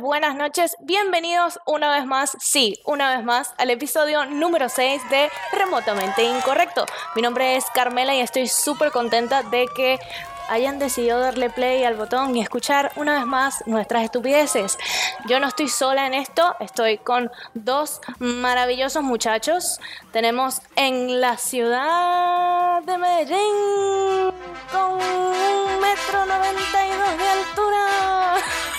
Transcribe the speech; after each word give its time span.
buenas 0.00 0.34
noches. 0.36 0.76
Bienvenidos 0.80 1.58
una 1.66 1.90
vez 1.90 2.04
más, 2.06 2.36
sí, 2.40 2.78
una 2.84 3.16
vez 3.16 3.24
más, 3.24 3.54
al 3.58 3.70
episodio 3.70 4.24
número 4.26 4.68
6 4.68 5.02
de 5.10 5.30
Remotamente 5.52 6.22
Incorrecto. 6.22 6.84
Mi 7.14 7.22
nombre 7.22 7.56
es 7.56 7.64
Carmela 7.74 8.14
y 8.14 8.20
estoy 8.20 8.46
súper 8.48 8.90
contenta 8.90 9.42
de 9.42 9.66
que 9.74 9.98
hayan 10.48 10.78
decidido 10.78 11.18
darle 11.18 11.50
play 11.50 11.84
al 11.84 11.94
botón 11.94 12.36
y 12.36 12.40
escuchar 12.40 12.92
una 12.96 13.14
vez 13.14 13.26
más 13.26 13.66
nuestras 13.66 14.04
estupideces. 14.04 14.78
Yo 15.26 15.40
no 15.40 15.48
estoy 15.48 15.68
sola 15.68 16.06
en 16.06 16.14
esto, 16.14 16.54
estoy 16.60 16.98
con 16.98 17.30
dos 17.54 18.00
maravillosos 18.18 19.02
muchachos. 19.02 19.80
Tenemos 20.12 20.60
en 20.76 21.20
la 21.20 21.36
ciudad 21.36 22.82
de 22.82 22.98
Medellín 22.98 24.32
con 24.70 24.92
un 24.92 25.80
metro 25.80 26.26
noventa 26.26 26.86
y 26.86 26.90
dos 26.90 27.18
de 27.18 27.28
altura. 27.28 28.75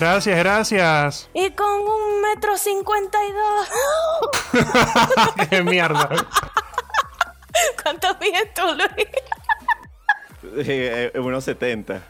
Gracias, 0.00 0.38
gracias. 0.38 1.28
Y 1.34 1.50
con 1.50 1.68
un 1.68 2.22
metro 2.22 2.56
cincuenta 2.56 3.18
y 3.22 3.32
dos. 3.32 3.68
Qué 5.50 5.62
mierda. 5.62 6.08
¿Cuánto 7.82 8.08
mides 8.18 8.54
tú, 8.54 8.62
Luis? 8.74 9.08
Eh, 10.66 11.12
eh, 11.14 11.18
unos 11.20 11.44
70. 11.44 12.02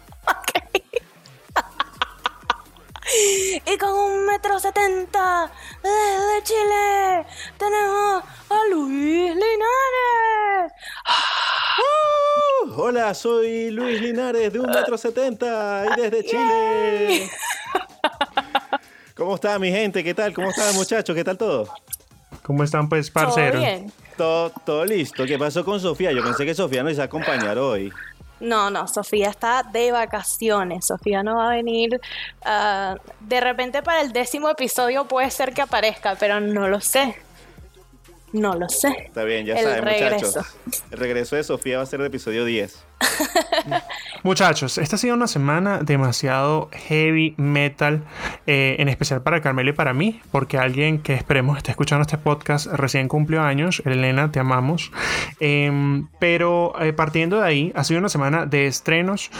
Y 3.12 3.76
con 3.76 3.90
un 3.90 4.26
metro 4.26 4.58
setenta 4.60 5.50
desde 5.82 6.42
Chile 6.44 7.26
tenemos 7.58 8.22
a 8.48 8.60
Luis 8.70 9.34
Linares. 9.34 10.72
Uh, 12.68 12.72
hola, 12.80 13.12
soy 13.14 13.70
Luis 13.70 14.00
Linares 14.00 14.52
de 14.52 14.60
un 14.60 14.70
metro 14.70 14.96
setenta 14.96 15.86
y 15.86 16.00
desde 16.00 16.24
Chile. 16.24 17.30
¿Cómo 19.16 19.34
está 19.34 19.58
mi 19.58 19.70
gente? 19.72 20.04
¿Qué 20.04 20.14
tal? 20.14 20.32
¿Cómo 20.32 20.50
están 20.50 20.72
muchachos? 20.74 21.14
¿Qué 21.14 21.24
tal 21.24 21.36
todo? 21.36 21.68
¿Cómo 22.42 22.62
están, 22.62 22.88
pues, 22.88 23.12
¿Todo 23.12 23.24
parceros? 23.24 23.60
bien? 23.60 23.92
Todo, 24.16 24.50
todo 24.64 24.84
listo. 24.84 25.26
¿Qué 25.26 25.38
pasó 25.38 25.64
con 25.64 25.80
Sofía? 25.80 26.12
Yo 26.12 26.22
pensé 26.22 26.46
que 26.46 26.54
Sofía 26.54 26.82
nos 26.82 26.92
iba 26.92 27.02
a 27.02 27.06
acompañar 27.06 27.58
hoy. 27.58 27.92
No, 28.40 28.70
no, 28.70 28.88
Sofía 28.88 29.28
está 29.28 29.62
de 29.62 29.92
vacaciones. 29.92 30.86
Sofía 30.86 31.22
no 31.22 31.36
va 31.36 31.48
a 31.48 31.50
venir. 31.56 32.00
ah, 32.44 32.96
de 33.20 33.40
repente 33.40 33.82
para 33.82 34.00
el 34.00 34.12
décimo 34.12 34.48
episodio 34.48 35.06
puede 35.06 35.30
ser 35.30 35.52
que 35.54 35.62
aparezca, 35.62 36.16
pero 36.16 36.40
no 36.40 36.68
lo 36.68 36.80
sé. 36.80 37.16
No 38.32 38.54
lo 38.54 38.68
sé. 38.68 38.88
Está 39.06 39.24
bien, 39.24 39.44
ya 39.44 39.54
El 39.54 39.64
saben, 39.64 39.84
regreso. 39.84 40.26
muchachos. 40.26 40.84
El 40.90 40.98
regreso 40.98 41.36
de 41.36 41.44
Sofía 41.44 41.78
va 41.78 41.82
a 41.82 41.86
ser 41.86 42.00
el 42.00 42.06
episodio 42.06 42.44
10. 42.44 42.84
Muchachos, 44.22 44.76
esta 44.78 44.96
ha 44.96 44.98
sido 44.98 45.14
una 45.14 45.26
semana 45.26 45.78
demasiado 45.82 46.68
heavy 46.72 47.34
metal, 47.38 48.02
eh, 48.46 48.76
en 48.78 48.88
especial 48.88 49.22
para 49.22 49.40
Carmelo 49.40 49.70
y 49.70 49.72
para 49.72 49.94
mí, 49.94 50.20
porque 50.30 50.58
alguien 50.58 51.00
que 51.00 51.14
esperemos 51.14 51.56
esté 51.56 51.70
escuchando 51.70 52.02
este 52.02 52.18
podcast 52.18 52.66
recién 52.66 53.08
cumplió 53.08 53.42
años. 53.42 53.82
Elena, 53.86 54.30
te 54.30 54.38
amamos. 54.38 54.92
Em, 55.40 56.06
pero 56.18 56.74
eh, 56.80 56.92
partiendo 56.92 57.40
de 57.40 57.46
ahí, 57.46 57.72
ha 57.74 57.84
sido 57.84 57.98
una 57.98 58.10
semana 58.10 58.44
de 58.46 58.66
estrenos, 58.66 59.30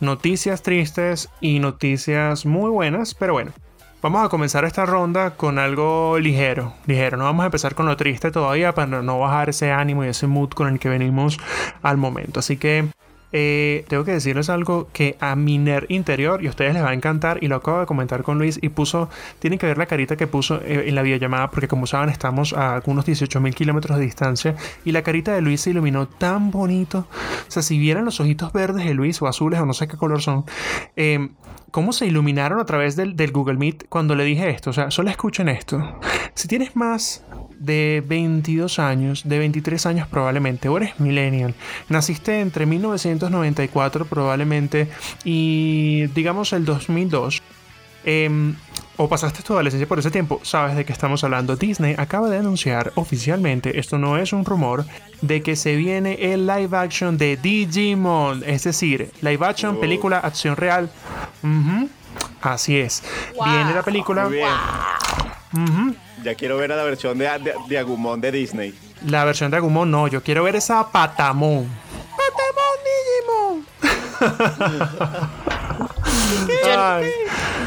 noticias 0.00 0.62
tristes 0.62 1.28
y 1.40 1.58
noticias 1.58 2.46
muy 2.46 2.70
buenas, 2.70 3.14
pero 3.14 3.34
bueno. 3.34 3.52
Vamos 4.02 4.24
a 4.24 4.30
comenzar 4.30 4.64
esta 4.64 4.86
ronda 4.86 5.32
con 5.32 5.58
algo 5.58 6.18
ligero, 6.18 6.72
ligero. 6.86 7.18
No 7.18 7.24
vamos 7.24 7.42
a 7.42 7.46
empezar 7.46 7.74
con 7.74 7.84
lo 7.84 7.98
triste 7.98 8.30
todavía 8.30 8.72
para 8.72 9.02
no 9.02 9.18
bajar 9.18 9.50
ese 9.50 9.72
ánimo 9.72 10.06
y 10.06 10.08
ese 10.08 10.26
mood 10.26 10.48
con 10.50 10.68
el 10.68 10.78
que 10.78 10.88
venimos 10.88 11.38
al 11.82 11.98
momento. 11.98 12.40
Así 12.40 12.56
que 12.56 12.88
eh, 13.32 13.84
tengo 13.88 14.04
que 14.04 14.12
decirles 14.12 14.50
algo 14.50 14.88
que 14.92 15.16
a 15.20 15.36
mi 15.36 15.58
nerd 15.58 15.86
interior 15.88 16.42
y 16.42 16.46
a 16.46 16.50
ustedes 16.50 16.74
les 16.74 16.82
va 16.82 16.90
a 16.90 16.94
encantar 16.94 17.38
y 17.42 17.48
lo 17.48 17.56
acabo 17.56 17.80
de 17.80 17.86
comentar 17.86 18.22
con 18.22 18.38
Luis 18.38 18.58
y 18.60 18.70
puso, 18.70 19.08
tienen 19.38 19.58
que 19.58 19.66
ver 19.66 19.78
la 19.78 19.86
carita 19.86 20.16
que 20.16 20.26
puso 20.26 20.60
eh, 20.62 20.88
en 20.88 20.94
la 20.94 21.02
videollamada 21.02 21.50
porque 21.50 21.68
como 21.68 21.86
saben 21.86 22.08
estamos 22.08 22.52
a 22.52 22.82
unos 22.86 23.06
18 23.06 23.40
mil 23.40 23.54
kilómetros 23.54 23.98
de 23.98 24.04
distancia 24.04 24.56
y 24.84 24.92
la 24.92 25.02
carita 25.02 25.32
de 25.32 25.40
Luis 25.40 25.60
se 25.60 25.70
iluminó 25.70 26.08
tan 26.08 26.50
bonito. 26.50 27.06
O 27.48 27.50
sea, 27.50 27.62
si 27.62 27.78
vieran 27.78 28.04
los 28.04 28.20
ojitos 28.20 28.52
verdes 28.52 28.84
de 28.84 28.94
Luis 28.94 29.20
o 29.22 29.28
azules 29.28 29.60
o 29.60 29.66
no 29.66 29.74
sé 29.74 29.86
qué 29.86 29.96
color 29.96 30.22
son, 30.22 30.44
eh, 30.96 31.28
cómo 31.70 31.92
se 31.92 32.06
iluminaron 32.06 32.58
a 32.58 32.64
través 32.64 32.96
del, 32.96 33.16
del 33.16 33.32
Google 33.32 33.58
Meet 33.58 33.86
cuando 33.88 34.14
le 34.14 34.24
dije 34.24 34.50
esto. 34.50 34.70
O 34.70 34.72
sea, 34.72 34.90
solo 34.90 35.10
escuchen 35.10 35.48
esto. 35.48 36.00
Si 36.34 36.48
tienes 36.48 36.74
más 36.76 37.24
de 37.60 38.02
22 38.04 38.78
años, 38.80 39.22
de 39.24 39.38
23 39.38 39.86
años 39.86 40.08
probablemente, 40.08 40.68
o 40.68 40.76
eres 40.78 40.98
millennial, 40.98 41.54
naciste 41.88 42.40
entre 42.40 42.66
1994 42.66 44.06
probablemente 44.06 44.88
y 45.24 46.06
digamos 46.14 46.52
el 46.54 46.64
2002, 46.64 47.40
em, 48.04 48.54
o 48.96 49.08
pasaste 49.08 49.42
tu 49.42 49.52
adolescencia 49.54 49.86
por 49.86 49.98
ese 49.98 50.10
tiempo, 50.10 50.40
sabes 50.42 50.74
de 50.76 50.84
qué 50.84 50.92
estamos 50.92 51.22
hablando. 51.24 51.54
Disney 51.56 51.94
acaba 51.96 52.28
de 52.28 52.38
anunciar 52.38 52.92
oficialmente, 52.96 53.78
esto 53.78 53.96
no 53.98 54.16
es 54.18 54.32
un 54.32 54.44
rumor, 54.44 54.84
de 55.22 55.42
que 55.42 55.54
se 55.56 55.76
viene 55.76 56.32
el 56.32 56.46
live 56.46 56.76
action 56.76 57.16
de 57.16 57.36
Digimon, 57.36 58.42
es 58.46 58.64
decir, 58.64 59.10
live 59.22 59.46
action, 59.46 59.76
Oh. 59.76 59.80
película, 59.80 60.18
acción 60.18 60.56
real. 60.56 60.90
Así 62.42 62.78
es. 62.78 63.02
Wow. 63.36 63.46
Viene 63.48 63.74
la 63.74 63.82
película. 63.82 64.24
Muy 64.24 64.34
bien. 64.38 64.48
ujú, 65.52 65.94
Ya 66.22 66.34
quiero 66.34 66.56
ver 66.56 66.72
a 66.72 66.76
la 66.76 66.84
versión 66.84 67.16
de, 67.18 67.24
de, 67.38 67.54
de 67.68 67.78
Agumon 67.78 68.20
de 68.20 68.30
Disney. 68.32 68.74
La 69.06 69.24
versión 69.24 69.50
de 69.50 69.56
Agumon 69.56 69.90
no, 69.90 70.06
yo 70.08 70.22
quiero 70.22 70.44
ver 70.44 70.56
esa 70.56 70.86
Patamon. 70.90 71.66
Patamon 72.16 73.64
Digimon. 74.20 74.70
Ay, 76.76 77.06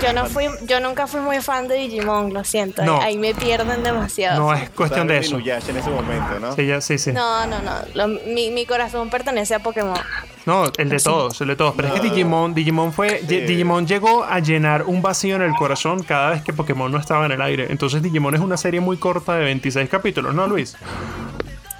yo 0.03 0.13
no 0.13 0.25
fui, 0.25 0.45
yo 0.67 0.79
nunca 0.79 1.07
fui 1.07 1.21
muy 1.21 1.39
fan 1.41 1.67
de 1.67 1.75
Digimon, 1.75 2.33
lo 2.33 2.43
siento. 2.43 2.83
No. 2.83 3.01
Ahí 3.01 3.17
me 3.17 3.33
pierden 3.33 3.83
demasiado. 3.83 4.39
no 4.39 4.53
es 4.53 4.69
cuestión 4.71 5.07
de 5.07 5.17
eso. 5.17 5.37
en 5.39 5.77
ese 5.77 5.89
momento, 5.89 6.39
¿no? 6.39 6.55
Sí, 6.55 6.65
ya- 6.67 6.81
sí, 6.81 6.97
sí. 6.97 7.11
No, 7.11 7.45
no, 7.47 7.59
no. 7.61 7.71
Lo- 7.93 8.07
mi, 8.27 8.51
mi 8.51 8.65
corazón 8.65 9.09
pertenece 9.09 9.55
a 9.55 9.59
Pokémon. 9.59 9.97
No, 10.45 10.65
el 10.77 10.89
de 10.89 10.99
todos, 10.99 11.39
el 11.39 11.47
de 11.47 11.55
todos. 11.55 11.73
Pero 11.75 11.87
es 11.87 11.93
que 11.93 11.99
Digimon, 12.01 12.53
Digimon 12.53 12.91
fue, 12.91 13.19
Sí. 13.19 13.39
Digimon 13.41 13.87
llegó 13.87 14.25
a 14.25 14.39
llenar 14.39 14.83
un 14.83 15.01
vacío 15.01 15.37
en 15.37 15.41
el 15.41 15.53
corazón 15.53 16.03
cada 16.03 16.31
vez 16.31 16.43
que 16.43 16.51
Pokémon 16.51 16.91
no 16.91 16.97
estaba 16.97 17.25
en 17.25 17.31
el 17.31 17.41
aire. 17.41 17.67
Entonces 17.69 18.01
Digimon 18.01 18.35
es 18.35 18.41
una 18.41 18.57
serie 18.57 18.81
muy 18.81 18.97
corta 18.97 19.35
de 19.35 19.45
26 19.45 19.89
capítulos, 19.89 20.35
¿no, 20.35 20.45
Luis? 20.47 20.75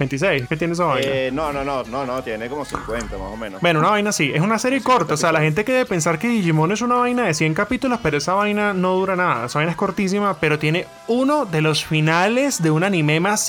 26, 0.08 0.48
¿qué 0.48 0.56
tiene 0.56 0.74
esa 0.74 0.84
vaina? 0.84 1.06
Eh, 1.10 1.30
no, 1.32 1.52
no, 1.52 1.64
no, 1.64 1.82
no, 1.84 2.04
no, 2.06 2.22
tiene 2.22 2.48
como 2.48 2.64
50 2.64 3.16
más 3.18 3.28
o 3.32 3.36
menos. 3.36 3.60
Bueno, 3.60 3.80
una 3.80 3.90
vaina 3.90 4.10
así. 4.10 4.30
Es 4.34 4.40
una 4.40 4.58
serie 4.58 4.82
corta. 4.82 5.14
O 5.14 5.16
sea, 5.16 5.32
la 5.32 5.40
gente 5.40 5.64
que 5.64 5.72
debe 5.72 5.86
pensar 5.86 6.18
que 6.18 6.28
Digimon 6.28 6.72
es 6.72 6.80
una 6.82 6.96
vaina 6.96 7.24
de 7.24 7.34
100 7.34 7.54
capítulos, 7.54 7.98
pero 8.02 8.18
esa 8.18 8.34
vaina 8.34 8.72
no 8.72 8.94
dura 8.94 9.16
nada. 9.16 9.46
Esa 9.46 9.58
vaina 9.58 9.72
es 9.72 9.76
cortísima, 9.76 10.38
pero 10.40 10.58
tiene 10.58 10.86
uno 11.08 11.46
de 11.46 11.60
los 11.60 11.84
finales 11.84 12.62
de 12.62 12.70
un 12.70 12.84
anime 12.84 13.20
más 13.20 13.40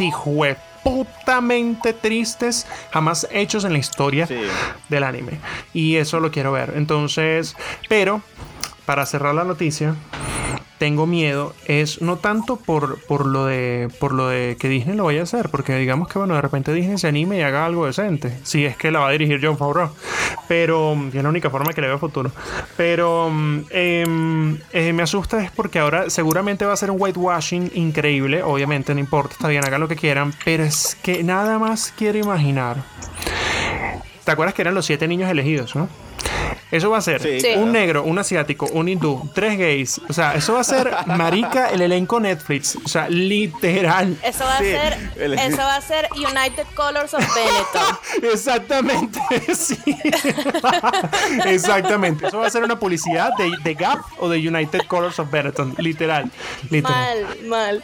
putamente 0.84 1.94
tristes 1.94 2.68
jamás 2.92 3.28
hechos 3.32 3.66
en 3.66 3.74
la 3.74 3.80
historia 3.80 4.28
Sí. 4.28 4.38
del 4.90 5.04
anime. 5.04 5.40
Y 5.74 5.96
eso 5.96 6.20
lo 6.20 6.32
quiero 6.32 6.52
ver. 6.52 6.74
Entonces, 6.76 7.56
pero 7.90 8.22
para 8.86 9.06
cerrar 9.06 9.34
la 9.34 9.44
noticia, 9.44 9.96
tengo 10.78 11.08
miedo 11.08 11.54
es 11.68 12.02
no 12.02 12.18
tanto 12.18 12.58
por, 12.58 13.02
por 13.06 13.26
lo 13.26 13.46
de 13.46 13.90
por 14.00 14.14
lo 14.14 14.28
de 14.28 14.58
que 14.60 14.68
Disney 14.68 14.96
lo 14.96 15.06
vaya 15.06 15.22
a 15.22 15.24
hacer, 15.24 15.50
porque 15.50 15.76
digamos 15.76 16.08
que 16.08 16.20
bueno, 16.20 16.36
de 16.36 16.42
repente 16.42 16.74
Disney 16.74 16.98
se 16.98 17.08
anime 17.08 17.38
y 17.38 17.42
haga 17.42 17.66
algo 17.66 17.86
decente, 17.86 18.38
si 18.44 18.66
es 18.66 18.76
que 18.76 18.92
la 18.92 19.00
va 19.00 19.10
a 19.10 19.12
dirigir 19.12 19.40
John 19.42 19.58
Favreau, 19.58 19.90
pero 20.48 20.96
mm, 20.96 21.10
es 21.10 21.24
la 21.24 21.30
única 21.30 21.50
forma 21.50 21.74
que 21.74 21.82
le 21.82 21.88
veo 21.88 22.00
futuro. 22.00 22.32
Pero 22.78 23.28
em, 23.70 24.58
eh, 24.74 24.94
me 24.94 25.04
asusta 25.04 25.42
es 25.44 25.52
porque 25.52 25.80
ahora 25.80 26.10
seguramente 26.10 26.66
va 26.66 26.74
a 26.74 26.78
ser 26.78 26.92
un 26.92 26.98
whitewashing 27.00 27.72
increíble, 27.76 28.44
obviamente 28.44 28.94
no 28.94 29.00
importa, 29.00 29.34
está 29.34 29.48
bien, 29.48 29.64
hagan 29.66 29.82
lo 29.82 29.88
que 29.88 29.96
quieran, 29.96 30.34
pero 30.44 30.64
es 30.64 30.98
que 31.02 31.24
nada 31.24 31.60
más 31.60 31.94
quiero 31.98 32.18
imaginar. 32.18 32.84
¿Te 34.24 34.32
acuerdas 34.32 34.56
que 34.56 34.64
eran 34.64 34.74
los 34.74 34.86
siete 34.86 35.08
niños 35.08 35.30
elegidos, 35.30 35.76
no? 35.76 35.88
Eso 36.76 36.90
va 36.90 36.98
a 36.98 37.02
ser 37.02 37.22
Sí, 37.22 37.30
un 37.36 37.40
claro. 37.42 37.66
negro, 37.68 38.04
un 38.04 38.20
asiático, 38.20 38.68
un 38.74 38.88
hindú, 38.90 39.30
tres 39.34 39.58
gays. 39.58 40.02
O 40.10 40.14
sea, 40.14 40.34
eso 40.36 40.54
va 40.54 40.60
a 40.62 40.64
ser 40.64 40.92
marica 41.08 41.70
el 41.70 41.82
elenco 41.82 42.20
Netflix. 42.20 42.76
O 42.84 42.88
sea, 42.88 43.10
literal. 43.10 44.18
Eso 44.24 44.44
va 44.44 44.58
Sí, 44.60 44.74
a 44.74 44.82
ser, 44.82 45.12
el- 45.18 45.34
eso 45.40 45.58
va 45.58 45.76
a 45.76 45.82
ser 45.82 46.10
United 46.16 46.66
Colors 46.76 47.14
of 47.14 47.26
Benetton. 47.36 48.32
Exactamente, 48.34 49.20
sí. 49.56 49.78
Exactamente. 51.46 52.28
Eso 52.28 52.40
va 52.40 52.48
a 52.48 52.50
ser 52.50 52.64
una 52.64 52.80
publicidad 52.80 53.32
de, 53.38 53.52
de 53.64 53.74
Gap 53.74 54.00
o 54.20 54.30
de 54.30 54.38
United 54.48 54.82
Colors 54.88 55.20
of 55.20 55.30
Benetton. 55.32 55.76
Literal. 55.78 56.30
Literal. 56.70 57.22
mal, 57.24 57.46
mal. 57.48 57.84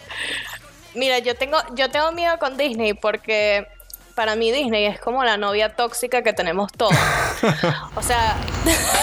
Mira, 0.95 1.19
yo 1.19 1.35
tengo, 1.35 1.57
yo 1.75 1.89
tengo 1.89 2.11
miedo 2.11 2.38
con 2.39 2.57
Disney 2.57 2.93
porque 2.93 3.65
para 4.12 4.36
mí 4.36 4.52
Disney 4.52 4.86
es 4.86 5.00
como 5.00 5.24
la 5.24 5.38
novia 5.38 5.75
tóxica 5.75 6.22
que 6.22 6.34
tenemos 6.34 6.72
todos. 6.72 6.94
o 7.96 8.02
sea, 8.02 8.38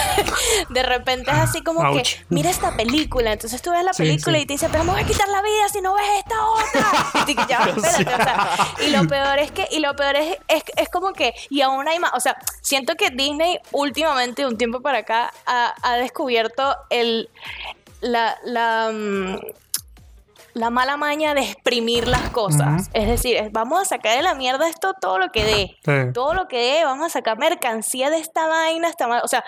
de 0.68 0.82
repente 0.82 1.30
es 1.30 1.36
así 1.36 1.62
como 1.62 1.92
que, 1.92 2.02
mira 2.28 2.50
esta 2.50 2.76
película. 2.76 3.32
Entonces 3.32 3.62
tú 3.62 3.70
ves 3.70 3.84
la 3.84 3.92
película 3.92 4.38
y 4.38 4.46
te 4.46 4.54
dice, 4.54 4.68
pero 4.70 4.84
me 4.84 4.92
voy 4.92 5.02
a 5.02 5.06
quitar 5.06 5.28
la 5.28 5.42
vida 5.42 5.68
si 5.72 5.80
no 5.80 5.94
ves 5.94 6.04
esta 6.18 6.46
otra. 6.46 7.26
Y, 7.26 7.34
ya, 7.48 7.58
espérate, 7.76 8.22
o 8.22 8.24
sea, 8.24 8.58
y 8.86 8.90
lo 8.90 9.06
peor 9.06 9.38
es 9.38 9.50
que, 9.52 9.68
y 9.70 9.80
lo 9.80 9.94
peor 9.96 10.16
es, 10.16 10.36
es, 10.76 10.88
como 10.88 11.12
que, 11.12 11.34
y 11.50 11.60
aún 11.60 11.88
hay 11.88 11.98
más, 11.98 12.12
o 12.14 12.20
sea, 12.20 12.36
siento 12.60 12.94
que 12.94 13.10
Disney 13.10 13.58
últimamente, 13.72 14.46
un 14.46 14.56
tiempo 14.56 14.80
para 14.80 14.98
acá, 14.98 15.32
ha, 15.46 15.74
ha 15.82 15.96
descubierto 15.96 16.76
el, 16.90 17.28
la, 18.00 18.38
la, 18.44 18.90
mm, 18.92 19.38
la 20.54 20.70
mala 20.70 20.96
maña 20.96 21.34
de 21.34 21.42
exprimir 21.42 22.08
las 22.08 22.30
cosas. 22.30 22.90
Es 22.92 23.08
decir, 23.08 23.50
vamos 23.52 23.80
a 23.80 23.84
sacar 23.84 24.16
de 24.16 24.22
la 24.22 24.34
mierda 24.34 24.68
esto 24.68 24.94
todo 25.00 25.18
lo 25.18 25.28
que 25.28 25.44
dé. 25.44 26.12
Todo 26.12 26.34
lo 26.34 26.48
que 26.48 26.58
dé, 26.58 26.84
vamos 26.84 27.06
a 27.06 27.10
sacar 27.10 27.38
mercancía 27.38 28.10
de 28.10 28.18
esta 28.18 28.46
vaina, 28.46 28.88
esta 28.88 29.06
O 29.22 29.28
sea, 29.28 29.44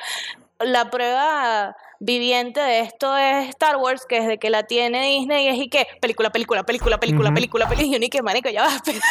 la 0.59 0.91
prueba 0.91 1.77
viviente 2.01 2.61
de 2.61 2.81
esto 2.81 3.15
es 3.17 3.51
Star 3.51 3.77
Wars, 3.77 4.07
que 4.09 4.21
desde 4.21 4.39
que 4.39 4.49
la 4.49 4.65
tiene 4.65 5.03
Disney 5.07 5.49
es 5.49 5.59
y 5.59 5.69
que 5.69 5.87
película, 6.01 6.31
película, 6.31 6.65
película, 6.65 6.99
película, 6.99 7.33
película, 7.35 7.69
película, 7.69 8.07
y 8.07 8.09
que 8.09 8.23
marico, 8.23 8.49
ya 8.49 8.63
va, 8.63 8.75
espérate, 8.75 9.05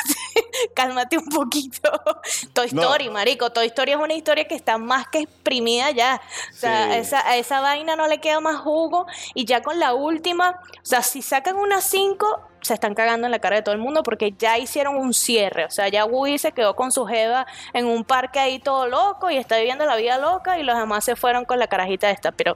cálmate 0.74 1.18
un 1.20 1.28
poquito. 1.28 1.92
Toy 2.54 2.66
Story, 2.66 3.10
marico, 3.10 3.52
Toy 3.52 3.68
Story 3.68 3.92
es 3.92 3.98
una 3.98 4.16
historia 4.16 4.48
que 4.48 4.56
está 4.56 4.80
más 4.80 5.08
que 5.08 5.20
exprimida 5.20 5.92
ya. 5.92 6.20
O 6.52 6.56
sea, 6.56 6.98
esa, 6.98 7.26
a 7.28 7.38
esa 7.38 7.62
vaina 7.62 7.96
no 7.96 8.08
le 8.08 8.20
queda 8.20 8.40
más 8.40 8.58
jugo 8.58 9.06
y 9.36 9.46
ya 9.46 9.62
con 9.62 9.80
la 9.80 9.94
última, 9.94 10.60
o 10.82 10.86
sea, 10.86 11.04
si 11.04 11.22
sacan 11.22 11.58
unas 11.58 11.84
5, 11.84 12.42
se 12.62 12.74
están 12.74 12.94
cagando 12.94 13.28
en 13.28 13.32
la 13.32 13.40
cara 13.40 13.58
de 13.58 13.62
todo 13.62 13.74
el 13.74 13.82
mundo 13.82 14.04
porque 14.04 14.34
ya 14.38 14.58
hicieron 14.58 14.96
un 14.96 15.14
cierre. 15.14 15.66
O 15.66 15.70
sea, 15.70 15.88
ya 15.88 16.06
Woody 16.06 16.38
se 16.38 16.52
quedó 16.52 16.76
con 16.76 16.92
su 16.92 17.06
jeva 17.06 17.46
en 17.74 17.86
un 17.86 18.04
parque 18.04 18.40
ahí 18.40 18.60
todo 18.60 18.88
loco 18.88 19.30
y 19.30 19.38
está 19.38 19.58
viviendo 19.58 19.86
la 19.86 19.96
vida 19.96 20.18
loca 20.18 20.60
y 20.60 20.64
los 20.64 20.78
demás 20.78 21.04
se 21.04 21.16
fueron 21.16 21.46
con 21.46 21.60
la 21.60 21.68
carajita 21.68 22.10
esta. 22.10 22.32
Pero 22.32 22.56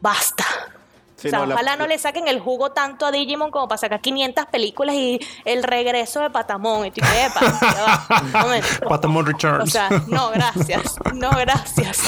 basta 0.00 0.44
ojalá 1.24 1.76
no 1.76 1.86
le 1.86 1.98
saquen 1.98 2.28
el 2.28 2.40
jugo 2.40 2.72
tanto 2.72 3.06
a 3.06 3.10
Digimon 3.10 3.50
como 3.50 3.68
para 3.68 3.78
sacar 3.78 4.00
500 4.00 4.46
películas 4.46 4.94
y 4.94 5.20
el 5.44 5.62
regreso 5.62 6.20
de 6.20 6.30
Patamon. 6.30 6.86
Y 6.86 6.90
tú, 6.90 7.00
Patamon 8.88 9.26
Returns. 9.26 9.64
O 9.64 9.66
sea, 9.66 9.88
no, 10.06 10.30
gracias. 10.30 10.96
No, 11.14 11.30
gracias. 11.30 12.02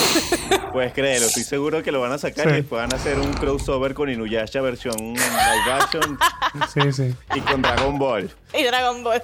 Puedes 0.73 0.93
creerlo, 0.93 1.27
estoy 1.27 1.43
seguro 1.43 1.83
que 1.83 1.93
lo 1.93 2.01
van 2.01 2.13
a 2.13 2.19
sacar 2.19 2.49
y 2.49 2.53
después 2.53 2.81
van 2.81 2.93
a 2.93 2.97
hacer 2.97 3.19
un 3.19 3.33
crossover 3.33 3.95
con 3.95 4.11
Inuyasha 4.11 4.61
versión 4.61 4.97
live 5.15 5.73
action. 5.73 6.19
Sí, 6.75 6.93
sí. 6.93 7.15
Y 7.35 7.41
con 7.41 7.63
Dragon 7.63 7.97
Ball. 7.99 8.31
Y 8.53 8.65
Dragon 8.65 9.05
Ball. 9.05 9.23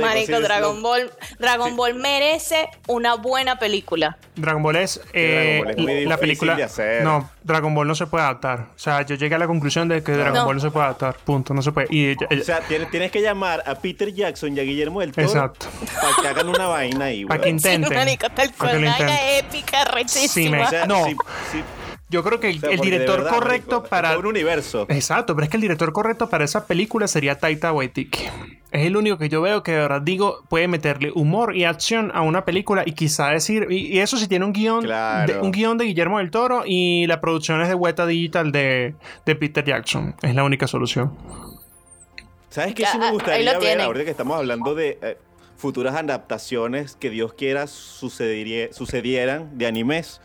Marico, 0.00 0.40
Dragon 0.40 0.80
Ball. 0.82 1.10
Dragon 1.38 1.76
Ball 1.76 1.94
merece 1.94 2.68
una 2.86 3.14
buena 3.14 3.58
película. 3.58 4.16
Dragon 4.36 4.62
Ball 4.62 4.76
es, 4.76 5.00
eh, 5.12 6.04
la 6.06 6.16
película. 6.16 6.56
No, 7.02 7.30
Dragon 7.42 7.74
Ball 7.74 7.88
no 7.88 7.94
se 7.94 8.06
puede 8.06 8.24
adaptar. 8.24 8.68
O 8.74 8.78
sea, 8.78 9.02
yo 9.02 9.16
llegué 9.20 9.36
a 9.36 9.38
la 9.38 9.46
conclusión 9.46 9.86
de 9.86 10.02
que 10.02 10.12
Dragon 10.12 10.44
Ball 10.44 10.56
no 10.56 10.60
se 10.60 10.70
puede 10.70 10.86
adaptar. 10.86 11.16
Punto, 11.24 11.54
no 11.54 11.62
se 11.62 11.70
puede. 11.70 11.86
Y, 11.90 12.14
o 12.14 12.44
sea, 12.44 12.60
tienes, 12.60 13.10
que 13.12 13.22
llamar 13.22 13.62
a 13.66 13.76
Peter 13.76 14.12
Jackson 14.12 14.56
y 14.56 14.60
a 14.60 14.62
Guillermo 14.64 15.00
del 15.00 15.12
Toro 15.12 15.28
Exacto. 15.28 15.66
para 16.00 16.14
que 16.20 16.28
hagan 16.28 16.48
una 16.48 16.66
vaina 16.66 17.04
ahí. 17.06 17.24
Para 17.24 17.42
que 17.42 17.50
intenten. 17.50 18.08
Sí, 18.08 18.18
tal 18.34 18.52
cual, 18.54 18.78
una 18.78 19.38
épica, 19.38 19.84
rechísima. 19.84 20.68
Sí, 20.68 20.76
no. 20.88 21.06
Yo 22.08 22.24
creo 22.24 22.40
que 22.40 22.50
el 22.50 22.80
director 22.80 23.28
correcto 23.28 23.84
para. 23.84 24.18
Un 24.18 24.26
universo. 24.26 24.86
Exacto, 24.88 25.36
pero 25.36 25.44
es 25.44 25.50
que 25.50 25.56
el 25.56 25.60
director 25.60 25.92
correcto 25.92 26.28
para 26.28 26.44
esa 26.44 26.66
película 26.66 27.06
sería 27.06 27.38
Taita 27.38 27.72
Waititi. 27.72 28.18
Es 28.72 28.86
el 28.86 28.96
único 28.96 29.18
que 29.18 29.28
yo 29.28 29.42
veo 29.42 29.62
que 29.62 29.72
de 29.72 29.78
verdad 29.78 30.02
digo 30.02 30.44
puede 30.48 30.68
meterle 30.68 31.10
humor 31.14 31.56
y 31.56 31.64
acción 31.64 32.12
a 32.14 32.22
una 32.22 32.44
película 32.44 32.84
y 32.86 32.92
quizá 32.92 33.28
decir. 33.28 33.66
Y, 33.70 33.98
eso 33.98 34.16
sí 34.16 34.28
tiene 34.28 34.44
un 34.44 34.52
guion. 34.52 34.84
De, 34.84 35.38
un 35.42 35.50
guion 35.50 35.76
de 35.76 35.86
Guillermo 35.86 36.18
del 36.18 36.30
Toro 36.30 36.62
y 36.64 37.06
la 37.06 37.20
producción 37.20 37.60
es 37.60 37.68
de 37.68 37.74
Weta 37.74 38.06
Digital 38.06 38.52
de, 38.52 38.94
Peter 39.24 39.64
Jackson. 39.64 40.14
Es 40.22 40.34
la 40.34 40.44
única 40.44 40.66
solución. 40.66 41.16
¿Sabes 42.48 42.74
qué? 42.74 42.86
Sí 42.86 42.98
me 42.98 43.10
gustaría 43.10 43.58
ver, 43.58 43.80
ahorita 43.80 44.04
que 44.04 44.10
estamos 44.10 44.36
hablando 44.36 44.74
de. 44.74 44.98
Eh, 45.02 45.16
futuras 45.60 45.94
adaptaciones 45.94 46.96
que 46.96 47.10
Dios 47.10 47.34
quiera 47.34 47.66
sucedieran 47.66 49.58
de 49.58 49.66
animes 49.66 50.22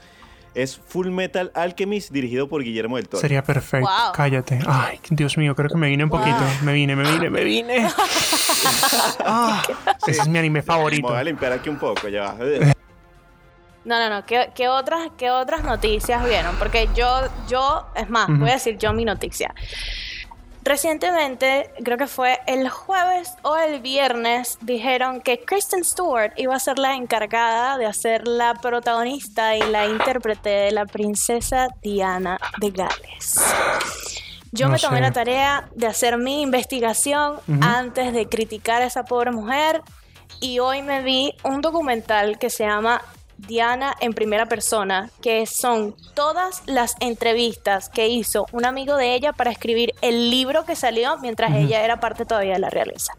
es 0.56 0.78
Full 0.88 1.10
Metal 1.10 1.52
Alchemist 1.54 2.12
dirigido 2.12 2.48
por 2.48 2.63
Guillermo 2.63 2.96
del 2.96 3.07
Toro. 3.07 3.22
Sería 3.22 3.44
perfecto. 3.44 3.90
Cállate. 4.13 4.60
Ay, 4.66 5.00
Dios 5.10 5.38
mío, 5.38 5.54
creo 5.56 5.69
que 5.69 5.78
me 5.78 5.90
vine 5.90 6.04
un 6.06 6.10
poquito. 6.10 6.40
Me 6.63 6.74
vine, 6.74 6.96
me 6.96 7.04
vine, 7.12 7.30
me 7.30 7.44
vine. 7.44 7.88
ah, 9.25 9.62
Ese 10.07 10.22
es 10.22 10.28
mi 10.28 10.40
anime 10.40 10.62
favorito. 10.62 11.10
Voy 11.10 11.18
a 11.18 11.24
limpiar 11.24 11.52
aquí 11.52 11.69
un 11.69 11.78
poco, 11.78 12.07
ya 12.07 12.36
No, 13.84 14.00
no, 14.00 14.10
no. 14.10 14.25
¿Qué, 14.25 14.68
otras, 14.69 15.12
¿Qué 15.18 15.30
otras 15.30 15.63
noticias 15.63 16.25
vieron? 16.25 16.56
Porque 16.56 16.90
yo, 16.96 17.08
yo, 17.48 17.88
es 17.96 18.10
más, 18.10 18.28
voy 18.28 18.50
a 18.50 18.54
decir 18.54 18.78
yo 18.78 18.94
mi 18.94 19.06
noticia. 19.06 19.54
Recientemente, 20.66 21.70
creo 21.84 21.96
que 21.96 22.08
fue 22.08 22.40
el 22.48 22.70
jueves 22.70 23.34
o 23.44 23.56
el 23.56 23.82
viernes, 23.82 24.58
dijeron 24.62 25.22
que 25.22 25.40
Kristen 25.40 25.86
Stewart 25.86 26.34
iba 26.38 26.56
a 26.56 26.60
ser 26.60 26.80
la 26.80 26.96
encargada 26.96 27.78
de 27.78 27.86
hacer 27.86 28.28
la 28.28 28.56
protagonista 28.56 29.56
y 29.56 29.62
la 29.62 29.86
intérprete 29.86 30.50
de 30.50 30.72
la 30.72 30.88
princesa 30.88 31.68
Diana 31.84 32.40
de 32.60 32.72
Gales. 32.72 33.36
Yo 34.54 34.68
me 34.68 34.80
tomé 34.80 35.02
la 35.02 35.12
tarea 35.12 35.70
de 35.76 35.86
hacer 35.86 36.18
mi 36.18 36.42
investigación 36.42 37.36
antes 37.62 38.12
de 38.12 38.28
criticar 38.28 38.82
a 38.82 38.86
esa 38.86 39.06
pobre 39.06 39.30
mujer 39.30 39.84
y 40.42 40.58
hoy 40.58 40.82
me 40.82 41.04
vi 41.04 41.36
un 41.44 41.62
documental 41.62 42.40
que 42.40 42.50
se 42.50 42.66
llama 42.66 43.04
Diana 43.38 43.96
en 44.00 44.14
primera 44.14 44.46
persona, 44.46 45.10
que 45.22 45.46
son 45.46 45.96
todas 46.14 46.64
las 46.66 46.96
entrevistas 47.00 47.90
que 47.90 48.08
hizo 48.08 48.46
un 48.52 48.66
amigo 48.66 48.96
de 48.96 49.14
ella 49.14 49.34
para 49.34 49.52
escribir 49.52 49.94
el 50.02 50.30
libro 50.30 50.66
que 50.66 50.76
salió 50.76 51.18
mientras 51.18 51.54
ella 51.56 51.84
era 51.84 52.00
parte 52.00 52.26
todavía 52.26 52.54
de 52.54 52.60
la 52.60 52.70
realeza. 52.70 53.14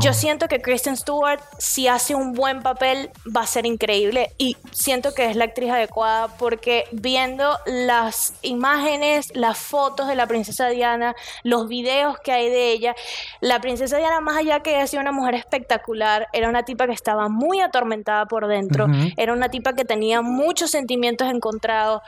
Yo 0.00 0.12
siento 0.12 0.48
que 0.48 0.60
Kristen 0.60 0.96
Stewart, 0.96 1.40
si 1.58 1.88
hace 1.88 2.14
un 2.14 2.32
buen 2.32 2.62
papel, 2.62 3.10
va 3.34 3.42
a 3.42 3.46
ser 3.46 3.66
increíble. 3.66 4.32
Y 4.36 4.56
siento 4.72 5.14
que 5.14 5.30
es 5.30 5.36
la 5.36 5.44
actriz 5.44 5.70
adecuada 5.70 6.28
porque 6.36 6.84
viendo 6.92 7.56
las 7.66 8.34
imágenes, 8.42 9.30
las 9.34 9.58
fotos 9.58 10.08
de 10.08 10.16
la 10.16 10.26
princesa 10.26 10.68
Diana, 10.68 11.14
los 11.44 11.68
videos 11.68 12.18
que 12.18 12.32
hay 12.32 12.48
de 12.48 12.72
ella, 12.72 12.94
la 13.40 13.60
princesa 13.60 13.96
Diana, 13.96 14.20
más 14.20 14.36
allá 14.36 14.60
que 14.60 14.86
sido 14.88 15.00
una 15.00 15.12
mujer 15.12 15.34
espectacular, 15.34 16.26
era 16.32 16.48
una 16.48 16.64
tipa 16.64 16.86
que 16.86 16.92
estaba 16.92 17.28
muy 17.28 17.60
atormentada 17.60 18.26
por 18.26 18.48
dentro, 18.48 18.86
era 19.16 19.32
una 19.32 19.48
tipa 19.50 19.74
que 19.74 19.84
tenía 19.84 20.22
muchos 20.22 20.70
sentimientos 20.70 21.28
encontrados. 21.30 22.02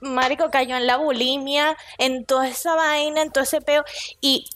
Marico 0.00 0.50
cayó 0.50 0.76
en 0.76 0.86
la 0.86 0.96
bulimia, 0.96 1.76
en 1.98 2.24
toda 2.24 2.48
esa 2.48 2.74
vaina, 2.74 3.22
en 3.22 3.30
todo 3.30 3.44
ese 3.44 3.60
peo 3.60 3.84
y 4.20 4.46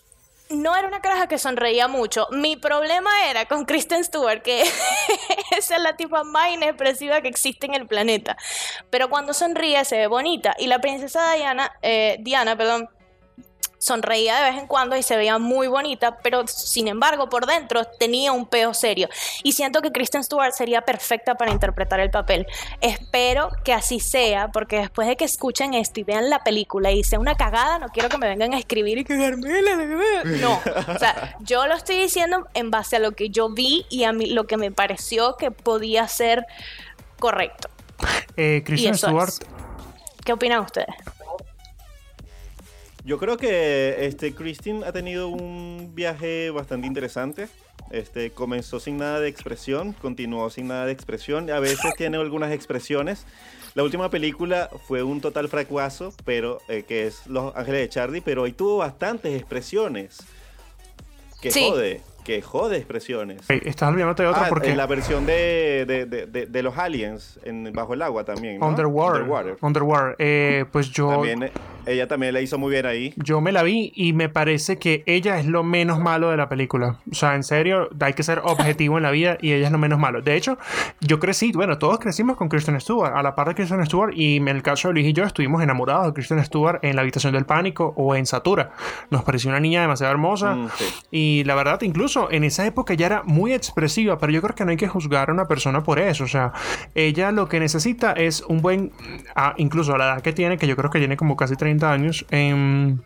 no 0.51 0.77
era 0.77 0.89
una 0.89 1.01
caraja 1.01 1.29
que 1.29 1.39
sonreía 1.39 1.89
mucho. 1.89 2.27
Mi 2.31 2.57
problema 2.57 3.11
era 3.29 3.47
con 3.47 3.65
Kristen 3.65 4.05
Stewart, 4.05 4.43
que 4.43 4.63
esa 5.57 5.77
es 5.77 5.83
la 5.83 5.97
tipa 5.97 6.25
más 6.25 6.51
inexpresiva 6.53 7.21
que 7.21 7.29
existe 7.29 7.67
en 7.67 7.75
el 7.75 7.87
planeta. 7.87 8.37
Pero 8.91 9.11
cuando 9.11 9.35
sonríe 9.35 9.85
se 9.85 9.97
ve 9.97 10.07
bonita. 10.07 10.55
Y 10.59 10.67
la 10.67 10.81
princesa 10.81 11.35
Diana, 11.35 11.73
eh, 11.83 12.17
Diana, 12.21 12.57
perdón, 12.57 12.89
sonreía 13.79 14.37
de 14.37 14.51
vez 14.51 14.61
en 14.61 14.67
cuando 14.67 14.97
y 14.97 15.03
se 15.03 15.17
veía 15.17 15.39
muy 15.39 15.69
bonita, 15.69 16.19
pero 16.19 16.47
sin 16.47 16.89
embargo 16.89 17.29
por 17.29 17.47
dentro 17.47 17.85
tenía 17.85 18.33
un 18.33 18.47
peo 18.47 18.75
serio. 18.75 19.09
Y 19.43 19.53
siento 19.53 19.81
que 19.81 19.93
Kristen 19.93 20.25
Stewart 20.25 20.53
sería 20.53 20.83
perfecta 20.83 21.37
para 21.37 21.53
interpretar 21.53 22.01
el 22.01 22.11
papel. 22.11 22.47
Espero 22.81 23.51
que 23.65 23.73
así 23.73 24.01
sea, 24.01 24.49
porque 24.49 24.79
después 24.79 25.09
de 25.09 25.17
que 25.17 25.25
escuchen 25.25 25.75
esto 25.75 26.01
y 26.01 26.05
vean 26.05 26.29
la 26.29 26.41
película 26.41 26.91
y 26.91 27.05
sea 27.05 27.19
una 27.19 27.35
cagada, 27.35 27.79
no 27.79 27.89
quiero 27.89 28.09
que 28.09 28.19
me 28.19 28.29
vengan 28.29 28.55
a 28.55 28.59
escribir 28.59 28.99
y 28.99 29.05
que 29.05 29.17
No, 30.41 30.61
o 30.89 30.99
sea, 30.99 31.37
yo 31.41 31.67
lo 31.67 31.75
estoy 31.75 31.99
diciendo 31.99 32.47
en 32.55 32.71
base 32.71 32.97
a 32.97 32.99
lo 32.99 33.13
que 33.13 33.31
yo 33.31 33.51
vi 33.51 33.87
y 33.89 34.05
a 34.05 34.13
mí 34.13 34.27
lo 34.27 34.47
que 34.47 34.57
me 34.57 34.71
pareció 34.73 35.37
que 35.37 35.51
podía 35.51 36.09
ser 36.09 36.45
correcto. 37.19 37.69
Eh, 38.37 38.63
Kristen 38.65 38.97
Stewart. 38.97 39.33
¿Qué 40.25 40.33
opinan 40.33 40.61
ustedes? 40.61 40.95
Yo 43.09 43.17
creo 43.17 43.39
que 43.39 44.05
este 44.05 44.35
Christine 44.35 44.85
ha 44.85 44.93
tenido 44.93 45.29
un 45.29 45.93
viaje 45.95 46.51
bastante 46.51 46.87
interesante. 46.87 47.49
Este 47.91 48.31
comenzó 48.33 48.81
sin 48.81 48.99
nada 48.99 49.19
de 49.19 49.31
expresión, 49.31 49.95
continuó 49.95 50.51
sin 50.51 50.69
nada 50.69 50.85
de 50.85 50.93
expresión. 50.93 51.49
A 51.51 51.59
veces 51.59 51.95
tiene 51.97 52.19
algunas 52.19 52.53
expresiones. 52.53 53.25
La 53.75 53.83
última 53.83 54.11
película 54.11 54.69
fue 54.87 55.03
un 55.03 55.23
total 55.23 55.49
fracaso, 55.49 56.13
pero 56.27 56.61
eh, 56.69 56.85
que 56.87 57.07
es 57.07 57.27
Los 57.27 57.57
Ángeles 57.57 57.81
de 57.81 57.89
Charlie, 57.89 58.21
pero 58.21 58.45
ahí 58.45 58.53
tuvo 58.53 58.77
bastantes 58.77 59.35
expresiones. 59.35 60.19
Que 61.41 61.51
jode 61.51 62.03
que 62.29 62.43
jode 62.43 62.77
expresiones. 62.77 63.41
estás 63.49 63.89
olvidándote 63.89 64.23
de 64.25 64.29
otra 64.29 64.43
ah, 64.45 64.49
porque... 64.51 64.69
En 64.71 64.77
la 64.77 64.87
versión 64.87 65.25
de, 65.25 65.87
de, 65.87 66.47
de, 66.47 66.63
los 66.63 66.77
aliens 66.77 67.41
en, 67.43 67.73
bajo 67.73 67.95
el 67.95 68.03
agua 68.03 68.25
también. 68.25 68.63
Underwater. 68.63 69.23
Underwater. 69.23 69.57
Underwater. 69.63 70.17
Eh, 70.19 70.67
pues 70.71 70.91
yo... 70.91 71.09
También 71.09 71.51
ella 71.87 72.07
también 72.07 72.35
la 72.35 72.43
hizo 72.43 72.59
muy 72.59 72.71
bien 72.71 72.85
ahí. 72.85 73.15
Yo 73.17 73.41
me 73.41 73.51
la 73.51 73.63
vi 73.63 73.93
y 73.95 74.13
me 74.13 74.29
parece 74.29 74.77
que 74.77 75.03
ella 75.07 75.39
es 75.39 75.47
lo 75.47 75.63
menos 75.63 76.01
malo 76.01 76.29
de 76.29 76.37
la 76.37 76.51
película. 76.51 76.99
O 77.11 77.15
sea, 77.15 77.35
en 77.35 77.43
serio, 77.43 77.89
hay 77.99 78.13
que 78.13 78.23
ser 78.23 78.43
objetivo 78.45 78.99
en 78.99 79.05
la 79.05 79.11
vida 79.11 79.39
y 79.41 79.55
ella 79.55 79.65
es 79.69 79.73
lo 79.73 79.79
menos 79.79 79.99
malo. 79.99 80.21
De 80.21 80.37
hecho, 80.37 80.59
yo 81.01 81.19
crecí, 81.19 81.51
bueno, 81.53 81.79
todos 81.79 81.99
crecimos 81.99 82.37
con 82.37 82.51
Kristen 82.51 82.79
Stewart, 82.79 83.15
a 83.17 83.23
la 83.23 83.35
par 83.35 83.49
de 83.49 83.55
Kristen 83.55 83.83
Stewart, 83.87 84.13
y 84.15 84.37
en 84.37 84.49
el 84.49 84.63
caso 84.63 84.89
de 84.89 84.95
Luis 84.95 85.07
y 85.07 85.15
yo 85.15 85.25
estuvimos 85.25 85.63
enamorados 85.63 86.09
de 86.09 86.13
Kristen 86.13 86.45
Stewart 86.45 86.79
en 86.83 86.95
La 86.95 87.01
Habitación 87.01 87.33
del 87.33 87.47
Pánico 87.47 87.95
o 87.97 88.15
en 88.15 88.27
Satura. 88.27 88.73
Nos 89.09 89.25
pareció 89.25 89.49
una 89.49 89.61
niña 89.61 89.81
demasiado 89.81 90.13
hermosa 90.13 90.57
Mm, 90.59 90.69
sí. 90.77 90.85
y 91.11 91.45
la 91.45 91.55
verdad, 91.55 91.81
incluso 91.83 92.18
en 92.31 92.45
esa 92.45 92.67
época 92.67 92.95
ya 92.95 93.07
era 93.07 93.23
muy 93.25 93.53
expresiva, 93.53 94.19
pero 94.19 94.33
yo 94.33 94.43
creo 94.43 94.55
que 94.55 94.65
no 94.65 94.71
hay 94.73 94.77
que 94.77 94.89
juzgar 94.89 95.31
a 95.31 95.33
una 95.33 95.47
persona 95.47 95.83
por 95.83 95.99
eso. 95.99 96.25
O 96.25 96.29
sea, 96.29 96.53
ella 96.95 97.31
lo 97.31 97.49
que 97.49 97.61
necesita 97.61 98.13
es 98.13 98.43
un 98.43 98.61
buen, 98.61 98.93
ah, 99.37 99.55
incluso 99.57 99.95
a 99.95 99.99
la 99.99 100.05
edad 100.07 100.23
que 100.23 100.33
tiene, 100.33 100.59
que 100.59 100.67
yo 100.67 100.77
creo 100.77 100.91
que 100.91 100.99
tiene 100.99 101.17
como 101.17 101.37
casi 101.37 101.55
30 101.57 101.93
años, 101.93 102.27
em, 102.31 102.99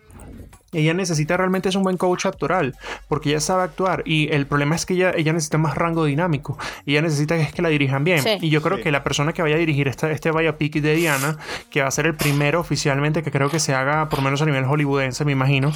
ella 0.75 0.95
necesita 0.95 1.37
realmente 1.37 1.69
es 1.69 1.75
un 1.77 1.83
buen 1.83 1.99
coach 1.99 2.25
actoral, 2.25 2.75
porque 3.07 3.29
ella 3.29 3.41
sabe 3.41 3.63
actuar 3.63 4.03
y 4.07 4.33
el 4.33 4.47
problema 4.47 4.75
es 4.75 4.87
que 4.87 4.95
ella, 4.95 5.13
ella 5.15 5.35
necesita 5.35 5.59
más 5.59 5.75
rango 5.77 6.07
dinámico. 6.07 6.57
Ella 6.87 7.03
necesita 7.03 7.37
que 7.37 7.43
es 7.43 7.53
que 7.53 7.61
la 7.61 7.69
dirijan 7.69 8.05
bien. 8.05 8.21
Sí. 8.23 8.39
Y 8.41 8.49
yo 8.49 8.63
creo 8.63 8.79
Sí. 8.79 8.85
que 8.85 8.91
la 8.91 9.05
persona 9.05 9.35
que 9.35 9.43
vaya 9.43 9.57
a 9.57 9.59
dirigir 9.59 9.87
esta, 9.89 10.11
este 10.11 10.31
biopic 10.33 10.81
de 10.81 10.95
Diana, 10.97 11.37
que 11.71 11.83
va 11.83 11.89
a 11.89 11.91
ser 11.91 12.07
el 12.07 12.15
primero 12.15 12.59
oficialmente 12.61 13.23
que 13.23 13.31
creo 13.31 13.51
que 13.51 13.61
se 13.61 13.75
haga, 13.75 14.09
por 14.09 14.21
lo 14.21 14.25
menos 14.25 14.41
a 14.41 14.47
nivel 14.47 14.65
hollywoodense, 14.65 15.27
me 15.27 15.33
imagino, 15.33 15.73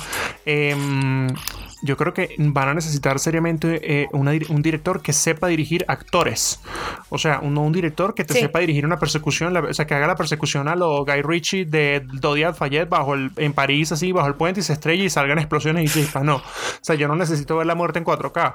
em, 0.47 1.27
yo 1.87 1.97
creo 1.97 2.13
que 2.13 2.35
van 2.39 2.69
a 2.69 2.75
necesitar 2.75 3.19
seriamente 3.19 4.03
eh, 4.03 4.09
una 4.13 4.33
un 4.51 4.61
director 4.63 5.01
que 5.01 5.13
sepa 5.13 5.47
dirigir 5.49 5.85
actores. 5.89 6.61
O 7.09 7.17
sea, 7.19 7.41
un, 7.41 7.55
no 7.55 7.63
un 7.63 7.73
director 7.73 8.15
que 8.15 8.25
te 8.25 8.35
Sí. 8.35 8.41
sepa 8.41 8.59
dirigir 8.59 8.85
una 8.85 8.99
persecución, 8.99 9.55
la- 9.55 9.61
o 9.61 9.73
sea, 9.73 9.87
que 9.87 9.95
haga 9.95 10.07
la 10.07 10.17
persecución 10.17 10.69
a 10.69 10.77
lo 10.77 11.05
Guy 11.05 11.23
Ritchie 11.23 11.65
de 11.65 12.03
Dodi 12.21 12.45
Fayette 12.55 12.89
bajo 12.89 13.15
el, 13.15 13.31
en 13.37 13.53
París, 13.55 13.93
así, 13.93 14.13
bajo 14.13 14.29
el 14.29 14.35
puente 14.35 14.61
y 14.61 14.63
se 14.63 14.75
estrella 14.75 15.05
y 15.05 15.09
salgan 15.11 15.39
explosiones 15.39 15.85
y 15.85 15.89
chispas. 16.01 16.23
No. 16.25 16.37
O 16.37 16.43
sea, 16.83 16.97
yo 16.97 17.09
no 17.09 17.17
necesito 17.17 17.57
ver 17.57 17.67
la 17.67 17.75
muerte 17.75 17.99
en 17.99 18.05
4K. 18.05 18.55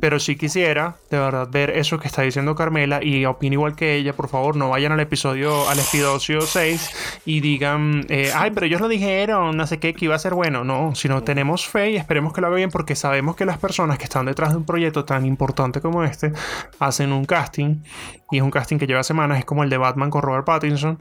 Pero 0.00 0.18
sí 0.18 0.36
quisiera, 0.36 0.96
de 1.10 1.18
verdad, 1.18 1.48
ver 1.50 1.70
eso 1.70 1.98
que 1.98 2.08
está 2.08 2.22
diciendo 2.22 2.54
Carmela 2.54 3.02
y 3.02 3.24
opino 3.24 3.54
igual 3.54 3.74
que 3.76 3.94
ella. 3.94 4.12
Por 4.14 4.28
favor, 4.28 4.56
no 4.56 4.68
vayan 4.70 4.92
al 4.92 5.00
episodio, 5.00 5.68
al 5.68 5.78
episodio 5.78 6.40
6 6.42 6.90
y 7.24 7.40
digan, 7.40 8.04
eh, 8.08 8.30
ay, 8.34 8.50
pero 8.52 8.66
ellos 8.66 8.80
lo 8.80 8.88
dijeron, 8.88 9.56
no 9.56 9.66
sé 9.66 9.78
qué, 9.78 9.94
que 9.94 10.04
iba 10.06 10.14
a 10.14 10.18
ser 10.18 10.34
bueno. 10.34 10.64
No, 10.64 10.94
sino 10.94 11.22
tenemos 11.22 11.66
fe 11.66 11.92
y 11.92 11.96
esperemos 11.96 12.32
que 12.32 12.40
lo 12.40 12.48
haga 12.48 12.56
bien 12.56 12.70
porque 12.72 12.96
sabemos 12.96 13.36
que 13.36 13.44
las 13.44 13.58
personas 13.58 13.98
que 13.98 14.04
están 14.04 14.26
detrás 14.26 14.50
de 14.50 14.56
un 14.56 14.64
proyecto 14.64 15.04
tan 15.04 15.24
importante 15.26 15.80
como 15.80 16.02
este 16.02 16.32
hacen 16.80 17.12
un 17.12 17.24
casting 17.24 17.82
y 18.30 18.38
es 18.38 18.42
un 18.42 18.50
casting 18.50 18.78
que 18.78 18.86
lleva 18.86 19.02
semanas, 19.02 19.38
es 19.38 19.44
como 19.44 19.62
el 19.62 19.70
de 19.70 19.76
Batman 19.76 20.10
con 20.10 20.22
Robert 20.22 20.46
Pattinson 20.46 20.98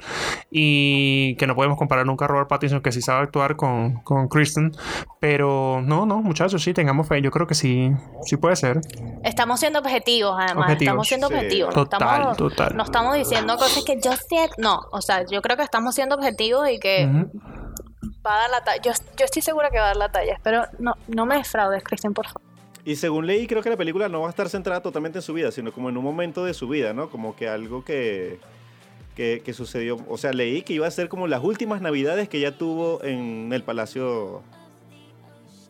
y 0.52 1.36
que 1.38 1.48
no 1.48 1.56
podemos 1.56 1.78
comparar 1.78 2.06
nunca 2.06 2.26
a 2.26 2.28
Robert 2.28 2.50
Pattinson 2.50 2.82
que 2.82 2.92
sí 2.92 3.02
sabe 3.02 3.24
actuar 3.24 3.56
con, 3.56 4.02
con 4.04 4.28
Kristen, 4.28 4.74
pero 5.20 5.82
no, 5.84 6.06
no, 6.06 6.22
muchachos, 6.22 6.62
sí, 6.62 6.74
tengamos 6.74 7.08
fe, 7.08 7.22
yo 7.22 7.32
creo 7.32 7.48
que 7.48 7.56
sí, 7.56 7.92
sí 8.24 8.36
puede 8.38 8.56
ser. 8.58 8.82
Estamos 9.24 9.60
siendo 9.62 9.80
objetivos, 9.80 10.36
además. 10.38 10.66
Objetivos. 10.66 10.82
Estamos 10.82 11.08
siendo 11.08 11.28
Sí. 11.30 11.34
objetivos. 11.34 11.74
Total, 11.74 12.02
estamos, 12.02 12.38
total. 12.38 12.76
No 12.76 12.84
estamos 12.84 13.16
diciendo 13.16 13.56
cosas 13.56 13.84
que 13.86 14.00
yo 14.04 14.12
sé. 14.12 14.50
No, 14.58 14.82
o 14.92 15.02
sea, 15.02 15.26
yo 15.26 15.42
creo 15.42 15.56
que 15.56 15.64
estamos 15.64 15.96
siendo 15.96 16.16
objetivos 16.16 16.70
y 16.70 16.80
que. 16.80 17.08
Va 18.26 18.36
a 18.36 18.40
dar 18.42 18.50
la 18.50 18.64
talla. 18.64 18.82
Yo, 18.82 18.92
yo 19.18 19.26
estoy 19.26 19.42
segura 19.42 19.70
que 19.70 19.78
va 19.78 19.86
a 19.86 19.88
dar 19.88 19.98
la 19.98 20.12
talla. 20.12 20.40
Pero 20.44 20.66
no, 20.80 20.96
no 21.08 21.26
me 21.26 21.36
defraudes, 21.36 21.84
Cristian, 21.84 22.14
por 22.14 22.28
favor. 22.28 22.42
Y 22.84 22.96
según 22.96 23.28
leí, 23.28 23.46
creo 23.46 23.62
que 23.62 23.70
la 23.70 23.78
película 23.78 24.10
no 24.10 24.22
va 24.22 24.28
a 24.28 24.30
estar 24.32 24.50
centrada 24.50 24.82
totalmente 24.82 25.20
en 25.20 25.22
su 25.22 25.34
vida, 25.34 25.52
sino 25.52 25.72
como 25.72 25.90
en 25.90 25.98
un 25.98 26.04
momento 26.04 26.44
de 26.44 26.54
su 26.54 26.68
vida, 26.68 26.94
¿no? 26.94 27.10
Como 27.10 27.36
que 27.36 27.48
algo 27.48 27.86
que, 27.86 28.40
que, 29.16 29.42
que 29.46 29.54
sucedió. 29.54 29.98
O 30.08 30.18
sea, 30.18 30.34
leí 30.34 30.64
que 30.64 30.74
iba 30.74 30.88
a 30.88 30.92
ser 30.92 31.08
como 31.08 31.28
las 31.28 31.44
últimas 31.44 31.82
navidades 31.82 32.28
que 32.28 32.40
ella 32.40 32.58
tuvo 32.58 33.04
en 33.04 33.52
el 33.54 33.64
palacio 33.64 34.42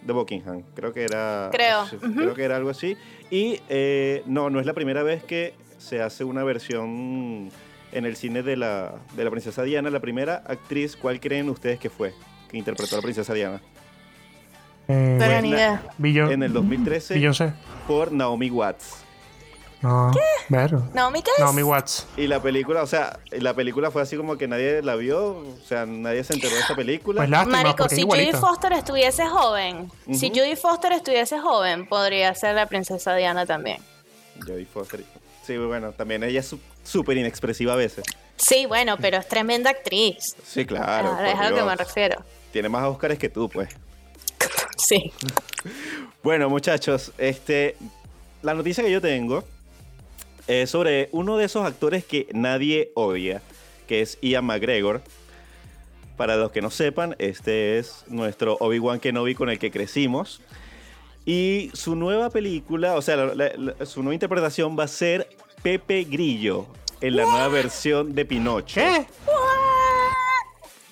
de 0.03 0.13
Buckingham. 0.13 0.63
Creo 0.74 0.93
que 0.93 1.03
era. 1.03 1.50
Creo. 1.51 1.86
Creo 2.00 2.34
que 2.34 2.43
era 2.43 2.55
algo 2.55 2.70
así. 2.70 2.96
Y 3.29 3.60
eh, 3.67 4.24
no, 4.25 4.50
no 4.50 4.62
es 4.62 4.65
la 4.65 4.74
primera 4.74 5.03
vez 5.03 5.24
que 5.24 5.53
se 5.77 6.01
hace 6.01 6.24
una 6.24 6.43
versión 6.43 7.50
en 7.91 8.05
el 8.05 8.15
cine 8.15 8.41
de 8.41 8.55
la, 8.55 8.96
de 9.15 9.24
la 9.25 9.31
princesa 9.31 9.63
Diana. 9.63 9.89
La 9.89 10.00
primera 10.00 10.43
actriz, 10.48 10.96
¿cuál 10.96 11.20
creen 11.20 11.50
ustedes 11.50 11.77
que 11.77 11.89
fue? 11.89 12.13
Que 12.51 12.58
interpretó 12.58 12.96
a 12.96 12.98
la 12.98 13.01
princesa 13.01 13.34
Diana. 13.34 13.62
Eh, 14.88 15.15
bueno, 15.17 15.41
ni 15.41 15.50
idea. 15.50 15.81
En 16.31 16.43
el 16.43 16.51
2013 16.51 17.13
Beyoncé. 17.13 17.53
por 17.88 18.12
Naomi 18.12 18.50
Watts. 18.50 18.98
No, 19.81 20.12
ver. 20.50 20.74
¿Naomi 20.93 21.24
qué 21.24 21.31
es? 21.36 21.39
Naomi 21.39 21.63
Watts. 21.63 22.05
Y 22.15 22.27
la 22.27 22.39
película, 22.39 22.84
o 22.84 22.88
sea, 22.88 23.20
la 23.31 23.55
película 23.55 23.89
fue 23.89 24.03
así 24.03 24.15
como 24.15 24.38
que 24.38 24.48
nadie 24.48 24.84
la 24.84 24.96
vio, 24.96 25.38
o 25.38 25.58
sea, 25.65 25.88
nadie 25.88 26.24
se 26.24 26.34
enteró 26.34 26.53
de 26.53 26.62
esa 26.62 26.75
película. 26.75 27.22
Pues 27.22 27.29
lástima, 27.29 27.63
Marico, 27.63 27.89
si 27.89 27.96
Judy 27.96 28.01
igualita. 28.01 28.39
Foster 28.39 28.74
estuviese 28.74 29.25
joven, 29.27 29.91
si. 30.13 30.29
Judy 30.29 30.55
Foster 30.55 30.91
estuviese 30.91 31.39
joven, 31.39 31.88
podría 31.88 32.36
ser 32.36 32.53
la 32.55 32.67
princesa 32.67 33.15
Diana 33.15 33.48
también. 33.48 33.81
Jodie 34.46 34.65
Foster. 34.65 35.03
Sí, 35.41 35.58
bueno, 35.58 35.93
también 35.93 36.24
ella 36.24 36.41
es 36.41 36.55
súper 36.84 37.17
inexpresiva 37.17 37.74
a 37.74 37.77
veces. 37.77 38.03
Sí, 38.36 38.67
bueno, 38.67 38.98
pero 38.98 39.17
es 39.17 39.27
tremenda 39.27 39.72
actriz. 39.72 40.36
Sí, 40.46 40.65
claro. 40.65 41.17
Es 41.25 41.36
a 41.36 41.50
lo 41.50 41.55
que 41.55 41.63
me 41.63 41.75
refiero. 41.75 42.24
Tiene 42.51 42.70
más 42.70 42.84
Oscars 42.86 43.17
que 43.17 43.29
tú, 43.29 43.50
pues. 43.50 43.70
Sí. 44.77 45.12
Bueno, 46.24 46.50
muchachos, 46.50 47.12
este, 47.20 47.75
la 48.41 48.53
noticia 48.55 48.84
que 48.84 48.91
yo 48.91 49.00
tengo 49.00 49.43
es 50.48 50.70
sobre 50.72 51.08
uno 51.12 51.38
de 51.38 51.46
esos 51.46 51.65
actores 51.65 52.03
que 52.03 52.27
nadie 52.34 52.91
odia, 52.96 53.41
que 53.88 54.01
es 54.01 54.17
Ian 54.22 54.46
McGregor. 54.46 55.01
Para 56.17 56.36
los 56.36 56.51
que 56.51 56.62
no 56.62 56.72
sepan, 56.72 57.15
este 57.20 57.77
es 57.77 58.03
nuestro 58.08 58.58
Obi-Wan 58.60 59.00
Kenobi 59.00 59.36
con 59.36 59.50
el 59.50 59.60
que 59.60 59.70
crecimos. 59.72 60.41
Y 61.25 61.70
su 61.74 61.96
nueva 61.96 62.29
película, 62.31 62.96
o 62.96 63.01
sea, 63.03 63.15
la- 63.17 63.36
la- 63.36 63.53
la- 63.77 63.86
su 63.86 64.01
nueva 64.01 64.15
interpretación 64.15 64.77
va 64.77 64.86
a 64.86 64.88
ser 64.88 65.29
Pepe 65.62 66.03
Grillo 66.05 66.65
en 67.01 67.15
la 67.17 67.24
nueva 67.24 67.48
versión 67.50 68.13
de 68.15 68.25
Pinocho. 68.25 68.81
¿Qué? 68.81 69.05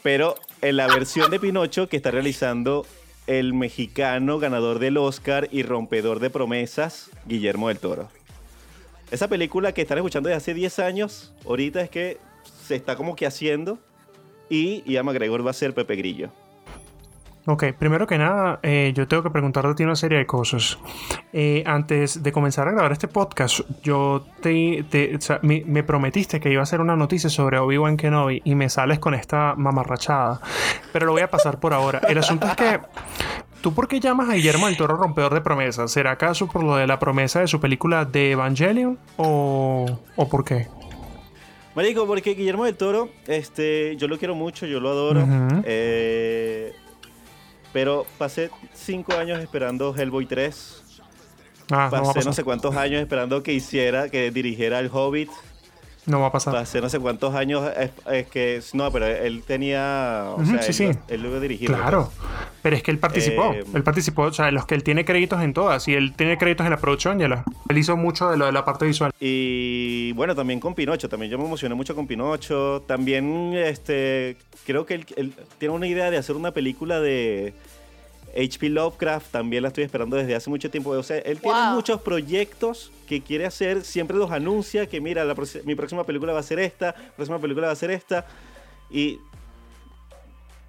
Pero 0.04 0.36
en 0.62 0.78
la 0.78 0.88
versión 0.88 1.32
de 1.32 1.40
Pinocho 1.40 1.88
que 1.88 1.98
está 1.98 2.12
realizando 2.12 2.86
el 3.28 3.54
mexicano 3.54 4.40
ganador 4.40 4.80
del 4.80 4.98
Oscar 4.98 5.48
y 5.52 5.64
rompedor 5.64 6.20
de 6.20 6.30
promesas, 6.30 7.12
Guillermo 7.26 7.68
del 7.70 7.80
Toro. 7.80 8.10
Esa 9.12 9.28
película 9.28 9.72
que 9.72 9.82
están 9.82 9.98
escuchando 9.98 10.30
desde 10.30 10.38
hace 10.38 10.54
10 10.54 10.80
años, 10.80 11.34
ahorita 11.46 11.82
es 11.82 11.90
que 11.90 12.18
se 12.66 12.76
está 12.76 12.96
como 12.96 13.16
que 13.16 13.26
haciendo 13.26 13.80
y 14.50 14.84
Ian 14.92 15.06
McGregor 15.06 15.46
va 15.46 15.52
a 15.52 15.54
ser 15.54 15.74
Pepe 15.74 15.96
Grillo. 15.96 16.32
Ok, 17.52 17.64
primero 17.80 18.06
que 18.06 18.20
nada, 18.20 18.60
eh, 18.62 18.92
yo 18.96 19.08
tengo 19.08 19.24
que 19.24 19.32
preguntarte 19.32 19.70
a 19.72 19.74
ti 19.76 19.84
una 19.84 19.96
serie 19.96 20.20
de 20.20 20.28
cosas. 20.28 20.78
Eh, 21.34 21.64
antes 21.66 22.22
de 22.22 22.32
comenzar 22.32 22.68
a 22.68 22.72
grabar 22.74 22.92
este 22.92 23.08
podcast, 23.08 23.62
yo 23.82 24.24
te, 24.40 24.86
te- 24.88 25.16
o 25.16 25.22
sea, 25.22 25.40
me, 25.42 25.64
me 25.66 25.82
prometiste 25.82 26.40
que 26.40 26.52
iba 26.52 26.60
a 26.60 26.64
hacer 26.64 26.80
una 26.80 26.96
noticia 26.96 27.28
sobre 27.28 27.58
Obi-Wan 27.58 27.98
Kenobi 27.98 28.44
y 28.46 28.54
me 28.54 28.70
sales 28.70 29.00
con 29.00 29.16
esta 29.16 29.56
mamarrachada. 29.56 30.42
Pero 30.94 31.08
lo 31.08 31.14
voy 31.14 31.24
a 31.24 31.30
pasar 31.32 31.60
por 31.60 31.74
ahora. 31.74 32.02
El 32.08 32.20
asunto 32.20 32.46
es 32.46 32.56
que. 32.56 32.80
¿Tú 33.62 33.74
por 33.74 33.88
qué 33.88 34.00
llamas 34.00 34.30
a 34.30 34.34
Guillermo 34.34 34.68
del 34.68 34.78
Toro 34.78 34.96
rompedor 34.96 35.34
de 35.34 35.42
promesas? 35.42 35.92
¿Será 35.92 36.12
acaso 36.12 36.46
por 36.48 36.64
lo 36.64 36.76
de 36.76 36.86
la 36.86 37.00
promesa 37.00 37.40
de 37.40 37.48
su 37.48 37.60
película 37.60 38.06
de 38.06 38.32
Evangelion? 38.32 39.00
¿O, 39.18 40.00
o 40.16 40.30
por 40.30 40.46
qué? 40.46 40.68
Marico, 41.76 42.06
porque 42.08 42.36
Guillermo 42.36 42.66
del 42.66 42.76
Toro, 42.76 43.10
este, 43.28 43.96
yo 43.98 44.08
lo 44.08 44.18
quiero 44.18 44.34
mucho, 44.36 44.66
yo 44.66 44.80
lo 44.80 44.90
adoro. 44.90 45.26
Eh, 45.66 46.74
pero 47.74 48.06
pasé 48.18 48.50
5 48.74 49.14
años 49.16 49.40
esperando 49.40 49.96
Hellboy 49.96 50.26
3. 50.26 50.84
Ah, 51.72 51.86
no 51.86 51.92
Pasé 51.92 52.06
pasar. 52.06 52.26
no 52.26 52.34
sé 52.34 52.44
cuántos 52.44 52.76
años 52.76 53.00
esperando 53.02 53.44
que 53.44 53.54
hiciera, 53.54 54.10
que 54.10 54.32
dirigiera 54.32 54.80
El 54.80 54.90
Hobbit. 54.92 55.30
No 56.10 56.20
va 56.20 56.28
a 56.28 56.32
pasar. 56.32 56.54
Pasé 56.54 56.82
no 56.82 56.90
sé 56.90 57.00
cuántos 57.00 57.36
años. 57.36 57.70
Es, 57.78 57.92
es 58.12 58.28
que. 58.28 58.62
No, 58.74 58.92
pero 58.92 59.06
él 59.06 59.44
tenía. 59.46 60.26
O 60.36 60.42
Ujú, 60.42 60.46
sea, 60.52 60.62
sí, 60.64 60.84
él, 60.86 60.94
sí. 60.96 61.00
él 61.08 61.22
lo 61.22 61.40
dirigir. 61.40 61.68
Claro, 61.68 62.12
pero 62.64 62.76
es 62.76 62.82
que 62.84 62.90
él 62.92 62.98
participó. 62.98 63.54
Eh, 63.54 63.64
él 63.74 63.84
participó, 63.84 64.24
o 64.24 64.34
sea, 64.34 64.50
los 64.52 64.66
que 64.66 64.74
él 64.76 64.84
tiene 64.84 65.06
créditos 65.06 65.42
en 65.42 65.54
todas. 65.54 65.88
Y 65.88 65.94
él 65.94 66.14
tiene 66.16 66.38
créditos 66.38 66.66
en 66.66 66.72
la 66.72 66.78
producción, 66.78 67.20
la. 67.30 67.44
Él 67.70 67.78
hizo 67.78 67.96
mucho 67.96 68.30
de 68.30 68.38
lo 68.38 68.48
de 68.48 68.52
la 68.52 68.66
parte 68.66 68.86
visual. 68.86 69.12
Y 69.20 70.12
bueno, 70.14 70.36
también 70.36 70.60
con 70.60 70.74
Pinocho. 70.74 71.08
También 71.08 71.32
yo 71.32 71.38
me 71.38 71.46
emocioné 71.46 71.76
mucho 71.76 71.96
con 71.96 72.08
Pinocho. 72.08 72.84
También, 72.88 73.54
este. 73.54 74.36
Creo 74.66 74.86
que 74.86 74.96
él, 74.96 75.06
él 75.16 75.34
tiene 75.60 75.76
una 75.76 75.88
idea 75.88 76.10
de 76.10 76.18
hacer 76.18 76.36
una 76.36 76.52
película 76.52 77.00
de. 77.00 77.54
H.P. 78.36 78.70
Lovecraft 78.70 79.32
también 79.32 79.64
la 79.64 79.70
estoy 79.70 79.84
esperando 79.84 80.16
desde 80.18 80.36
hace 80.36 80.50
mucho 80.50 80.70
tiempo. 80.70 80.92
O 80.92 81.04
sea, 81.04 81.18
él 81.20 81.40
tiene 81.40 81.58
muchos 81.74 82.02
proyectos 82.02 82.92
que 83.08 83.22
quiere 83.22 83.46
hacer. 83.46 83.84
Siempre 83.84 84.18
los 84.18 84.32
anuncia 84.32 84.86
que, 84.88 85.02
mira, 85.02 85.24
la 85.26 85.36
mi 85.66 85.76
próxima 85.76 86.04
película 86.04 86.34
va 86.34 86.40
a 86.40 86.44
ser 86.44 86.60
esta, 86.60 86.96
mi 86.98 87.12
próxima 87.16 87.40
película 87.40 87.68
va 87.68 87.74
a 87.74 87.76
ser 87.76 87.92
esta. 87.92 88.26
Y. 88.90 89.20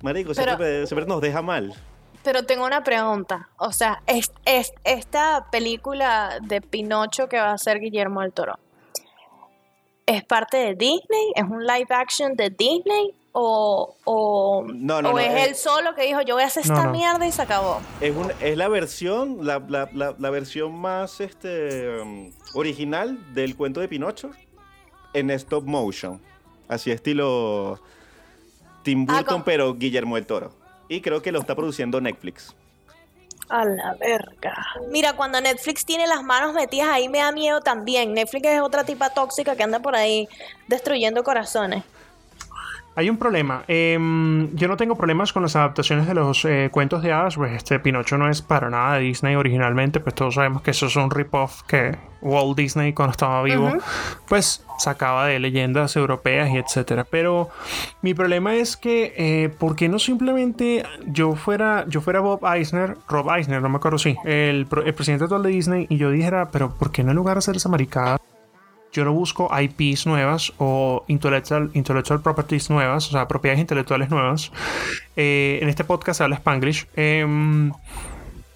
Marico, 0.02 0.32
Pero- 0.34 0.44
siempre, 0.44 0.86
siempre 0.86 1.06
nos 1.06 1.20
deja 1.20 1.42
mal. 1.42 1.74
Pero 2.22 2.44
tengo 2.44 2.66
una 2.66 2.82
pregunta. 2.84 3.48
O 3.56 3.72
sea, 3.72 4.02
es, 4.06 4.30
es- 4.44 4.72
esta 4.84 5.46
película 5.50 6.38
de 6.42 6.60
Pinocho 6.60 7.28
que 7.28 7.38
va 7.38 7.50
a 7.50 7.54
hacer 7.54 7.80
Guillermo 7.80 8.20
del 8.22 8.32
Toro, 8.32 8.58
¿es 10.06 10.24
parte 10.24 10.56
de 10.58 10.74
Disney? 10.74 11.32
¿Es 11.34 11.44
un 11.44 11.64
live 11.66 11.86
action 11.90 12.34
de 12.34 12.50
Disney? 12.50 13.14
O, 13.32 13.96
o, 14.04 14.66
o 14.66 15.18
es 15.18 15.48
él 15.48 15.54
solo 15.54 15.94
que 15.94 16.02
dijo 16.02 16.20
yo 16.22 16.34
voy 16.34 16.42
a 16.42 16.46
hacer 16.46 16.64
esta 16.64 16.90
mierda 16.90 17.26
y 17.26 17.32
se 17.32 17.42
acabó. 17.42 17.80
Es, 18.00 18.14
un, 18.14 18.32
es 18.40 18.56
la 18.56 18.68
versión, 18.68 19.46
la, 19.46 19.62
la, 19.68 20.14
la, 20.18 20.30
versión 20.30 20.74
más 20.74 21.20
este, 21.20 22.00
um, 22.00 22.32
original 22.54 23.32
del 23.34 23.56
cuento 23.56 23.80
de 23.80 23.88
Pinocho 23.88 24.30
en 25.12 25.30
stop 25.30 25.64
motion. 25.64 26.20
Así 26.68 26.90
estilo 26.90 27.80
Tim 28.82 29.06
ah, 29.08 29.16
Burton, 29.16 29.44
pero 29.44 29.74
Guillermo 29.74 30.16
del 30.16 30.26
Toro. 30.26 30.52
Y 30.88 31.00
creo 31.00 31.22
que 31.22 31.30
lo 31.30 31.38
está 31.38 31.54
produciendo 31.54 32.00
Netflix. 32.00 32.54
A 33.48 33.64
la 33.64 33.94
verga. 33.94 34.54
Mira, 34.90 35.14
cuando 35.14 35.40
Netflix 35.40 35.84
tiene 35.84 36.06
las 36.06 36.22
manos 36.22 36.54
metidas 36.54 36.88
ahí 36.88 37.08
me 37.08 37.18
da 37.18 37.32
miedo 37.32 37.60
también. 37.60 38.12
Netflix 38.12 38.46
es 38.46 38.60
otra 38.60 38.84
tipa 38.84 39.10
tóxica 39.10 39.56
que 39.56 39.62
anda 39.62 39.80
por 39.80 39.94
ahí 39.94 40.28
destruyendo 40.68 41.22
corazones. 41.22 41.84
Hay 43.00 43.08
un 43.08 43.16
problema. 43.16 43.64
Em, 43.66 44.54
yo 44.54 44.68
no 44.68 44.76
tengo 44.76 44.94
problemas 44.94 45.32
con 45.32 45.42
las 45.42 45.56
adaptaciones 45.56 46.06
de 46.06 46.12
los 46.12 46.44
eh, 46.44 46.68
cuentos 46.70 47.02
de 47.02 47.12
hadas. 47.12 47.36
Pues 47.36 47.52
este 47.52 47.80
Pinocho 47.80 48.18
no 48.18 48.28
es 48.28 48.42
para 48.42 48.68
nada 48.68 48.96
de 48.96 49.00
Disney 49.00 49.36
originalmente. 49.36 50.00
Pues 50.00 50.14
todos 50.14 50.34
sabemos 50.34 50.60
que 50.60 50.72
eso 50.72 50.84
es 50.84 50.96
un 50.96 51.10
rip-off 51.10 51.62
que 51.62 51.96
Walt 52.20 52.58
Disney 52.58 52.92
cuando 52.92 53.12
estaba 53.12 53.42
vivo, 53.42 53.72
pues 54.28 54.66
sacaba 54.78 55.28
de 55.28 55.38
leyendas 55.38 55.96
europeas 55.96 56.50
y 56.50 56.58
etcétera. 56.58 57.06
Pero 57.10 57.48
mi 58.02 58.12
problema 58.12 58.54
es 58.54 58.76
que, 58.76 59.14
eh, 59.16 59.48
¿por 59.48 59.76
qué 59.76 59.88
no 59.88 59.98
simplemente 59.98 60.84
yo 61.06 61.36
fuera, 61.36 61.86
yo 61.88 62.02
fuera 62.02 62.20
Bob 62.20 62.44
Eisner, 62.44 62.98
Rob 63.08 63.30
Eisner, 63.34 63.62
no 63.62 63.70
me 63.70 63.76
acuerdo 63.76 63.96
si, 63.96 64.14
el, 64.26 64.68
el 64.84 64.94
presidente 64.94 65.24
actual 65.24 65.42
de 65.42 65.48
Disney, 65.48 65.86
y 65.88 65.96
yo 65.96 66.10
dijera, 66.10 66.50
pero 66.50 66.74
¿por 66.74 66.92
qué 66.92 67.02
no 67.02 67.12
en 67.12 67.16
lugar 67.16 67.36
de 67.36 67.38
hacer 67.38 67.56
esa 67.56 67.70
maricada? 67.70 68.18
Yo 68.92 69.04
no 69.04 69.12
busco 69.12 69.50
IPs 69.56 70.06
nuevas 70.06 70.52
o 70.58 71.04
intellectual, 71.08 71.70
properties 72.22 72.70
nuevas, 72.70 73.08
o 73.08 73.10
sea, 73.12 73.28
propiedades 73.28 73.60
intelectuales 73.60 74.10
nuevas. 74.10 74.52
Eh, 75.16 75.58
en 75.62 75.68
este 75.68 75.84
podcast 75.84 76.18
se 76.18 76.24
habla 76.24 76.36
Spanglish. 76.36 76.86
Em, 76.96 77.72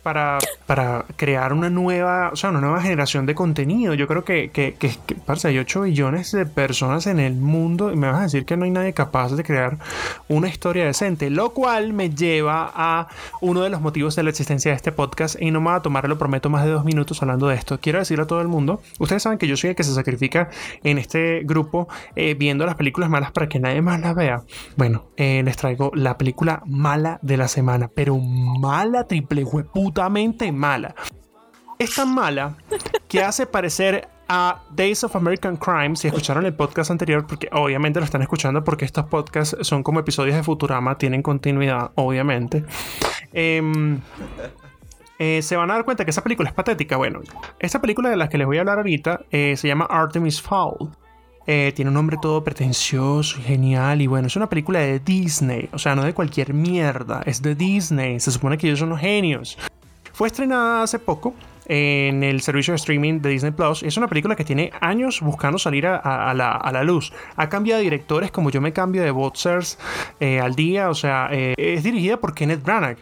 para, 0.05 0.39
para 0.67 1.07
crear 1.17 1.53
una 1.55 1.71
nueva, 1.71 2.31
o 2.33 2.37
sea, 2.37 2.51
una 2.51 2.61
nueva 2.61 2.81
generación 2.83 3.25
de 3.27 3.35
contenido. 3.35 3.95
Yo 3.95 4.07
creo 4.07 4.23
que, 4.23 4.51
que, 4.51 4.75
que, 4.75 4.91
hay 5.45 5.59
8 5.59 5.81
billones 5.81 6.31
de 6.31 6.47
personas 6.47 7.07
en 7.07 7.19
el 7.19 7.35
mundo 7.35 7.91
y 7.91 7.97
me 7.97 8.07
vas 8.07 8.21
a 8.21 8.23
decir 8.25 8.45
que 8.45 8.57
no 8.57 8.67
hay 8.67 8.71
nadie 8.71 8.93
capaz 8.93 9.33
de 9.35 9.43
crear 9.43 9.79
una 10.29 10.49
historia 10.49 10.85
decente, 10.85 11.31
lo 11.31 11.51
cual 11.51 11.95
me 11.95 12.11
lleva 12.11 12.71
a 12.75 13.09
uno 13.41 13.63
de 13.63 13.71
los 13.71 13.81
motivos 13.81 14.15
de 14.15 14.23
la 14.23 14.31
existencia 14.31 14.71
de 14.71 14.77
este 14.77 14.93
podcast 14.93 15.41
y 15.41 15.51
no 15.51 15.61
me 15.61 15.71
va 15.71 15.77
a 15.77 15.83
tomar, 15.83 16.07
lo 16.07 16.19
prometo, 16.19 16.51
más 16.51 16.65
de 16.65 16.71
dos 16.71 16.85
minutos 16.85 17.23
hablando 17.23 17.49
de 17.49 17.57
esto. 17.57 17.81
Quiero 17.81 17.99
decirle 17.99 18.25
a 18.25 18.27
todo 18.27 18.43
el 18.43 18.49
mundo, 18.49 18.83
ustedes 18.99 19.23
saben 19.23 19.39
que 19.39 19.49
yo 19.49 19.57
soy 19.57 19.71
el 19.71 19.77
que 19.77 19.85
se 19.85 19.95
sacrifica 19.95 20.51
en 20.83 20.99
este 20.99 21.43
grupo 21.45 21.89
eh, 22.15 22.35
viendo 22.35 22.67
las 22.67 22.75
películas 22.75 23.09
malas 23.09 23.33
para 23.33 23.49
que 23.49 23.59
nadie 23.59 23.81
más 23.81 24.01
las 24.01 24.15
vea. 24.15 24.43
Bueno, 24.77 25.07
eh, 25.17 25.43
les 25.43 25.57
traigo 25.57 25.93
la 25.95 26.19
película 26.19 26.63
mala 26.67 27.19
de 27.23 27.39
la 27.39 27.49
semana, 27.49 27.91
pero 27.95 28.19
mala 28.19 29.05
triple 29.05 29.45
hueputa 29.45 29.94
mala. 30.53 30.95
Es 31.79 31.95
tan 31.95 32.15
mala 32.15 32.57
que 33.09 33.23
hace 33.23 33.47
parecer 33.47 34.09
a 34.29 34.63
Days 34.71 35.05
of 35.05 35.15
American 35.17 35.57
Crime, 35.57 35.97
si 35.97 36.09
escucharon 36.09 36.47
el 36.47 36.55
podcast 36.55 36.91
anterior, 36.91 37.27
porque 37.27 37.49
obviamente 37.53 38.01
lo 38.01 38.05
están 38.05 38.23
escuchando 38.23 38.65
porque 38.65 38.85
estos 38.85 39.07
podcasts 39.07 39.57
son 39.61 39.83
como 39.83 40.01
episodios 40.01 40.37
de 40.37 40.43
Futurama, 40.43 40.97
tienen 40.97 41.23
continuidad, 41.23 41.91
obviamente. 41.97 42.65
Em, 43.33 44.01
eh, 45.19 45.43
se 45.43 45.57
van 45.57 45.71
a 45.71 45.75
dar 45.75 45.85
cuenta 45.85 46.05
que 46.05 46.11
esa 46.11 46.23
película 46.23 46.49
es 46.49 46.55
patética. 46.55 46.97
Bueno, 46.97 47.21
esta 47.59 47.81
película 47.81 48.11
de 48.11 48.17
la 48.17 48.29
que 48.29 48.39
les 48.39 48.47
voy 48.47 48.57
a 48.57 48.61
hablar 48.61 48.79
ahorita 48.79 49.23
eh, 49.31 49.55
se 49.57 49.69
llama 49.69 49.87
Artemis 49.91 50.41
Fowl. 50.41 50.91
Eh, 51.47 51.73
tiene 51.77 51.91
un 51.91 51.95
nombre 51.95 52.17
todo 52.21 52.43
pretencioso 52.43 53.39
y 53.39 53.43
genial. 53.43 54.01
Y 54.01 54.07
bueno, 54.07 54.27
es 54.27 54.37
una 54.37 54.49
película 54.49 54.81
de 54.81 54.99
Disney. 54.99 55.69
O 55.73 55.79
sea, 55.79 55.95
no 55.95 56.03
de 56.03 56.15
cualquier 56.15 56.55
mierda. 56.55 57.23
Es 57.27 57.43
de 57.43 57.55
Disney. 57.55 58.19
Se 58.19 58.31
supone 58.31 58.57
que 58.57 58.67
ellos 58.67 58.79
son 58.79 58.89
los 58.89 59.01
genios. 59.01 59.59
Fue 60.15 60.29
estrenada 60.29 60.85
hace 60.85 61.01
poco 61.01 61.35
en 61.67 62.23
el 62.23 62.41
servicio 62.41 62.71
de 62.71 62.77
streaming 62.77 63.21
de 63.21 63.31
Disney 63.31 63.51
Plus. 63.51 63.83
Es 63.83 63.97
una 63.97 64.07
película 64.07 64.37
que 64.37 64.45
tiene 64.45 64.71
años 64.81 65.21
buscando 65.21 65.59
salir 65.59 65.89
a, 65.89 66.33
la, 66.35 66.85
luz. 66.85 67.13
Ha 67.35 67.49
cambiado 67.49 67.79
de 67.79 67.85
directores 67.85 68.31
como 68.31 68.51
yo 68.51 68.61
me 68.61 68.73
cambio 68.73 69.03
de 69.03 69.11
boxers 69.11 69.77
eh, 70.21 70.39
al 70.39 70.55
día. 70.55 70.89
O 70.89 70.95
sea, 70.95 71.31
eh, 71.33 71.55
es 71.59 71.83
dirigida 71.83 72.19
por 72.19 72.33
Kenneth 72.33 72.63
Branagh. 72.63 72.99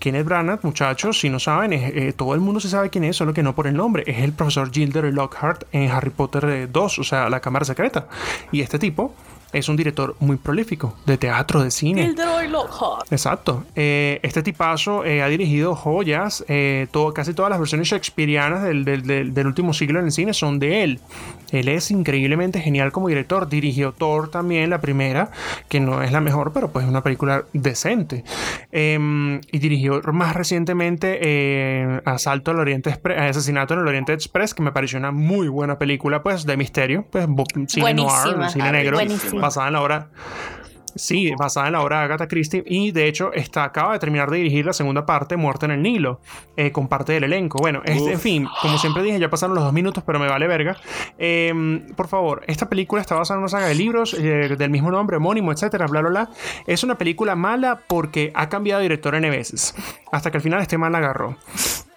Kenneth 0.00 0.24
Branagh, 0.24 0.58
muchachos, 0.64 1.20
si 1.20 1.28
no 1.28 1.38
saben, 1.38 1.72
eh, 1.72 2.12
todo 2.16 2.34
el 2.34 2.40
mundo 2.40 2.58
se 2.58 2.68
sabe 2.68 2.90
quién 2.90 3.04
es, 3.04 3.16
solo 3.16 3.32
que 3.32 3.44
no 3.44 3.54
por 3.54 3.68
el 3.68 3.76
nombre. 3.76 4.02
Es 4.06 4.18
el 4.18 4.32
profesor 4.32 4.72
Gilderoy 4.72 5.12
Lockhart 5.12 5.64
en 5.70 5.92
Harry 5.92 6.10
Potter 6.10 6.68
2, 6.70 6.98
o 6.98 7.04
sea, 7.04 7.30
la 7.30 7.38
cámara 7.38 7.64
secreta. 7.64 8.08
Y 8.50 8.62
este 8.62 8.80
tipo 8.80 9.14
es 9.52 9.68
un 9.68 9.76
director 9.76 10.16
muy 10.20 10.36
prolífico 10.36 10.94
de 11.06 11.16
teatro, 11.16 11.62
de 11.62 11.70
cine. 11.70 12.04
Exacto. 13.10 13.64
Eh, 13.74 14.20
este 14.22 14.42
tipazo 14.42 15.04
eh, 15.04 15.22
ha 15.22 15.28
dirigido 15.28 15.74
joyas. 15.74 16.44
Eh, 16.48 16.86
todo, 16.90 17.14
casi 17.14 17.32
todas 17.34 17.50
las 17.50 17.58
versiones 17.58 17.88
shakespearianas 17.88 18.62
del, 18.62 18.84
del, 18.84 19.46
último 19.46 19.72
siglo 19.72 20.00
en 20.00 20.06
el 20.06 20.12
cine 20.12 20.34
son 20.34 20.58
de 20.58 20.84
él. 20.84 21.00
Él 21.50 21.68
es 21.68 21.90
increíblemente 21.90 22.60
genial 22.60 22.92
como 22.92 23.08
director. 23.08 23.48
Dirigió 23.48 23.92
Thor 23.92 24.30
también, 24.30 24.68
la 24.68 24.80
primera, 24.80 25.30
que 25.68 25.80
no 25.80 26.02
es 26.02 26.12
la 26.12 26.20
mejor, 26.20 26.52
pero 26.52 26.70
pues 26.70 26.84
es 26.84 26.90
una 26.90 27.02
película 27.02 27.44
decente. 27.54 28.24
Em, 28.70 29.40
y 29.50 29.58
dirigió 29.58 30.02
más 30.12 30.36
recientemente 30.36 32.02
Asalto 32.04 32.50
al 32.50 32.58
Oriente 32.58 32.90
Express, 32.90 33.30
Asesinato 33.30 33.74
en 33.74 33.80
el 33.80 33.88
Oriente 33.88 34.12
Express, 34.12 34.52
que 34.52 34.62
me 34.62 34.72
pareció 34.72 34.98
una 34.98 35.10
muy 35.10 35.48
buena 35.48 35.78
película, 35.78 36.22
pues, 36.22 36.44
de 36.44 36.56
misterio, 36.58 37.06
pues, 37.10 37.26
cine 37.68 37.94
noir, 37.94 38.50
cine 38.50 38.72
negro 38.72 38.98
basada 39.40 39.68
en 39.68 39.72
la 39.72 39.82
obra. 39.82 40.10
Sí, 40.98 41.32
basada 41.38 41.66
en 41.66 41.74
la 41.74 41.82
obra 41.82 41.98
de 41.98 42.04
Agatha 42.04 42.28
Christie 42.28 42.64
y 42.66 42.90
de 42.90 43.06
hecho 43.06 43.32
está, 43.32 43.64
acaba 43.64 43.92
de 43.92 43.98
terminar 43.98 44.30
de 44.30 44.38
dirigir 44.38 44.66
la 44.66 44.72
segunda 44.72 45.06
parte, 45.06 45.36
Muerte 45.36 45.66
en 45.66 45.72
el 45.72 45.82
Nilo, 45.82 46.20
eh, 46.56 46.72
con 46.72 46.88
parte 46.88 47.12
del 47.12 47.24
elenco. 47.24 47.58
Bueno, 47.58 47.82
en 47.84 48.18
fin, 48.18 48.48
como 48.60 48.78
siempre 48.78 49.02
dije, 49.02 49.18
ya 49.20 49.30
pasaron 49.30 49.54
los 49.54 49.64
dos 49.64 49.72
minutos, 49.72 50.02
pero 50.04 50.18
me 50.18 50.28
vale 50.28 50.46
verga. 50.48 50.76
Em, 51.16 51.94
por 51.94 52.08
favor, 52.08 52.42
esta 52.46 52.68
película 52.68 53.00
está 53.00 53.14
basada 53.14 53.38
en 53.38 53.42
una 53.42 53.48
saga 53.48 53.66
de 53.66 53.74
libros 53.74 54.14
eh, 54.14 54.56
del 54.58 54.70
mismo 54.70 54.90
nombre, 54.90 55.18
homónimo, 55.18 55.52
etcétera, 55.52 55.86
bla, 55.86 56.00
bla, 56.00 56.10
bla. 56.10 56.30
Es 56.66 56.82
una 56.82 56.96
película 56.98 57.36
mala 57.36 57.80
porque 57.86 58.32
ha 58.34 58.48
cambiado 58.48 58.80
de 58.80 58.84
director 58.84 59.14
N 59.14 59.30
veces, 59.30 59.74
hasta 60.10 60.30
que 60.30 60.38
al 60.38 60.42
final 60.42 60.60
este 60.60 60.78
mal 60.78 60.92
la 60.92 60.98
agarró 60.98 61.36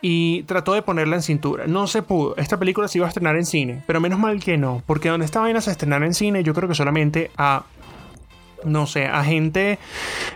y 0.02 0.44
trató 0.44 0.74
de 0.74 0.82
ponerla 0.82 1.16
en 1.16 1.22
cintura. 1.22 1.68
No 1.68 1.88
se 1.88 2.02
pudo. 2.02 2.36
Esta 2.38 2.58
película 2.58 2.88
se 2.88 2.98
iba 2.98 3.06
a 3.06 3.10
estrenar 3.10 3.36
en 3.36 3.46
cine, 3.46 3.84
pero 3.88 4.02
menos 4.02 4.20
mal 4.20 4.40
que 4.40 4.58
no, 4.58 4.82
porque 4.86 5.10
donde 5.10 5.26
esta 5.26 5.40
vaina 5.40 5.62
se 5.62 5.72
estrenar 5.72 6.04
en 6.04 6.14
cine, 6.14 6.44
yo 6.44 6.54
creo 6.54 6.68
que 6.68 6.76
solamente 6.76 7.32
a 7.38 7.64
no 8.66 8.88
sé, 8.88 9.06
a 9.06 9.24
gente 9.24 9.80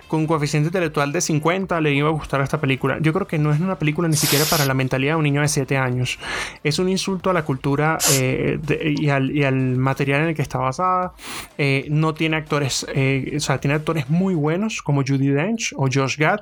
con 0.08 0.28
coeficiente 0.28 0.68
intelectual 0.68 1.12
de 1.12 1.22
50 1.22 1.82
le 1.82 1.94
iba 1.94 2.10
a 2.10 2.12
gustar 2.12 2.42
esta 2.42 2.60
película. 2.60 2.98
Yo 3.02 3.14
creo 3.14 3.28
que 3.28 3.38
no 3.38 3.52
es 3.52 3.60
una 3.60 3.78
película 3.78 4.08
ni 4.08 4.16
siquiera 4.16 4.46
para 4.46 4.66
la 4.66 4.74
mentalidad 4.74 5.14
de 5.14 5.18
un 5.18 5.24
niño 5.24 5.42
de 5.42 5.48
7 5.48 5.78
años. 5.78 6.20
Es 6.64 6.80
un 6.80 6.90
insulto 6.90 7.30
a 7.30 7.34
la 7.34 7.44
cultura 7.44 7.98
eh, 8.14 8.60
y, 8.98 9.10
al, 9.10 9.78
material 9.78 10.22
en 10.22 10.28
el 10.30 10.36
que 10.36 10.42
está 10.42 10.58
basada. 10.58 11.14
Eh, 11.58 11.88
no 11.90 12.14
tiene 12.14 12.38
actores, 12.38 12.86
eh, 12.94 13.34
o 13.36 13.40
sea, 13.40 13.60
tiene 13.60 13.76
actores 13.76 14.10
muy 14.10 14.36
buenos 14.36 14.82
como 14.82 15.02
Judy 15.02 15.30
Dench 15.30 15.74
o 15.76 15.88
Josh 15.92 16.18
Gad, 16.18 16.40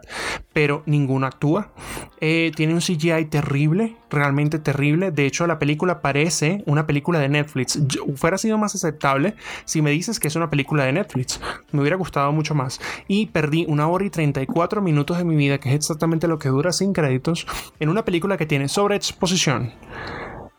pero 0.52 0.84
ninguno 0.86 1.26
actúa. 1.26 1.72
tiene 2.20 2.74
un 2.74 2.80
CGI 2.80 3.26
terrible, 3.26 3.96
realmente 4.14 4.60
terrible. 4.60 5.12
De 5.12 5.26
hecho, 5.26 5.48
la 5.48 5.60
película 5.60 6.02
parece 6.02 6.64
una 6.66 6.88
película 6.88 7.20
de 7.20 7.30
Netflix. 7.30 7.80
fuera 8.16 8.38
sido 8.38 8.58
más 8.58 8.76
aceptable 8.76 9.36
si 9.66 9.82
me 9.82 9.92
dices 9.92 10.20
que 10.20 10.28
es 10.28 10.36
una 10.36 10.50
película 10.50 10.86
de 10.86 10.94
Netflix 10.94 11.40
me 11.72 11.82
hubiera 11.82 11.98
gustado 11.98 12.32
mucho 12.32 12.56
más. 12.56 12.80
Y 13.08 13.28
perdí 13.28 13.66
una 13.68 13.88
hora 13.88 14.06
y 14.06 14.10
34 14.10 14.82
minutos 14.82 15.18
de 15.18 15.24
mi 15.24 15.36
vida, 15.36 15.60
que 15.60 15.70
es 15.70 15.76
exactamente 15.76 16.28
lo 16.28 16.40
que 16.40 16.50
dura 16.50 16.72
sin 16.72 16.94
créditos, 16.94 17.48
en 17.80 17.90
una 17.90 18.06
película 18.06 18.38
que 18.38 18.46
tiene 18.46 18.68
sobreexposición. 18.68 19.74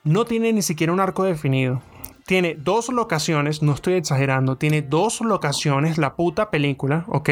No 0.02 0.24
tiene 0.24 0.52
ni 0.52 0.62
siquiera 0.62 0.92
un 0.92 1.00
arco 1.00 1.24
definido. 1.24 1.82
Tiene 2.26 2.54
dos 2.54 2.88
locaciones, 2.88 3.62
no 3.62 3.72
estoy 3.72 3.94
exagerando, 3.94 4.56
tiene 4.56 4.80
dos 4.80 5.20
locaciones 5.20 5.98
la 5.98 6.14
puta 6.14 6.50
película, 6.50 7.04
¿ok? 7.08 7.30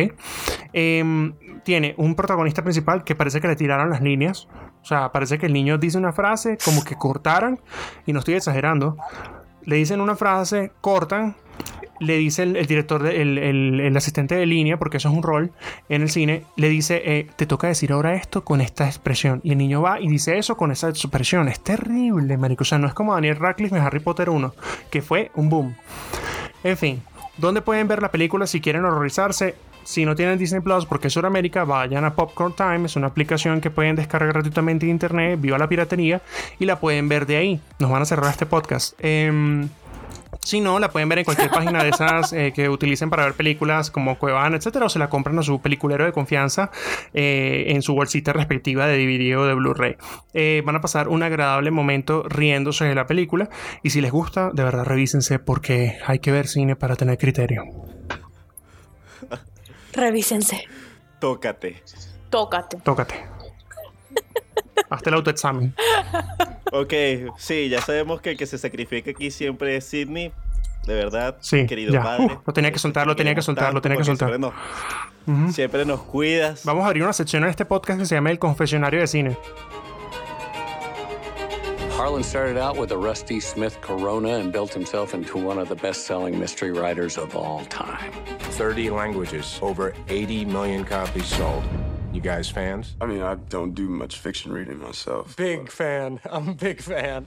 Em, 0.75 1.35
tiene 1.65 1.95
un 1.97 2.15
protagonista 2.15 2.63
principal 2.63 3.03
que 3.03 3.15
parece 3.15 3.41
que 3.41 3.49
le 3.49 3.57
tiraron 3.57 3.89
las 3.89 4.03
líneas. 4.03 4.49
O 4.83 4.85
sea, 4.85 5.13
parece 5.13 5.39
que 5.39 5.47
el 5.47 5.53
niño 5.53 5.79
dice 5.79 5.99
una 5.99 6.13
frase 6.13 6.59
como 6.65 6.85
que 6.85 6.97
cortaran, 6.97 7.61
y 8.07 8.13
no 8.13 8.19
estoy 8.19 8.35
exagerando. 8.35 8.97
Le 9.65 9.77
dicen 9.77 10.01
una 10.01 10.17
frase, 10.17 10.73
cortan, 10.81 11.37
le 12.03 12.17
dice 12.19 12.43
el, 12.43 12.67
director, 12.67 13.07
el, 13.07 13.97
asistente 13.97 14.35
de 14.35 14.45
línea, 14.45 14.77
porque 14.77 14.97
eso 14.97 15.09
es 15.09 15.15
un 15.15 15.23
rol 15.23 15.53
en 15.89 16.03
el 16.03 16.11
cine, 16.11 16.45
le 16.57 16.69
dice, 16.69 17.01
eh, 17.05 17.29
te 17.37 17.47
toca 17.47 17.69
decir 17.69 17.93
ahora 17.93 18.15
esto 18.15 18.45
con 18.45 18.61
esta 18.61 18.87
expresión. 18.87 19.41
Y 19.45 19.53
el 19.53 19.59
niño 19.59 19.81
va 19.83 20.01
y 20.01 20.09
dice 20.09 20.37
eso 20.37 20.57
con 20.57 20.73
esa 20.73 20.89
expresión. 20.89 21.49
Es 21.49 21.61
terrible, 21.61 22.37
marico. 22.37 22.63
O 22.63 22.65
sea, 22.65 22.79
no 22.79 22.89
es 22.89 22.95
como 22.95 23.15
Daniel 23.15 23.37
Radcliffe 23.37 23.77
en 23.77 23.83
Harry 23.83 24.01
Potter 24.01 24.31
1, 24.31 24.53
que 24.91 25.01
fue 25.01 25.31
un 25.37 25.49
boom. 25.49 25.77
En 26.65 26.77
fin, 26.77 27.03
¿dónde 27.37 27.63
pueden 27.63 27.87
ver 27.87 28.03
la 28.03 28.11
película 28.11 28.49
si 28.49 28.61
quieren 28.61 28.85
horrorizarse? 28.85 29.55
Si 29.85 30.05
no 30.05 30.15
tienen 30.15 30.39
Disney 30.39 30.61
Plus 30.61 30.87
porque 30.87 31.09
es 31.09 31.13
Sudamérica, 31.13 31.65
vayan 31.65 32.05
a 32.05 32.15
Popcorn 32.15 32.55
Time. 32.55 32.87
Es 32.87 32.97
una 32.97 33.09
aplicación 33.09 33.61
que 33.61 33.71
pueden 33.71 33.97
descargar 33.97 34.33
gratuitamente 34.33 34.87
de 34.87 34.93
internet. 34.93 35.41
Viva 35.41 35.59
la 35.59 35.69
piratería 35.69 36.23
y 36.59 36.65
la 36.65 36.79
pueden 36.81 37.09
ver 37.09 37.27
de 37.27 37.37
ahí. 37.37 37.61
Nos 37.79 37.91
van 37.91 38.03
a 38.03 38.05
cerrar 38.05 38.31
este 38.31 38.47
podcast. 38.47 38.95
Eh, 39.01 39.67
Si 40.45 40.61
no, 40.61 40.81
la 40.81 40.91
pueden 40.91 41.09
ver 41.09 41.19
en 41.19 41.25
cualquier 41.25 41.51
página 41.51 41.85
de 41.85 41.91
esas 41.91 42.33
eh, 42.33 42.53
que 42.53 42.69
utilicen 42.69 43.11
para 43.11 43.25
ver 43.25 43.35
películas 43.35 43.93
como 43.93 44.19
Cuevana, 44.19 44.57
etcétera, 44.57 44.87
o 44.87 44.89
se 44.89 44.99
la 44.99 45.09
compran 45.09 45.39
a 45.39 45.43
su 45.45 45.61
peliculero 45.61 46.05
de 46.05 46.11
confianza 46.11 46.73
eh, 47.15 47.67
en 47.69 47.83
su 47.83 47.95
bolsita 47.95 48.33
respectiva 48.33 48.89
de 48.89 48.99
DVD 48.99 49.39
o 49.39 49.45
de 49.47 49.55
Blu-ray. 49.55 49.97
Eh, 50.35 50.63
van 50.67 50.75
a 50.75 50.81
pasar 50.81 51.07
un 51.07 51.23
agradable 51.23 51.71
momento 51.71 52.25
riéndose 52.29 52.87
de 52.87 52.95
la 52.97 53.07
película 53.07 53.51
y 53.85 53.91
si 53.91 54.01
les 54.01 54.11
gusta, 54.11 54.51
de 54.53 54.65
verdad 54.65 54.85
revísense 54.85 55.39
porque 55.39 55.99
hay 56.05 56.19
que 56.19 56.33
ver 56.33 56.49
cine 56.49 56.75
para 56.75 56.97
tener 56.97 57.19
criterio. 57.19 57.63
Revísense. 59.93 60.65
Tócate. 61.21 61.83
Tócate. 62.31 62.79
Tócate. 62.79 63.15
Hazte 64.91 65.11
el 65.11 65.15
autoexamen. 65.15 65.75
Ok, 66.73 66.93
sí, 67.39 67.69
ya 67.69 67.81
sabemos 67.81 68.21
que 68.21 68.31
el 68.31 68.37
que 68.39 68.47
se 68.47 68.59
sacrifica 68.59 69.11
aquí 69.11 69.31
siempre 69.31 69.77
es 69.77 69.85
Sidney. 69.85 70.33
De 70.87 70.95
verdad, 70.95 71.37
Sí, 71.41 71.65
querido 71.67 71.93
ya. 71.93 72.03
padre. 72.03 72.25
Uf, 72.27 72.47
lo 72.47 72.53
tenía 72.53 72.73
que 72.73 72.79
soltar, 72.79 73.07
lo 73.07 73.15
tenía 73.15 73.35
que 73.35 73.43
soltar, 73.43 73.73
lo 73.73 73.81
tenía 73.81 73.99
que 73.99 74.05
soltar. 74.05 74.31
Siempre 74.31 74.51
nos, 75.37 75.55
siempre 75.55 75.85
nos 75.85 76.01
cuidas. 76.03 76.65
Vamos 76.65 76.83
a 76.85 76.89
abrir 76.89 77.05
una 77.05 77.13
sección 77.13 77.45
en 77.45 77.51
este 77.51 77.65
podcast 77.65 78.01
que 78.01 78.07
se 78.07 78.15
llama 78.17 78.31
El 78.31 78.39
Confesionario 78.41 79.01
de 79.01 79.07
Cine. 79.07 79.37
Harlan 81.93 82.23
started 82.23 82.57
out 82.57 82.79
with 82.79 82.91
a 82.93 82.97
Rusty 82.97 83.39
Smith 83.39 83.79
Corona 83.83 84.39
and 84.39 84.51
built 84.51 84.73
himself 84.73 85.13
into 85.13 85.37
one 85.37 85.59
of 85.59 85.69
the 85.69 85.75
best 85.75 86.07
selling 86.07 86.39
mystery 86.39 86.73
writers 86.73 87.19
of 87.19 87.37
all 87.37 87.65
time. 87.67 88.11
30 88.57 88.91
languages, 88.91 89.59
over 89.61 89.95
80 90.09 90.47
million 90.47 90.85
copies 90.85 91.27
sold. 91.27 91.63
You 92.13 92.21
guys 92.21 92.49
fans? 92.49 92.97
I 93.01 93.07
mean, 93.07 93.23
I 93.23 93.37
don't 93.49 93.75
do 93.75 93.89
much 93.89 94.19
fiction 94.19 94.53
reading 94.53 94.79
myself. 94.79 95.37
Big 95.37 95.71
fan. 95.71 96.19
I'm 96.31 96.49
a 96.49 96.55
big 96.55 96.81
fan. 96.81 97.27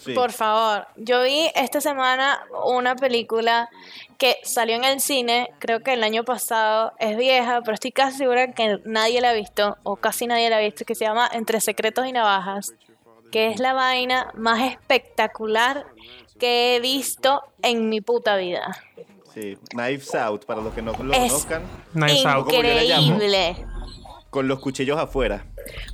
Sí. 0.00 0.14
Por 0.14 0.30
favor, 0.30 0.86
yo 0.96 1.22
vi 1.22 1.50
esta 1.54 1.80
semana 1.80 2.40
una 2.64 2.96
película 2.96 3.68
que 4.16 4.36
salió 4.44 4.76
en 4.76 4.84
el 4.84 5.00
cine, 5.00 5.50
creo 5.58 5.80
que 5.80 5.92
el 5.92 6.04
año 6.04 6.24
pasado, 6.24 6.92
es 6.98 7.16
vieja, 7.16 7.60
pero 7.62 7.74
estoy 7.74 7.92
casi 7.92 8.18
segura 8.18 8.52
que 8.52 8.80
nadie 8.84 9.20
la 9.20 9.30
ha 9.30 9.34
visto, 9.34 9.76
o 9.82 9.96
casi 9.96 10.26
nadie 10.26 10.50
la 10.50 10.58
ha 10.58 10.60
visto, 10.60 10.84
que 10.84 10.94
se 10.94 11.04
llama 11.04 11.28
Entre 11.32 11.60
Secretos 11.60 12.06
y 12.06 12.12
Navajas, 12.12 12.74
que 13.32 13.48
es 13.48 13.58
la 13.58 13.72
vaina 13.72 14.30
más 14.36 14.60
espectacular 14.70 15.86
que 16.38 16.76
he 16.76 16.80
visto 16.80 17.42
en 17.62 17.88
mi 17.88 18.00
puta 18.00 18.36
vida. 18.36 18.76
Sí, 19.34 19.56
Knives 19.70 20.14
Out, 20.14 20.44
para 20.44 20.60
los 20.60 20.72
que 20.74 20.82
no 20.82 20.92
lo 20.92 21.12
Es 21.14 21.32
conozcan, 21.32 21.62
Nice 21.94 22.28
Out. 22.28 22.44
¿Cómo 22.46 22.62
yo 22.62 22.74
la 22.74 22.84
llamo? 22.84 23.06
increíble. 23.14 23.66
con 24.30 24.46
los 24.48 24.60
cuchillos 24.60 24.98
afuera. 24.98 25.44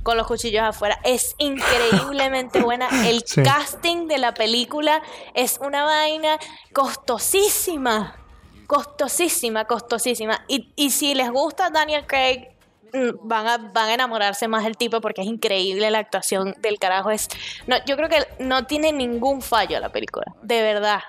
con 0.03 0.17
los 0.17 0.25
cuchillos 0.27 0.63
afuera. 0.63 0.99
Es 1.03 1.35
increíblemente 1.37 2.61
buena. 2.63 2.87
El 3.07 3.23
Sí. 3.25 3.43
casting 3.43 4.07
de 4.07 4.17
la 4.17 4.33
película 4.33 5.01
es 5.33 5.59
una 5.61 5.83
vaina 5.83 6.37
costosísima. 6.73 8.15
Costosísima, 8.67 9.65
costosísima. 9.65 10.43
Y, 10.47 10.71
y 10.75 10.91
si 10.91 11.15
les 11.15 11.29
gusta 11.31 11.69
Daniel 11.69 12.05
Craig, 12.05 12.49
van 13.23 13.47
a, 13.47 13.57
van 13.57 13.89
a 13.89 13.93
enamorarse 13.93 14.47
más 14.47 14.63
del 14.63 14.77
tipo 14.77 15.01
porque 15.01 15.21
es 15.21 15.27
increíble 15.27 15.89
la 15.91 15.99
actuación 15.99 16.55
del 16.59 16.79
carajo. 16.79 17.11
Es, 17.11 17.29
no, 17.67 17.77
yo 17.85 17.95
creo 17.95 18.09
que 18.09 18.25
no 18.39 18.65
tiene 18.65 18.91
ningún 18.91 19.41
fallo 19.41 19.79
la 19.79 19.89
película. 19.89 20.25
De 20.41 20.61
verdad. 20.61 21.01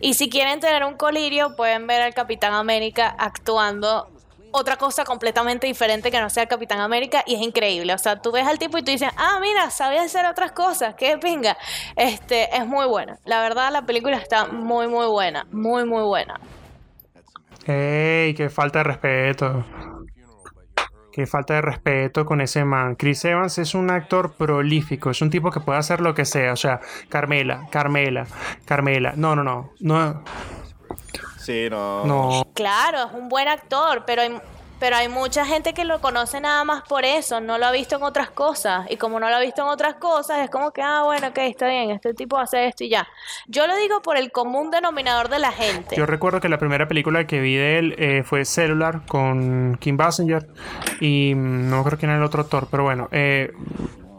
Y 0.00 0.14
si 0.14 0.28
quieren 0.28 0.60
tener 0.60 0.84
un 0.84 0.94
colirio, 0.94 1.56
pueden 1.56 1.86
ver 1.86 2.02
al 2.02 2.12
Capitán 2.12 2.52
América 2.52 3.14
actuando 3.18 4.10
otra 4.56 4.76
cosa 4.76 5.04
completamente 5.04 5.66
diferente 5.66 6.12
que 6.12 6.20
no 6.20 6.30
sea 6.30 6.44
el 6.44 6.48
Capitán 6.48 6.78
América 6.78 7.24
y 7.26 7.34
es 7.34 7.40
increíble. 7.40 7.92
O 7.92 7.98
sea, 7.98 8.22
tú 8.22 8.30
ves 8.30 8.46
al 8.46 8.58
tipo 8.58 8.78
y 8.78 8.82
tú 8.82 8.92
dices, 8.92 9.10
ah, 9.16 9.38
mira, 9.40 9.68
sabía 9.70 10.02
hacer 10.02 10.26
otras 10.26 10.52
cosas, 10.52 10.94
qué 10.94 11.18
pinga. 11.18 11.56
Este, 11.96 12.54
es 12.56 12.64
muy 12.64 12.86
buena. 12.86 13.18
La 13.24 13.40
verdad, 13.40 13.72
la 13.72 13.82
película 13.82 14.16
está 14.16 14.46
muy, 14.46 14.86
muy 14.86 15.06
buena. 15.06 15.46
Muy, 15.50 15.84
muy 15.84 16.02
buena. 16.02 16.38
¡Ey! 17.66 18.34
¡Qué 18.34 18.50
falta 18.50 18.80
de 18.80 18.84
respeto! 18.84 19.64
Qué 21.12 21.26
falta 21.28 21.54
de 21.54 21.60
respeto 21.62 22.26
con 22.26 22.40
ese 22.40 22.64
man. 22.64 22.96
Chris 22.96 23.24
Evans 23.24 23.58
es 23.58 23.74
un 23.76 23.88
actor 23.90 24.32
prolífico, 24.32 25.10
es 25.10 25.22
un 25.22 25.30
tipo 25.30 25.50
que 25.52 25.60
puede 25.60 25.78
hacer 25.78 26.00
lo 26.00 26.12
que 26.12 26.24
sea. 26.24 26.52
O 26.52 26.56
sea, 26.56 26.80
Carmela, 27.08 27.68
Carmela, 27.70 28.26
Carmela. 28.64 29.12
No, 29.16 29.36
no, 29.36 29.44
no. 29.44 29.70
No, 29.78 30.24
Sí, 31.38 31.68
no. 31.70 32.04
no. 32.04 32.42
Claro, 32.54 32.98
es 33.08 33.12
un 33.12 33.28
buen 33.28 33.46
actor, 33.46 34.02
pero 34.06 34.22
hay, 34.22 34.40
pero 34.78 34.96
hay 34.96 35.08
mucha 35.08 35.46
gente 35.46 35.72
que 35.72 35.84
lo 35.84 36.00
conoce 36.00 36.40
nada 36.40 36.64
más 36.64 36.82
por 36.82 37.04
eso, 37.04 37.40
no 37.40 37.58
lo 37.58 37.66
ha 37.66 37.72
visto 37.72 37.96
en 37.96 38.02
otras 38.02 38.30
cosas. 38.30 38.86
Y 38.90 38.96
como 38.96 39.18
no 39.20 39.28
lo 39.30 39.36
ha 39.36 39.40
visto 39.40 39.62
en 39.62 39.68
otras 39.68 39.94
cosas, 39.94 40.38
es 40.44 40.50
como 40.50 40.72
que, 40.72 40.82
ah, 40.82 41.02
bueno, 41.04 41.28
ok, 41.28 41.38
está 41.38 41.68
bien, 41.68 41.90
este 41.90 42.12
tipo 42.14 42.38
hace 42.38 42.66
esto 42.66 42.84
y 42.84 42.88
ya. 42.90 43.06
Yo 43.46 43.66
lo 43.66 43.76
digo 43.76 44.02
por 44.02 44.16
el 44.16 44.30
común 44.32 44.70
denominador 44.70 45.28
de 45.28 45.38
la 45.38 45.52
gente. 45.52 45.96
Yo 45.96 46.06
recuerdo 46.06 46.40
que 46.40 46.48
la 46.48 46.58
primera 46.58 46.86
película 46.88 47.26
que 47.26 47.40
vi 47.40 47.54
de 47.56 47.78
él 47.78 47.94
eh, 47.98 48.22
fue 48.24 48.44
Cellular 48.44 49.06
con 49.06 49.76
Kim 49.80 49.96
Basinger 49.96 50.46
y 51.00 51.34
mm, 51.34 51.70
no 51.70 51.82
creo 51.84 51.98
quién 51.98 52.10
era 52.10 52.18
el 52.18 52.24
otro 52.24 52.42
actor, 52.42 52.68
pero 52.70 52.82
bueno, 52.82 53.08
eh, 53.12 53.50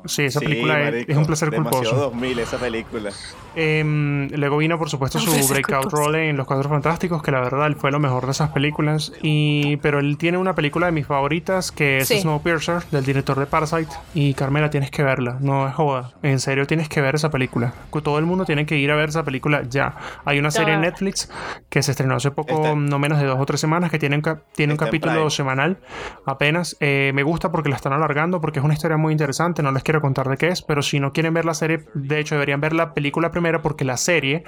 sí, 0.05 0.25
esa 0.25 0.39
Sí, 0.39 0.45
película 0.45 0.79
es- 0.79 0.85
marico, 0.85 1.11
es 1.11 1.17
un 1.17 1.25
placer 1.25 1.53
culposo. 1.53 1.95
2000 1.95 2.39
esa 2.39 2.57
película. 2.57 3.11
Em, 3.55 4.27
luego 4.31 4.57
vino, 4.57 4.77
por 4.77 4.89
supuesto, 4.89 5.19
su 5.19 5.31
breakout 5.51 5.91
role 5.91 6.29
en 6.29 6.37
Los 6.37 6.45
Cuatro 6.47 6.69
Fantásticos, 6.69 7.21
que 7.23 7.31
la 7.31 7.39
verdad 7.41 7.67
él 7.67 7.75
fue 7.75 7.91
lo 7.91 7.99
mejor 7.99 8.25
de 8.25 8.31
esas 8.31 8.49
películas. 8.51 9.13
Y, 9.21 9.77
pero 9.77 9.99
él 9.99 10.17
tiene 10.17 10.37
una 10.37 10.55
película 10.55 10.85
de 10.87 10.91
mis 10.91 11.05
favoritas 11.07 11.71
que 11.71 11.97
es 11.97 12.07
Sí. 12.07 12.19
Snowpiercer, 12.21 12.83
del 12.91 13.05
director 13.05 13.37
de 13.39 13.45
Parasite. 13.45 13.91
Y 14.13 14.33
Carmela, 14.33 14.69
tienes 14.69 14.91
que 14.91 15.03
verla, 15.03 15.37
no 15.41 15.67
es 15.67 15.73
joda. 15.73 16.11
En 16.23 16.39
serio, 16.39 16.65
tienes 16.67 16.89
que 16.89 17.01
ver 17.01 17.15
esa 17.15 17.29
película. 17.29 17.73
Todo 18.03 18.19
el 18.19 18.25
mundo 18.25 18.45
tiene 18.45 18.65
que 18.65 18.77
ir 18.77 18.91
a 18.91 18.95
ver 18.95 19.09
esa 19.09 19.23
película 19.23 19.63
ya. 19.69 19.95
Hay 20.25 20.37
una 20.39 20.51
serie 20.51 20.73
en. 20.75 20.81
Netflix 20.81 21.31
que 21.69 21.81
se 21.81 21.91
estrenó 21.91 22.15
hace 22.15 22.29
poco, 22.31 22.53
Está- 22.55 22.75
no 22.75 22.99
menos 22.99 23.19
de 23.19 23.25
dos 23.25 23.39
o 23.39 23.45
tres 23.45 23.59
semanas, 23.59 23.89
que 23.89 23.97
tiene 23.97 24.15
un, 24.17 24.21
cap- 24.21 24.43
tiene 24.55 24.73
un 24.73 24.77
capítulo 24.77 25.13
Prime. 25.13 25.29
semanal 25.31 25.77
apenas. 26.25 26.77
Eh, 26.79 27.11
me 27.15 27.23
gusta 27.23 27.51
porque 27.51 27.69
la 27.69 27.75
están 27.75 27.93
alargando, 27.93 28.39
porque 28.41 28.59
es 28.59 28.65
una 28.65 28.73
historia 28.73 28.97
muy 28.97 29.11
interesante. 29.11 29.63
No 29.63 29.71
les 29.71 29.81
quiero 29.83 30.01
contar 30.01 30.29
de 30.29 30.37
qué 30.37 30.49
es, 30.49 30.61
pero 30.61 30.81
si 30.81 30.99
no 30.99 31.11
quieren 31.11 31.33
ver 31.33 31.45
la 31.45 31.53
serie, 31.53 31.85
de 31.93 32.19
hecho 32.19 32.35
deberían 32.35 32.61
ver 32.61 32.73
la 32.73 32.93
película 32.93 33.31
primero, 33.31 33.44
porque 33.61 33.85
la 33.85 33.97
serie 33.97 34.43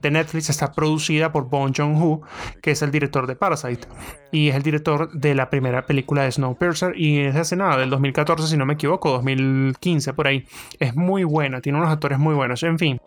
de 0.00 0.10
Netflix 0.10 0.50
está 0.50 0.72
producida 0.72 1.32
por 1.32 1.48
Bong 1.48 1.72
Joon-ho, 1.76 2.22
que 2.62 2.70
es 2.72 2.82
el 2.82 2.90
director 2.90 3.26
de 3.26 3.36
Parasite. 3.36 3.86
Y 4.32 4.48
es 4.48 4.56
el 4.56 4.62
director 4.62 5.10
de 5.12 5.34
la 5.34 5.50
primera 5.50 5.86
película 5.86 6.22
de 6.22 6.32
Snowpiercer. 6.32 6.98
Y 6.98 7.20
es 7.20 7.36
hace 7.36 7.56
nada, 7.56 7.76
del 7.76 7.90
2014, 7.90 8.48
si 8.48 8.56
no 8.56 8.66
me 8.66 8.74
equivoco, 8.74 9.10
2015, 9.10 10.12
por 10.14 10.26
ahí. 10.26 10.46
Es 10.78 10.94
muy 10.96 11.24
buena, 11.24 11.60
tiene 11.60 11.78
unos 11.78 11.90
actores 11.90 12.18
muy 12.18 12.34
buenos. 12.34 12.62
En 12.62 12.78
fin. 12.78 13.00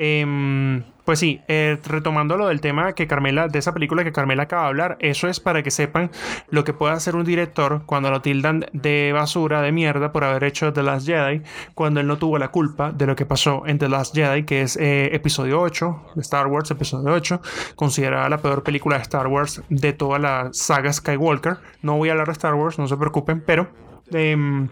Em, 0.00 0.84
pues 1.04 1.18
sí, 1.18 1.40
eh, 1.48 1.76
retomando 1.84 2.36
lo 2.36 2.46
del 2.46 2.60
tema 2.60 2.92
que 2.92 3.08
Carmela, 3.08 3.48
de 3.48 3.58
esa 3.58 3.74
película 3.74 4.04
que 4.04 4.12
Carmela 4.12 4.44
acaba 4.44 4.62
de 4.62 4.68
hablar, 4.68 4.96
eso 5.00 5.26
es 5.26 5.40
para 5.40 5.64
que 5.64 5.72
sepan 5.72 6.12
lo 6.50 6.62
que 6.62 6.72
puede 6.72 6.94
hacer 6.94 7.16
un 7.16 7.24
director 7.24 7.82
cuando 7.84 8.08
lo 8.10 8.22
tildan 8.22 8.66
de 8.72 9.10
basura, 9.12 9.60
de 9.60 9.72
mierda, 9.72 10.12
por 10.12 10.22
haber 10.22 10.44
hecho 10.44 10.72
The 10.72 10.84
Last 10.84 11.06
Jedi, 11.06 11.42
cuando 11.74 11.98
él 11.98 12.06
no 12.06 12.16
tuvo 12.16 12.38
la 12.38 12.48
culpa 12.48 12.92
de 12.92 13.06
lo 13.06 13.16
que 13.16 13.26
pasó 13.26 13.66
en 13.66 13.78
The 13.78 13.88
Last 13.88 14.14
Jedi, 14.14 14.44
que 14.44 14.62
es 14.62 14.76
eh, 14.76 15.12
episodio 15.12 15.60
8 15.60 16.12
de 16.14 16.20
Star 16.20 16.46
Wars, 16.46 16.70
episodio 16.70 17.12
8, 17.12 17.40
considerada 17.74 18.28
la 18.28 18.38
peor 18.38 18.62
película 18.62 18.96
de 18.96 19.02
Star 19.02 19.26
Wars 19.26 19.62
de 19.68 19.92
toda 19.94 20.20
la 20.20 20.50
saga 20.52 20.92
Skywalker. 20.92 21.56
No 21.82 21.96
voy 21.96 22.10
a 22.10 22.12
hablar 22.12 22.26
de 22.26 22.34
Star 22.34 22.54
Wars, 22.54 22.78
no 22.78 22.86
se 22.86 22.96
preocupen, 22.96 23.42
pero 23.44 23.66
em, 24.12 24.68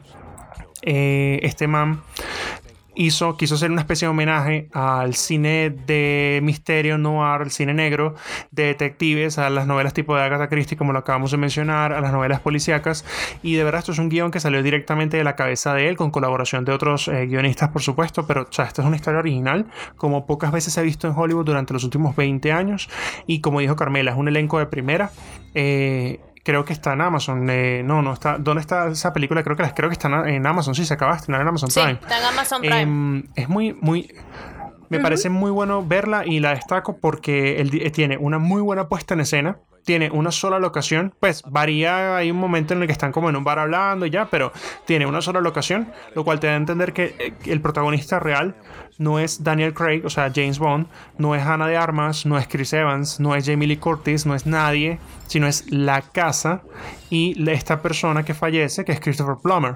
eh, 0.83 1.41
este 1.43 1.67
man 1.67 2.03
hizo, 2.97 3.37
quiso 3.37 3.55
hacer 3.55 3.71
una 3.71 3.83
especie 3.83 4.07
de 4.07 4.11
homenaje 4.11 4.69
al 4.73 5.15
cine 5.15 5.71
de 5.71 6.41
misterio 6.43 6.99
noir, 6.99 7.43
al 7.43 7.51
cine 7.51 7.75
negro, 7.75 8.15
de 8.51 8.65
detectives, 8.65 9.39
a 9.39 9.51
las 9.51 9.67
novelas 9.67 9.95
tipo 9.95 10.17
de 10.17 10.23
Agatha 10.23 10.49
Christie, 10.49 10.77
como 10.77 10.93
lo 10.93 10.99
acabamos 10.99 11.31
de 11.31 11.37
mencionar, 11.37 11.93
a 11.93 12.01
las 12.01 12.13
novelas 12.13 12.41
policíacas. 12.41 13.05
Y 13.43 13.55
de 13.55 13.65
verdad, 13.65 13.81
esto 13.81 13.93
es 13.93 13.99
un 13.99 14.09
guion 14.09 14.31
que 14.31 14.41
salió 14.41 14.63
directamente 14.63 15.17
de 15.17 15.25
la 15.25 15.37
cabeza 15.37 15.75
de 15.75 15.89
él, 15.89 15.97
con 15.97 16.11
colaboración 16.11 16.65
de 16.65 16.73
otros 16.73 17.09
eh, 17.09 17.27
guionistas, 17.27 17.69
por 17.69 17.83
supuesto. 17.83 18.27
Pero, 18.27 18.43
o 18.43 18.53
sea, 18.53 18.65
esta 18.65 18.83
es 18.83 18.89
una 18.89 18.97
historia 18.97 19.21
original, 19.21 19.67
como 19.97 20.27
pocas 20.27 20.51
veces 20.51 20.73
se 20.73 20.81
ha 20.81 20.83
visto 20.83 21.07
en 21.07 21.15
Hollywood 21.17 21.45
durante 21.45 21.73
los 21.73 21.85
últimos 21.85 22.17
20 22.17 22.51
años. 22.53 22.89
Y 23.27 23.41
como 23.41 23.61
dijo 23.61 23.77
Carmela, 23.77 24.13
es 24.13 24.17
un 24.17 24.29
elenco 24.29 24.59
de 24.59 24.67
primera. 24.67 25.11
Eh, 25.55 26.21
creo 26.47 26.65
que 26.65 26.73
está 26.73 26.93
en 26.93 27.01
Amazon. 27.01 27.51
eh, 27.51 27.83
no, 27.85 28.03
no 28.03 28.13
está. 28.13 28.39
¿Dónde 28.39 28.61
está 28.61 28.87
esa 28.87 29.13
película? 29.13 29.43
Creo 29.43 29.57
que, 29.57 29.65
la- 29.65 29.75
creo 29.75 29.89
que 29.91 29.95
está 29.95 30.07
en 30.31 30.47
Amazon. 30.47 30.77
Sí, 30.77 30.87
se 30.87 30.95
acaba 30.95 31.11
de 31.13 31.19
estrenar 31.19 31.43
en 31.43 31.49
Amazon 31.49 31.69
Sí, 31.73 31.81
Prime. 31.81 31.99
está 32.01 32.19
en 32.19 32.25
Amazon 32.25 32.61
Prime. 32.61 32.81
Em, 32.83 33.25
es 33.35 33.49
muy, 33.49 33.73
muy. 33.75 34.15
Me 34.89 35.01
parece 35.01 35.29
muy 35.29 35.51
bueno 35.51 35.85
verla 35.85 36.23
y 36.25 36.39
la 36.39 36.51
destaco 36.55 36.99
porque 36.99 37.61
él 37.61 37.71
eh, 37.83 37.91
tiene 37.91 38.17
una 38.17 38.39
muy 38.39 38.63
buena 38.63 38.89
puesta 38.89 39.15
en 39.15 39.21
escena. 39.21 39.59
Tiene 39.85 40.11
una 40.11 40.31
sola 40.33 40.59
locación, 40.59 41.13
pues 41.21 41.43
varía, 41.47 42.17
hay 42.17 42.31
un 42.33 42.37
momento 42.39 42.75
en 42.75 42.81
el 42.83 42.87
que 42.87 42.93
están 42.93 43.13
como 43.13 43.29
en 43.29 43.37
un 43.37 43.45
bar 43.45 43.59
hablando 43.61 44.05
y 44.07 44.11
ya, 44.11 44.27
pero 44.27 44.53
tiene 44.85 45.07
una 45.07 45.21
sola 45.21 45.41
locación, 45.41 45.93
lo 46.17 46.25
cual 46.25 46.41
te 46.41 46.47
da 46.49 46.55
a 46.55 46.57
entender 46.57 46.93
que 46.93 47.15
eh, 47.21 47.35
que 47.41 47.53
el 47.53 47.61
protagonista 47.61 48.19
real 48.21 48.57
no 48.99 49.19
es 49.19 49.45
Daniel 49.45 49.75
Craig, 49.75 50.03
o 50.05 50.11
sea, 50.11 50.31
James 50.35 50.59
Bond, 50.59 50.87
no 51.19 51.35
es 51.35 51.43
Ana 51.43 51.67
de 51.67 51.77
Armas, 51.77 52.27
no 52.27 52.39
es 52.39 52.49
Chris 52.49 52.73
Evans, 52.73 53.21
no 53.21 53.35
es 53.35 53.45
Jamie 53.47 53.69
Lee 53.69 53.77
Curtis, 53.77 54.27
no 54.27 54.35
es 54.35 54.47
nadie, 54.47 54.99
sino 55.27 55.47
es 55.47 55.71
la 55.71 56.03
casa 56.03 56.63
y 57.11 57.49
esta 57.51 57.83
persona 57.83 58.25
que 58.25 58.35
fallece, 58.35 58.85
que 58.85 58.93
es 58.93 59.01
Christopher 59.01 59.37
Plummer. 59.43 59.75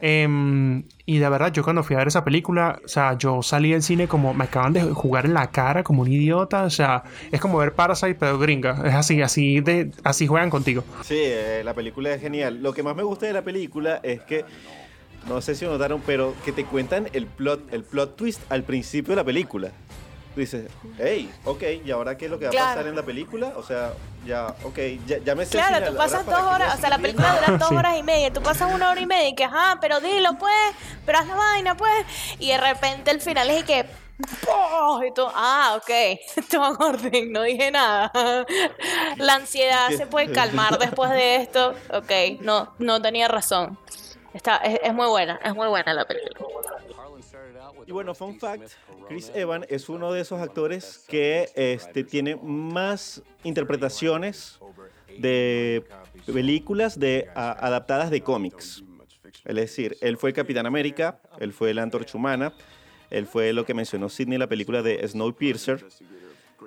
Em, 0.00 0.84
y 1.06 1.18
de 1.18 1.28
verdad, 1.28 1.52
yo 1.52 1.64
cuando 1.64 1.82
fui 1.82 1.96
a 1.96 1.98
ver 1.98 2.08
esa 2.08 2.24
película, 2.24 2.78
o 2.84 2.88
sea, 2.88 3.18
yo 3.18 3.42
salí 3.42 3.72
del 3.72 3.82
cine 3.82 4.06
como 4.06 4.32
me 4.34 4.44
acaban 4.44 4.72
de 4.72 4.82
jugar 4.82 5.26
en 5.26 5.34
la 5.34 5.50
cara 5.50 5.82
como 5.82 6.02
un 6.02 6.12
idiota, 6.12 6.62
o 6.62 6.70
sea, 6.70 7.02
es 7.32 7.40
como 7.40 7.58
ver 7.58 7.72
Parasite 7.72 8.14
pero 8.14 8.38
gringa, 8.38 8.82
es 8.84 8.94
así, 8.94 9.20
así 9.22 9.60
de, 9.60 9.90
así 10.04 10.26
juegan 10.26 10.50
contigo. 10.50 10.84
Sí, 11.02 11.18
eh, 11.18 11.62
la 11.64 11.74
película 11.74 12.12
es 12.12 12.20
genial. 12.20 12.62
Lo 12.62 12.72
que 12.72 12.82
más 12.82 12.94
me 12.94 13.02
gusta 13.02 13.26
de 13.26 13.32
la 13.32 13.42
película 13.42 14.00
es 14.02 14.20
que 14.22 14.44
no 15.26 15.40
sé 15.40 15.54
si 15.54 15.64
lo 15.64 15.72
notaron, 15.72 16.02
pero 16.04 16.34
que 16.44 16.52
te 16.52 16.64
cuentan 16.64 17.08
el 17.12 17.26
plot, 17.26 17.72
el 17.72 17.84
plot 17.84 18.16
twist 18.16 18.40
al 18.50 18.62
principio 18.62 19.12
de 19.12 19.16
la 19.16 19.24
película. 19.24 19.70
Tú 20.34 20.40
dices, 20.40 20.70
hey, 20.98 21.30
ok, 21.44 21.62
¿y 21.84 21.90
ahora 21.90 22.16
qué 22.16 22.26
es 22.26 22.30
lo 22.30 22.38
que 22.38 22.46
va 22.46 22.50
a 22.50 22.54
pasar 22.54 22.86
en 22.86 22.94
la 22.94 23.02
película? 23.02 23.52
O 23.56 23.64
sea, 23.64 23.92
ya, 24.24 24.54
ok, 24.62 24.78
ya, 25.04 25.18
ya 25.18 25.34
me 25.34 25.44
sé 25.44 25.58
Claro, 25.58 25.90
tú 25.90 25.96
pasas 25.96 26.24
dos 26.24 26.40
horas, 26.40 26.76
o 26.76 26.80
sea, 26.80 26.88
la 26.88 26.98
película 26.98 27.34
dura 27.34 27.58
dos 27.58 27.72
horas 27.72 27.98
y 27.98 28.02
media, 28.04 28.32
tú 28.32 28.40
pasas 28.40 28.72
una 28.72 28.90
hora 28.90 29.00
y 29.00 29.06
media 29.06 29.28
y 29.28 29.34
que, 29.34 29.44
ajá, 29.44 29.78
pero 29.80 30.00
dilo 30.00 30.38
pues, 30.38 30.54
pero 31.04 31.18
haz 31.18 31.26
la 31.26 31.34
vaina 31.34 31.76
pues, 31.76 32.06
y 32.38 32.48
de 32.48 32.58
repente 32.58 33.10
el 33.10 33.20
final 33.20 33.50
es 33.50 33.64
que, 33.64 33.86
¡Oh! 34.48 35.02
Y 35.02 35.12
tú, 35.12 35.26
ah, 35.34 35.76
ok, 35.76 36.20
todo 36.50 36.76
orden, 36.78 37.32
no 37.32 37.42
dije 37.42 37.70
nada. 37.70 38.12
La 39.16 39.34
ansiedad 39.34 39.90
se 39.90 40.06
puede 40.06 40.30
calmar 40.32 40.78
después 40.78 41.10
de 41.10 41.36
esto. 41.36 41.74
Ok, 41.92 42.40
no, 42.40 42.74
no 42.78 43.00
tenía 43.00 43.28
razón. 43.28 43.78
Está, 44.32 44.58
es, 44.58 44.94
muy 44.94 45.08
buena, 45.08 45.40
es 45.44 45.54
muy 45.54 45.68
buena 45.68 45.92
la 45.92 46.06
película. 46.06 46.38
Y 47.86 47.92
bueno, 47.92 48.14
fun 48.14 48.38
fact, 48.38 48.70
Chris 49.08 49.32
Evans 49.34 49.66
es 49.68 49.88
uno 49.88 50.12
de 50.12 50.20
esos 50.20 50.40
actores 50.40 51.04
que 51.08 51.50
este, 51.56 52.04
tiene 52.04 52.36
más 52.36 53.22
interpretaciones 53.42 54.60
de 55.18 55.84
películas 56.26 56.98
de, 56.98 57.28
adaptadas 57.34 58.10
de 58.10 58.20
cómics. 58.22 58.84
Es 59.44 59.56
decir, 59.56 59.96
él 60.00 60.16
fue 60.16 60.32
Capitán 60.32 60.66
América, 60.66 61.20
él 61.38 61.52
fue 61.52 61.74
la 61.74 61.82
Antorcha 61.82 62.16
Humana, 62.16 62.52
él 63.10 63.26
fue 63.26 63.52
lo 63.52 63.64
que 63.64 63.74
mencionó 63.74 64.08
Sidney, 64.08 64.38
la 64.38 64.46
película 64.46 64.82
de 64.82 65.06
Snowpiercer, 65.06 65.84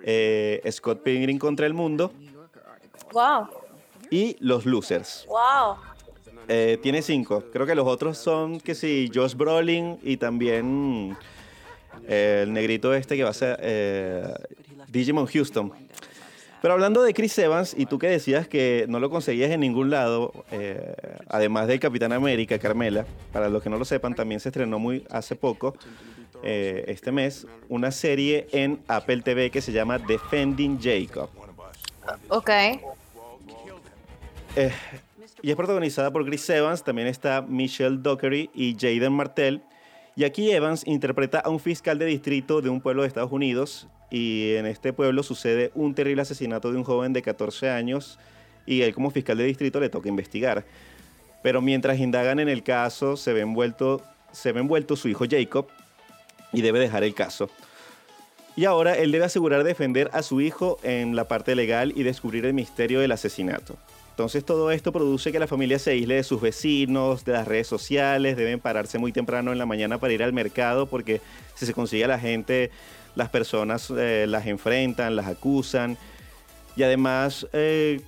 eh, 0.03 0.61
Scott 0.69 1.01
Pilgrim 1.03 1.37
contra 1.37 1.65
el 1.65 1.73
mundo. 1.73 2.11
Wow. 3.13 3.47
Y 4.09 4.35
Los 4.39 4.65
Losers. 4.65 5.25
Wow. 5.27 5.92
Eh, 6.47 6.77
tiene 6.81 7.01
cinco. 7.01 7.43
Creo 7.51 7.65
que 7.65 7.75
los 7.75 7.87
otros 7.87 8.17
son 8.17 8.59
que 8.59 8.75
sí, 8.75 9.09
Josh 9.13 9.35
Brolin 9.35 9.97
y 10.03 10.17
también 10.17 11.15
eh, 12.07 12.41
el 12.43 12.53
negrito 12.53 12.93
este 12.93 13.15
que 13.15 13.23
va 13.23 13.29
a 13.29 13.33
ser 13.33 13.57
eh, 13.61 14.33
Digimon 14.89 15.25
Houston. 15.27 15.71
Pero 16.61 16.73
hablando 16.73 17.03
de 17.03 17.13
Chris 17.13 17.37
Evans, 17.39 17.75
y 17.77 17.85
tú 17.85 17.99
que 17.99 18.07
decías 18.07 18.47
que 18.47 18.85
no 18.87 19.01
lo 19.01 19.09
conseguías 19.09 19.51
en 19.51 19.59
ningún 19.59 19.89
lado, 19.89 20.31
además 21.27 21.67
del 21.67 21.81
Capitán 21.81 22.13
América, 22.13 22.57
Carmela, 22.57 23.05
para 23.33 23.49
los 23.49 23.61
que 23.61 23.69
no 23.69 23.77
lo 23.77 23.83
sepan, 23.83 24.15
también 24.15 24.39
se 24.39 24.47
estrenó 24.47 24.79
muy 24.79 25.05
hace 25.09 25.35
poco, 25.35 25.75
este 26.41 27.11
mes, 27.11 27.45
una 27.67 27.91
serie 27.91 28.47
en 28.53 28.79
Apple 28.87 29.23
TV 29.23 29.51
que 29.51 29.59
se 29.59 29.73
llama 29.73 29.99
Defending 29.99 30.79
Jacob. 30.81 31.29
Ok 32.29 32.49
y 35.43 35.49
es 35.51 35.57
protagonizada 35.57 36.09
por 36.09 36.25
Chris 36.25 36.49
Evans, 36.49 36.85
también 36.85 37.09
está 37.09 37.41
Michelle 37.41 37.97
Dockery 37.99 38.49
y 38.53 38.77
Jaden 38.79 39.11
Martell. 39.11 39.61
Y 40.15 40.23
aquí 40.23 40.49
Evans 40.49 40.87
interpreta 40.87 41.39
a 41.39 41.49
un 41.49 41.59
fiscal 41.59 41.99
de 41.99 42.05
distrito 42.05 42.61
de 42.61 42.69
un 42.69 42.79
pueblo 42.79 43.01
de 43.01 43.09
Estados 43.09 43.33
Unidos 43.33 43.89
y 44.09 44.53
en 44.53 44.65
este 44.65 44.93
pueblo 44.93 45.21
sucede 45.21 45.71
un 45.75 45.95
terrible 45.95 46.21
asesinato 46.21 46.71
de 46.71 46.77
un 46.77 46.85
joven 46.85 47.11
de 47.11 47.21
14 47.21 47.69
años 47.69 48.19
y 48.65 48.83
él 48.83 48.93
como 48.93 49.11
fiscal 49.11 49.37
de 49.37 49.43
distrito 49.43 49.81
le 49.81 49.89
toca 49.89 50.07
investigar. 50.07 50.63
Pero 51.41 51.61
mientras 51.61 51.99
indagan 51.99 52.39
en 52.39 52.47
el 52.47 52.63
caso 52.63 53.17
se 53.17 53.33
ve 53.33 53.41
envuelto, 53.41 54.01
se 54.31 54.53
ve 54.53 54.61
envuelto 54.61 54.95
su 54.95 55.09
hijo 55.09 55.25
Jacob 55.29 55.67
y 56.53 56.61
debe 56.61 56.79
dejar 56.79 57.03
el 57.03 57.13
caso. 57.13 57.49
Y 58.55 58.63
ahora 58.63 58.97
él 58.97 59.11
debe 59.11 59.25
asegurar 59.25 59.65
defender 59.65 60.09
a 60.13 60.23
su 60.23 60.39
hijo 60.39 60.79
en 60.83 61.17
la 61.17 61.27
parte 61.27 61.53
legal 61.53 61.91
y 61.97 62.03
descubrir 62.03 62.45
el 62.45 62.53
misterio 62.53 63.01
del 63.01 63.11
asesinato. 63.11 63.77
Entonces 64.13 64.45
todo 64.45 64.69
esto 64.69 64.91
produce 64.91 65.31
que 65.31 65.39
la 65.39 65.47
familia 65.47 65.79
se 65.79 65.89
aísle 65.89 66.15
de 66.15 66.23
sus 66.23 66.39
vecinos, 66.39 67.25
de 67.25 67.31
las 67.31 67.47
redes 67.47 67.65
sociales, 67.65 68.37
deben 68.37 68.59
pararse 68.59 68.99
muy 68.99 69.11
temprano 69.11 69.51
en 69.51 69.57
la 69.57 69.65
mañana 69.65 69.97
para 69.97 70.13
ir 70.13 70.21
al 70.21 70.33
mercado 70.33 70.85
porque 70.85 71.19
si 71.55 71.65
se 71.65 71.73
consigue 71.73 72.03
a 72.03 72.07
la 72.07 72.19
gente, 72.19 72.69
las 73.15 73.29
personas 73.29 73.89
eh, 73.89 74.25
las 74.29 74.45
enfrentan, 74.45 75.15
las 75.15 75.25
acusan 75.25 75.97
y 76.75 76.83
además 76.83 77.47
eh, 77.53 78.01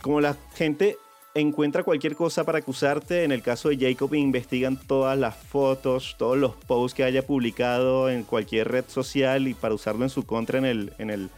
como 0.00 0.22
la 0.22 0.34
gente 0.54 0.96
encuentra 1.34 1.82
cualquier 1.82 2.16
cosa 2.16 2.44
para 2.44 2.60
acusarte, 2.60 3.24
en 3.24 3.32
el 3.32 3.42
caso 3.42 3.68
de 3.68 3.76
Jacob 3.76 4.14
investigan 4.14 4.78
todas 4.78 5.18
las 5.18 5.36
fotos, 5.36 6.16
todos 6.16 6.38
los 6.38 6.54
posts 6.54 6.94
que 6.94 7.04
haya 7.04 7.20
publicado 7.26 8.08
en 8.08 8.22
cualquier 8.22 8.68
red 8.68 8.86
social 8.88 9.46
y 9.46 9.52
para 9.52 9.74
usarlo 9.74 10.04
en 10.04 10.10
su 10.10 10.24
contra 10.24 10.56
en 10.56 10.64
el, 10.64 10.92
en 10.96 11.10
el, 11.10 11.28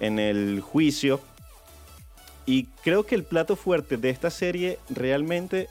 en 0.00 0.18
el 0.18 0.60
juicio. 0.60 1.22
Y 2.46 2.64
creo 2.82 3.04
que 3.04 3.14
el 3.14 3.24
plato 3.24 3.56
fuerte 3.56 3.96
de 3.96 4.10
esta 4.10 4.30
serie 4.30 4.78
realmente 4.90 5.68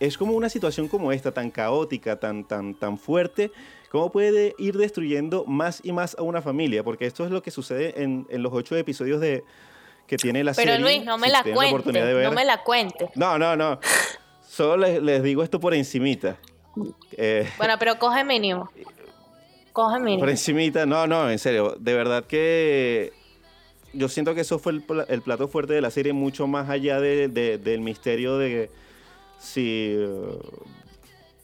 es 0.00 0.16
como 0.16 0.32
una 0.32 0.48
situación 0.48 0.88
como 0.88 1.12
esta, 1.12 1.32
tan 1.32 1.50
caótica, 1.50 2.20
tan, 2.20 2.44
tan, 2.44 2.74
tan 2.74 2.98
fuerte, 2.98 3.50
cómo 3.90 4.12
puede 4.12 4.54
ir 4.58 4.76
destruyendo 4.76 5.44
más 5.44 5.80
y 5.82 5.92
más 5.92 6.16
a 6.18 6.22
una 6.22 6.42
familia, 6.42 6.84
porque 6.84 7.06
esto 7.06 7.24
es 7.24 7.30
lo 7.30 7.42
que 7.42 7.50
sucede 7.50 8.02
en, 8.02 8.26
los 8.30 8.52
ocho 8.52 8.76
episodios 8.76 9.20
de 9.20 9.42
que 10.06 10.16
tiene 10.16 10.44
la 10.44 10.54
serie. 10.54 10.72
Pero 10.72 10.84
Luis, 10.84 11.04
no 11.04 11.18
me 11.18 11.28
la 11.28 11.42
cuente, 11.42 11.92
no 11.92 12.32
me 12.32 12.44
la 12.44 12.62
cuente. 12.62 13.10
No, 13.14 13.38
no, 13.38 13.56
no. 13.56 13.80
Solo 14.46 14.76
les, 15.00 15.22
digo 15.22 15.42
esto 15.42 15.60
por 15.60 15.74
encimita. 15.74 16.36
Eh, 17.12 17.48
bueno, 17.58 17.74
pero 17.78 17.98
coge 17.98 18.24
mínimo. 18.24 18.70
Coge 19.72 19.98
mínimo. 19.98 20.20
Por 20.20 20.30
encimita, 20.30 20.86
no, 20.86 21.06
no, 21.06 21.30
en 21.30 21.38
serio. 21.38 21.76
De 21.78 21.94
verdad 21.94 22.24
que 22.24 23.12
yo 23.92 24.08
siento 24.08 24.34
que 24.34 24.42
eso 24.42 24.58
fue 24.58 24.72
el, 24.72 25.22
plato 25.22 25.48
fuerte 25.48 25.72
de 25.72 25.80
la 25.80 25.90
serie, 25.90 26.12
mucho 26.12 26.46
más 26.46 26.68
allá 26.68 27.00
del 27.00 27.80
misterio 27.80 28.38
de 28.38 28.70
si, 29.38 29.96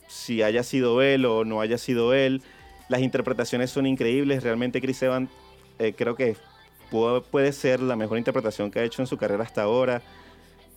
si 0.09 0.43
haya 0.43 0.63
sido 0.63 1.03
él 1.03 1.25
o 1.25 1.45
no 1.45 1.61
haya 1.61 1.79
sido 1.79 2.15
él. 2.15 2.43
Las 2.89 3.01
interpretaciones 3.01 3.71
son 3.71 3.87
increíbles. 3.87 4.43
Realmente 4.43 4.81
Chris 4.81 5.03
Evans 5.03 5.31
eh, 5.79 5.95
creo 5.97 6.15
que 6.15 6.37
puede, 7.31 7.53
ser 7.53 7.81
la 7.81 7.97
mejor 7.97 8.19
interpretación 8.19 8.71
que 8.71 8.81
ha 8.81 8.85
hecho 8.85 9.03
en 9.03 9.07
su 9.07 9.17
carrera 9.17 9.43
hasta 9.43 9.63
ahora. 9.63 10.03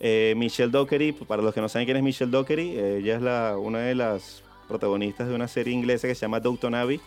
Eh, 0.00 0.34
Michelle 0.36 0.70
Dockery, 0.70 1.12
para 1.12 1.42
los 1.42 1.52
que 1.52 1.60
no 1.60 1.68
saben 1.68 1.86
quién 1.86 1.96
es 1.96 2.02
Michelle 2.02 2.30
Dockery, 2.30 2.76
eh, 2.76 2.98
ella 2.98 3.16
es 3.16 3.22
la, 3.22 3.58
una 3.58 3.80
de 3.80 3.94
las 3.94 4.42
protagonistas 4.68 5.28
de 5.28 5.34
una 5.34 5.48
serie 5.48 5.72
inglesa 5.72 6.06
que 6.06 6.14
se 6.14 6.22
llama 6.22 6.40
Downton 6.40 6.74
Abbey 6.74 7.00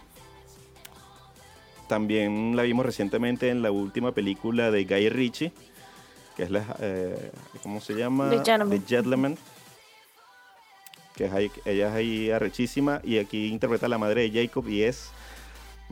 también 1.91 2.55
la 2.55 2.63
vimos 2.63 2.85
recientemente 2.85 3.49
en 3.49 3.61
la 3.61 3.69
última 3.69 4.13
película 4.13 4.71
de 4.71 4.85
Guy 4.85 5.09
Ritchie, 5.09 5.51
que 6.37 6.43
es 6.43 6.49
la, 6.49 6.63
eh, 6.79 7.31
¿cómo 7.63 7.81
se 7.81 7.95
llama? 7.95 8.29
The 8.29 8.81
Gentleman. 8.87 9.37
Que 11.17 11.25
es 11.25 11.33
ahí, 11.33 11.51
ella 11.65 11.89
es 11.89 11.93
ahí 11.93 12.31
arrechísima 12.31 13.01
y 13.03 13.17
aquí 13.17 13.47
interpreta 13.47 13.87
a 13.87 13.89
la 13.89 13.97
madre 13.97 14.21
de 14.21 14.41
Jacob 14.41 14.69
y 14.69 14.83
es 14.83 15.09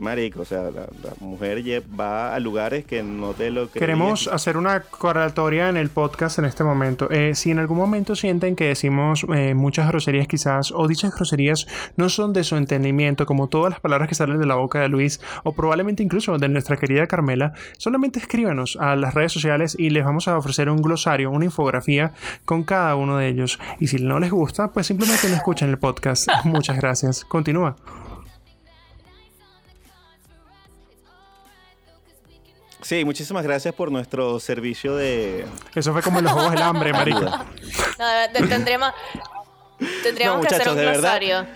Marico, 0.00 0.40
o 0.40 0.44
sea, 0.44 0.70
la, 0.70 0.88
mujer 1.20 1.60
va 1.98 2.34
a 2.34 2.40
lugares 2.40 2.84
que 2.84 3.02
no 3.02 3.34
te 3.34 3.50
lo 3.50 3.70
Queremos 3.70 4.28
hacer 4.28 4.56
una 4.56 4.80
correlatoria 4.80 5.68
en 5.68 5.76
el 5.76 5.90
podcast 5.90 6.38
en 6.38 6.46
este 6.46 6.64
momento. 6.64 7.10
Eh, 7.10 7.34
si 7.34 7.50
en 7.50 7.58
algún 7.58 7.76
momento 7.76 8.16
sienten 8.16 8.56
que 8.56 8.68
decimos 8.68 9.26
eh, 9.34 9.54
muchas 9.54 9.88
groserías 9.88 10.26
quizás, 10.26 10.72
o 10.72 10.88
dichas 10.88 11.14
groserías 11.14 11.66
no 11.96 12.08
son 12.08 12.32
de 12.32 12.44
su 12.44 12.56
entendimiento, 12.56 13.26
como 13.26 13.48
todas 13.48 13.70
las 13.70 13.80
palabras 13.80 14.08
que 14.08 14.14
salen 14.14 14.38
de 14.38 14.46
la 14.46 14.54
boca 14.54 14.80
de 14.80 14.88
Luis, 14.88 15.20
o 15.44 15.52
probablemente 15.52 16.02
incluso 16.02 16.38
de 16.38 16.48
nuestra 16.48 16.76
querida 16.76 17.06
Carmela, 17.06 17.52
solamente 17.76 18.18
escríbanos 18.18 18.76
a 18.80 18.96
las 18.96 19.14
redes 19.14 19.32
sociales 19.32 19.76
y 19.78 19.90
les 19.90 20.04
vamos 20.04 20.28
a 20.28 20.36
ofrecer 20.36 20.70
un 20.70 20.80
glosario, 20.80 21.30
una 21.30 21.44
infografía 21.44 22.12
con 22.44 22.64
cada 22.64 22.96
uno 22.96 23.18
de 23.18 23.28
ellos. 23.28 23.58
Y 23.78 23.88
si 23.88 23.98
no 23.98 24.18
les 24.18 24.30
gusta, 24.30 24.72
pues 24.72 24.86
simplemente 24.86 25.28
no 25.28 25.36
escuchen 25.36 25.68
el 25.68 25.78
podcast. 25.78 26.28
Muchas 26.44 26.76
gracias. 26.76 27.24
Continúa. 27.24 27.76
Sí, 32.90 33.04
muchísimas 33.04 33.44
gracias 33.44 33.72
por 33.72 33.92
nuestro 33.92 34.40
servicio 34.40 34.96
de. 34.96 35.46
Eso 35.76 35.92
fue 35.92 36.02
como 36.02 36.18
en 36.18 36.24
los 36.24 36.32
Juegos 36.32 36.50
del 36.50 36.62
Hambre, 36.62 36.92
marica. 36.92 37.46
No, 37.96 38.48
tendríamos, 38.48 38.90
tendríamos 40.02 40.44
que 40.44 40.56
hacer 40.56 40.68
un 40.70 40.76
glosario. 40.76 41.46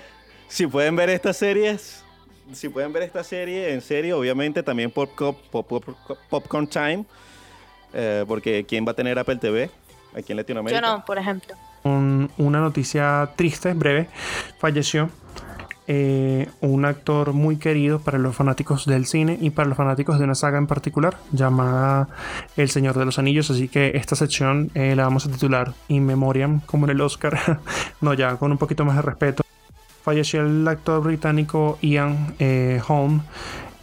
si 0.46 0.68
pueden 0.68 0.94
ver 0.94 1.10
estas 1.10 1.36
series, 1.36 2.04
si 2.52 2.68
pueden 2.68 2.92
ver 2.92 3.02
esta 3.02 3.24
serie 3.24 3.72
en 3.72 3.80
serio, 3.80 4.16
obviamente 4.16 4.62
también 4.62 4.92
por 4.92 5.08
Popcorn 5.08 6.68
Time, 6.68 7.04
eh, 7.92 8.24
porque 8.28 8.64
¿quién 8.64 8.86
va 8.86 8.92
a 8.92 8.94
tener 8.94 9.18
Apple 9.18 9.38
TV 9.38 9.72
aquí 10.16 10.30
en 10.30 10.36
Latinoamérica? 10.36 10.80
Yo 10.80 10.86
no, 10.86 11.04
por 11.04 11.18
ejemplo. 11.18 11.56
una 11.82 12.60
noticia 12.60 13.28
triste, 13.34 13.74
breve. 13.74 14.08
Falleció 14.60 15.10
eh, 15.86 16.48
un 16.60 16.84
actor 16.84 17.34
muy 17.34 17.56
querido 17.56 17.98
para 17.98 18.18
los 18.18 18.34
fanáticos 18.34 18.86
del 18.86 19.04
cine 19.06 19.38
y 19.40 19.50
para 19.50 19.68
los 19.68 19.76
fanáticos 19.76 20.18
de 20.18 20.24
una 20.24 20.34
saga 20.34 20.56
en 20.56 20.66
particular 20.66 21.18
llamada 21.32 22.08
El 22.56 22.70
Señor 22.70 22.98
de 22.98 23.04
los 23.04 23.18
Anillos. 23.18 23.50
Así 23.50 23.68
que 23.68 23.92
esta 23.94 24.16
sección 24.16 24.70
eh, 24.74 24.96
la 24.96 25.04
vamos 25.04 25.26
a 25.26 25.30
titular 25.30 25.74
In 25.88 26.06
Memoriam, 26.06 26.60
como 26.60 26.86
en 26.86 26.90
el 26.90 27.00
Oscar. 27.00 27.60
no, 28.00 28.14
ya 28.14 28.36
con 28.36 28.52
un 28.52 28.58
poquito 28.58 28.84
más 28.84 28.96
de 28.96 29.02
respeto. 29.02 29.42
Falleció 30.02 30.42
el 30.42 30.66
actor 30.68 31.02
británico 31.02 31.78
Ian 31.80 32.34
eh, 32.38 32.80
Holm 32.86 33.22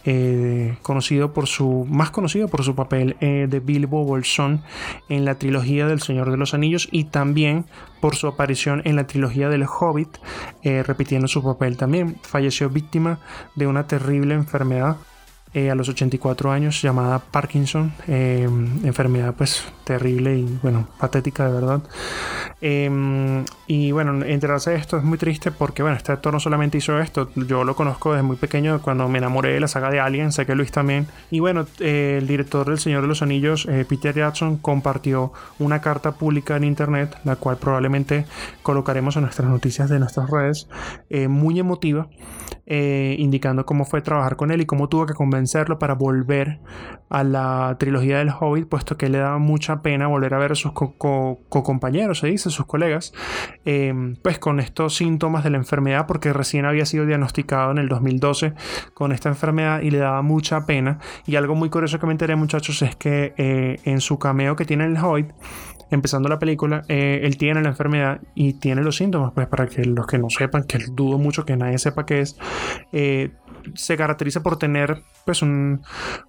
eh, 0.04 0.76
conocido 0.82 1.32
por 1.32 1.46
su 1.46 1.86
más 1.88 2.10
conocido 2.10 2.48
por 2.48 2.64
su 2.64 2.74
papel 2.74 3.16
eh, 3.20 3.46
de 3.48 3.60
Bilbo 3.60 4.04
Bolsón 4.04 4.62
en 5.08 5.24
la 5.24 5.36
trilogía 5.36 5.86
del 5.86 6.00
Señor 6.00 6.30
de 6.30 6.36
los 6.36 6.54
Anillos 6.54 6.88
y 6.90 7.04
también 7.04 7.66
por 8.00 8.16
su 8.16 8.26
aparición 8.26 8.82
en 8.84 8.96
la 8.96 9.06
trilogía 9.06 9.48
del 9.48 9.64
Hobbit 9.64 10.18
eh, 10.62 10.82
repitiendo 10.82 11.28
su 11.28 11.42
papel 11.42 11.76
también. 11.76 12.16
Falleció 12.22 12.68
víctima 12.68 13.20
de 13.54 13.66
una 13.66 13.86
terrible 13.86 14.34
enfermedad 14.34 14.96
eh, 15.54 15.70
a 15.70 15.74
los 15.74 15.88
84 15.88 16.50
años 16.50 16.80
llamada 16.80 17.18
Parkinson, 17.18 17.92
eh, 18.08 18.48
enfermedad 18.84 19.34
pues 19.36 19.64
terrible 19.84 20.36
y 20.38 20.58
bueno, 20.62 20.88
patética 20.98 21.46
de 21.46 21.52
verdad. 21.52 21.82
Eh, 22.60 23.44
y 23.66 23.90
bueno, 23.90 24.24
enterarse 24.24 24.70
de 24.70 24.76
esto 24.76 24.96
es 24.98 25.02
muy 25.02 25.18
triste 25.18 25.50
porque 25.50 25.82
bueno, 25.82 25.96
este 25.96 26.12
actor 26.12 26.32
no 26.32 26.40
solamente 26.40 26.78
hizo 26.78 27.00
esto, 27.00 27.30
yo 27.34 27.64
lo 27.64 27.74
conozco 27.74 28.12
desde 28.12 28.22
muy 28.22 28.36
pequeño 28.36 28.82
cuando 28.82 29.08
me 29.08 29.18
enamoré 29.18 29.54
de 29.54 29.60
la 29.60 29.66
saga 29.68 29.90
de 29.90 29.98
Alien, 29.98 30.30
sé 30.30 30.46
que 30.46 30.54
Luis 30.54 30.70
también. 30.70 31.06
Y 31.30 31.40
bueno, 31.40 31.66
eh, 31.80 32.18
el 32.20 32.26
director 32.26 32.68
del 32.68 32.78
Señor 32.78 33.02
de 33.02 33.08
los 33.08 33.22
Anillos, 33.22 33.66
eh, 33.66 33.84
Peter 33.88 34.14
Jackson, 34.14 34.58
compartió 34.58 35.32
una 35.58 35.80
carta 35.80 36.12
pública 36.12 36.56
en 36.56 36.64
internet, 36.64 37.16
la 37.24 37.36
cual 37.36 37.56
probablemente 37.56 38.26
colocaremos 38.62 39.16
en 39.16 39.22
nuestras 39.22 39.48
noticias 39.48 39.88
de 39.88 39.98
nuestras 39.98 40.30
redes, 40.30 40.68
eh, 41.10 41.28
muy 41.28 41.58
emotiva, 41.58 42.08
indicando 42.64 43.66
cómo 43.66 43.84
fue 43.84 44.00
trabajar 44.00 44.36
con 44.36 44.50
él 44.50 44.62
y 44.62 44.66
cómo 44.66 44.88
tuvo 44.88 45.04
que 45.04 45.12
para 45.78 45.94
volver 45.94 46.60
a 47.08 47.24
la 47.24 47.76
trilogía 47.78 48.18
del 48.18 48.30
Hobbit, 48.30 48.68
puesto 48.68 48.96
que 48.96 49.08
le 49.08 49.18
daba 49.18 49.38
mucha 49.38 49.82
pena 49.82 50.06
volver 50.06 50.32
a 50.32 50.38
ver 50.38 50.52
a 50.52 50.54
sus 50.54 50.72
co-compañeros, 50.72 52.20
se 52.20 52.28
dice, 52.28 52.48
sus 52.48 52.64
colegas, 52.64 53.12
eh, 53.66 53.92
pues 54.22 54.38
con 54.38 54.60
estos 54.60 54.96
síntomas 54.96 55.44
de 55.44 55.50
la 55.50 55.58
enfermedad, 55.58 56.06
porque 56.06 56.32
recién 56.32 56.64
había 56.64 56.86
sido 56.86 57.04
diagnosticado 57.04 57.70
en 57.70 57.78
el 57.78 57.88
2012 57.88 58.54
con 58.94 59.12
esta 59.12 59.28
enfermedad 59.28 59.82
y 59.82 59.90
le 59.90 59.98
daba 59.98 60.22
mucha 60.22 60.64
pena. 60.64 61.00
Y 61.26 61.36
algo 61.36 61.54
muy 61.54 61.68
curioso 61.68 61.98
que 61.98 62.06
me 62.06 62.12
enteré, 62.12 62.34
muchachos, 62.34 62.80
es 62.80 62.96
que 62.96 63.34
eh, 63.36 63.78
en 63.84 64.00
su 64.00 64.18
cameo 64.18 64.56
que 64.56 64.64
tiene 64.64 64.84
en 64.84 64.96
el 64.96 65.04
Hobbit, 65.04 65.32
empezando 65.94 66.28
la 66.28 66.38
película, 66.38 66.82
eh, 66.88 67.20
él 67.22 67.36
tiene 67.36 67.62
la 67.62 67.68
enfermedad 67.70 68.20
y 68.34 68.54
tiene 68.54 68.82
los 68.82 68.96
síntomas, 68.96 69.32
pues 69.34 69.46
para 69.46 69.66
que 69.66 69.84
los 69.84 70.06
que 70.06 70.18
no 70.18 70.30
sepan, 70.30 70.64
que 70.64 70.78
dudo 70.92 71.18
mucho 71.18 71.44
que 71.44 71.56
nadie 71.56 71.78
sepa 71.78 72.06
qué 72.06 72.20
es, 72.20 72.36
eh, 72.92 73.30
se 73.74 73.96
caracteriza 73.96 74.42
por 74.42 74.58
tener 74.58 75.02
pues 75.24 75.40
un, 75.42 75.82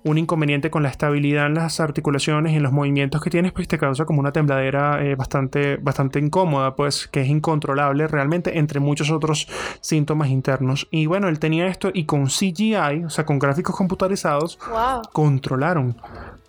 un, 0.04 0.18
inconveniente 0.20 0.70
con 0.70 0.84
la 0.84 0.90
estabilidad 0.90 1.48
en 1.48 1.56
las 1.56 1.80
articulaciones 1.80 2.54
y 2.54 2.58
en 2.58 2.64
los 2.64 2.72
movimientos 2.72 3.22
que 3.22 3.32
tienes, 3.32 3.52
pues 3.52 3.68
te 3.68 3.80
causa 3.80 4.06
como 4.06 4.20
una 4.20 4.32
tembladera 4.32 5.04
eh, 5.04 5.16
bastante, 5.16 5.78
bastante 5.78 6.20
incómoda, 6.20 6.76
pues 6.76 7.08
que 7.08 7.22
es 7.22 7.28
incontrolable 7.28 8.08
realmente 8.08 8.60
entre 8.60 8.80
muchos 8.80 9.10
otros 9.10 9.48
síntomas 9.82 10.30
internos. 10.30 10.88
Y 10.92 11.08
bueno, 11.08 11.28
él 11.28 11.40
tenía 11.40 11.66
esto 11.68 11.90
y 11.92 12.06
con 12.06 12.28
CGI, 12.28 13.06
o 13.06 13.10
sea, 13.10 13.26
con 13.26 13.40
gráficos 13.40 13.76
computarizados, 13.76 14.60
Wow. 14.70 15.02
controlaron 15.12 15.96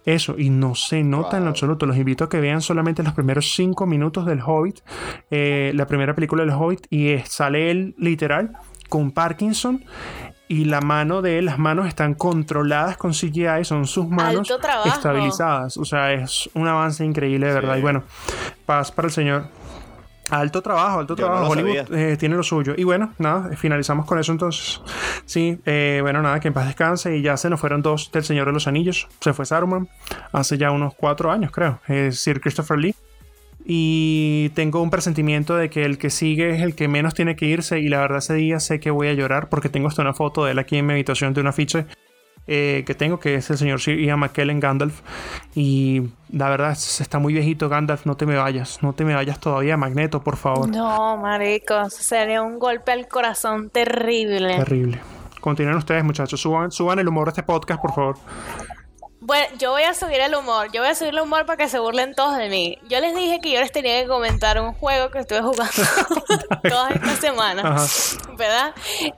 eso 0.05 0.37
y 0.39 0.51
no 0.51 0.75
se 0.75 1.03
nota 1.03 1.37
en 1.37 1.45
lo 1.45 1.51
absoluto. 1.51 1.87
Los 1.87 1.97
invito 1.97 2.25
a 2.25 2.29
que 2.29 2.41
vean 2.41 2.61
solamente 2.61 3.03
los 3.03 3.15
primeros 3.15 3.55
5 3.55 3.87
minutos 3.87 4.27
del 4.27 4.41
Hobbit, 4.41 4.81
eh, 5.31 5.73
la 5.75 5.87
primera 5.87 6.15
película 6.15 6.43
del 6.43 6.53
Hobbit, 6.53 6.87
y 6.91 7.19
sale 7.25 7.71
él 7.71 7.95
literal 7.99 8.53
con 8.89 9.11
Parkinson 9.13 9.85
y 10.47 10.67
la 10.67 10.81
mano 10.81 11.23
de 11.23 11.39
él, 11.39 11.47
las 11.47 11.59
manos 11.59 11.89
están 11.89 12.15
controladas 12.15 12.97
con 12.97 13.13
CGI, 13.13 13.65
son 13.65 13.87
sus 13.87 14.09
manos 14.09 14.53
estabilizadas. 14.85 15.77
O 15.79 15.85
sea, 15.85 16.13
es 16.13 16.51
un 16.55 16.69
avance 16.69 17.05
increíble, 17.05 17.47
de 17.47 17.55
verdad. 17.55 17.77
Y 17.77 17.81
bueno, 17.81 18.05
paz 18.67 18.93
para 18.93 19.09
el 19.09 19.13
señor. 19.13 19.49
Alto 20.31 20.63
trabajo, 20.63 21.01
alto 21.01 21.15
Yo 21.17 21.27
no 21.27 21.33
trabajo. 21.33 21.55
lo 21.55 21.61
Hollywood 21.61 21.87
sabía. 21.87 22.13
eh, 22.13 22.17
tiene 22.17 22.35
lo 22.37 22.43
suyo. 22.43 22.75
Y 22.77 22.85
bueno, 22.85 23.13
nada, 23.19 23.51
finalizamos 23.57 24.07
con 24.07 24.19
eso 24.19 24.33
entonces. 24.33 24.81
Sí, 25.27 25.59
eh, 25.67 25.99
bueno, 26.03 26.23
nada, 26.23 26.41
que 26.41 26.49
en 26.49 26.55
paz 26.55 26.67
descanse. 26.67 27.17
Y 27.17 27.23
ya 27.23 27.37
se 27.37 27.51
nos 27.51 27.61
fueron 27.61 27.83
dos 27.83 28.11
del 28.13 28.25
Señor 28.25 28.47
de 28.47 28.53
los 28.53 28.67
Anillos. 28.67 29.07
Se 29.21 29.33
fue 29.35 29.45
Saruman 29.47 29.89
hace 30.33 30.57
ya 30.59 30.71
unos 30.71 30.95
cuatro 30.95 31.31
años, 31.31 31.51
creo. 31.53 31.81
Es 31.89 32.21
Sir 32.21 32.41
Christopher 32.41 32.79
Lee. 32.79 32.95
Y 33.67 34.51
tengo 34.51 34.83
un 34.83 34.91
presentimiento 34.91 35.57
de 35.57 35.71
que 35.71 35.85
el 35.85 35.97
que 35.97 36.11
sigue 36.11 36.51
es 36.55 36.61
el 36.63 36.75
que 36.75 36.87
menos 36.89 37.15
tiene 37.15 37.35
que 37.37 37.47
irse. 37.47 37.79
Y 37.81 37.89
la 37.89 38.01
verdad, 38.01 38.19
ese 38.19 38.35
día 38.35 38.61
sé 38.61 38.81
que 38.81 38.91
voy 38.91 39.09
a 39.09 39.13
llorar 39.15 39.49
porque 39.49 39.69
tengo 39.69 39.89
hasta 39.89 40.03
una 40.03 40.13
foto 40.15 40.45
de 40.45 40.53
él 40.53 40.59
aquí 40.59 40.77
en 40.77 40.87
mi 40.87 40.93
habitación 40.93 41.33
de 41.35 41.41
un 41.41 41.47
afiche 41.47 41.87
eh, 42.47 42.85
que 42.87 42.95
tengo, 42.95 43.19
que 43.19 43.37
es 43.37 43.49
el 43.51 43.59
señor 43.59 43.81
Sir 43.81 43.99
Ian 43.99 44.19
McKellen 44.19 44.61
Gandalf. 44.61 45.01
Y 45.55 46.03
la 46.31 46.49
verdad, 46.49 46.73
está 46.73 47.19
muy 47.19 47.33
viejito 47.33 47.69
Gandalf. 47.69 48.07
No 48.07 48.17
te 48.17 48.27
me 48.27 48.37
vayas, 48.37 48.83
no 48.83 48.93
te 48.93 49.05
me 49.05 49.15
vayas 49.15 49.41
todavía, 49.41 49.77
Magneto, 49.77 50.23
por 50.23 50.37
favor. 50.37 50.69
No, 50.69 51.17
marico, 51.17 51.89
sería 51.91 52.43
un 52.43 52.59
golpe 52.59 52.93
al 52.93 53.09
corazón 53.09 53.71
terrible. 53.71 54.57
Terrible. 54.57 55.01
Continúen 55.41 55.77
ustedes, 55.77 56.05
muchachos. 56.05 56.41
Suban, 56.41 56.71
suban 56.71 56.99
el 56.99 57.09
humor 57.09 57.27
de 57.27 57.31
este 57.31 57.43
podcast, 57.43 57.81
por 57.81 57.95
favor. 57.95 58.17
Bueno, 59.21 59.47
yo 59.59 59.71
voy 59.71 59.85
a 59.85 59.95
subir 59.95 60.21
el 60.21 60.35
humor. 60.35 60.71
Yo 60.71 60.83
voy 60.83 60.91
a 60.91 60.95
subir 60.95 61.15
el 61.15 61.21
humor 61.21 61.47
para 61.47 61.57
que 61.57 61.69
se 61.71 61.79
burlen 61.79 62.15
todos 62.15 62.37
de 62.37 62.51
mí. 62.51 62.79
Yo 62.91 63.01
les 63.01 63.15
dije 63.15 63.41
que 63.41 63.51
yo 63.53 63.61
les 63.61 63.73
tenía 63.73 64.03
que 64.03 64.07
comentar 64.07 64.61
un 64.61 64.75
juego 64.75 65.11
que 65.11 65.21
estuve 65.21 65.41
jugando 65.41 65.73
todas 66.69 66.91
estas 66.91 67.19
semanas. 67.21 68.19
Ajá. 68.23 68.35
¿Verdad? 68.37 68.75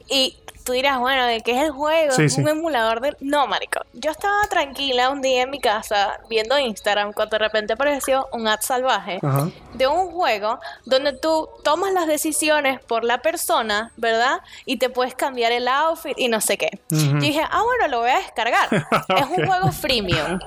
Y 0.08 0.36
tú 0.66 0.72
dirás, 0.72 0.98
bueno, 0.98 1.24
¿de 1.26 1.40
qué 1.40 1.52
es 1.52 1.62
el 1.62 1.70
juego? 1.70 2.12
Sí, 2.12 2.24
¿Es 2.24 2.35
sí. 2.35 2.40
un 2.40 2.48
emulador 2.48 3.00
de...? 3.00 3.16
No, 3.20 3.46
marico. 3.46 3.81
Yo 3.94 4.11
estaba 4.11 4.42
tranquila 4.50 5.11
un 5.11 5.22
día 5.22 5.42
en 5.42 5.50
mi 5.50 5.61
casa 5.61 6.18
viendo 6.29 6.59
Instagram 6.59 7.12
cuando 7.12 7.38
de 7.38 7.44
repente 7.44 7.72
apareció 7.72 8.29
un 8.33 8.48
ad 8.48 8.61
salvaje 8.61 9.20
Ajá. 9.22 9.48
de 9.74 9.87
un 9.87 10.11
juego 10.11 10.59
donde 10.85 11.12
tú 11.12 11.48
tomas 11.62 11.92
las 11.92 12.09
decisiones 12.09 12.81
por 12.83 13.05
la 13.05 13.18
persona, 13.22 13.92
¿verdad? 13.96 14.40
Y 14.64 14.79
te 14.79 14.90
puedes 14.90 15.14
cambiar 15.14 15.52
el 15.52 15.68
outfit 15.68 16.18
y 16.18 16.29
no 16.29 16.40
sé 16.40 16.59
qué. 16.59 16.81
Yo 16.90 17.12
dije, 17.20 17.42
ah, 17.48 17.62
bueno, 17.62 17.88
lo 17.88 18.00
voy 18.00 18.11
a 18.11 18.18
descargar. 18.18 18.68
Es 19.16 19.26
un 19.38 19.46
juego 19.46 19.70
freemium. 19.70 20.40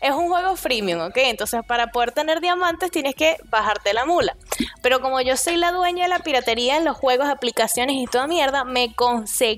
Es 0.00 0.10
un 0.10 0.28
juego 0.28 0.56
freemium, 0.56 1.00
¿ok? 1.00 1.16
Entonces, 1.16 1.62
para 1.66 1.86
poder 1.86 2.12
tener 2.12 2.40
diamantes 2.40 2.90
tienes 2.90 3.14
que 3.14 3.38
bajarte 3.44 3.94
la 3.94 4.04
mula. 4.04 4.36
Pero 4.82 5.00
como 5.00 5.20
yo 5.22 5.36
soy 5.38 5.56
la 5.56 5.72
dueña 5.72 6.04
de 6.04 6.10
la 6.10 6.18
piratería 6.18 6.76
en 6.76 6.84
los 6.84 6.96
juegos, 6.96 7.28
aplicaciones 7.28 7.96
y 7.96 8.06
toda 8.06 8.26
mierda, 8.26 8.64
me 8.64 8.94
conseguí 8.94 9.53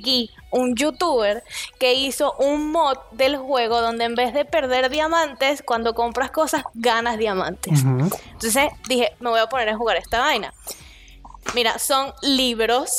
un 0.51 0.75
youtuber 0.75 1.43
que 1.79 1.95
hizo 1.95 2.35
un 2.39 2.71
mod 2.73 2.97
del 3.13 3.37
juego 3.37 3.81
donde 3.81 4.05
en 4.05 4.15
vez 4.15 4.33
de 4.33 4.45
perder 4.45 4.91
diamantes, 4.91 5.63
cuando 5.63 5.95
compras 5.95 6.31
cosas, 6.31 6.63
ganas 6.75 7.19
diamantes. 7.19 7.83
Entonces 7.83 8.71
dije, 8.89 9.13
me 9.21 9.31
voy 9.31 9.41
a 9.41 9.47
poner 9.47 9.69
a 9.69 9.77
jugar 9.77 9.97
esta 9.97 10.21
vaina. 10.21 10.53
Mira, 11.55 11.79
son 11.79 12.13
libros, 12.23 12.91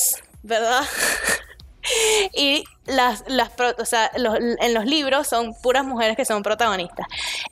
¿verdad? 0.43 0.83
y 2.33 2.63
las, 2.85 3.23
las 3.27 3.51
o 3.79 3.85
sea, 3.85 4.11
los- 4.17 4.37
en 4.39 4.73
los 4.73 4.85
libros 4.85 5.27
son 5.27 5.53
puras 5.61 5.83
mujeres 5.85 6.15
que 6.15 6.25
son 6.25 6.43
protagonistas. 6.43 7.05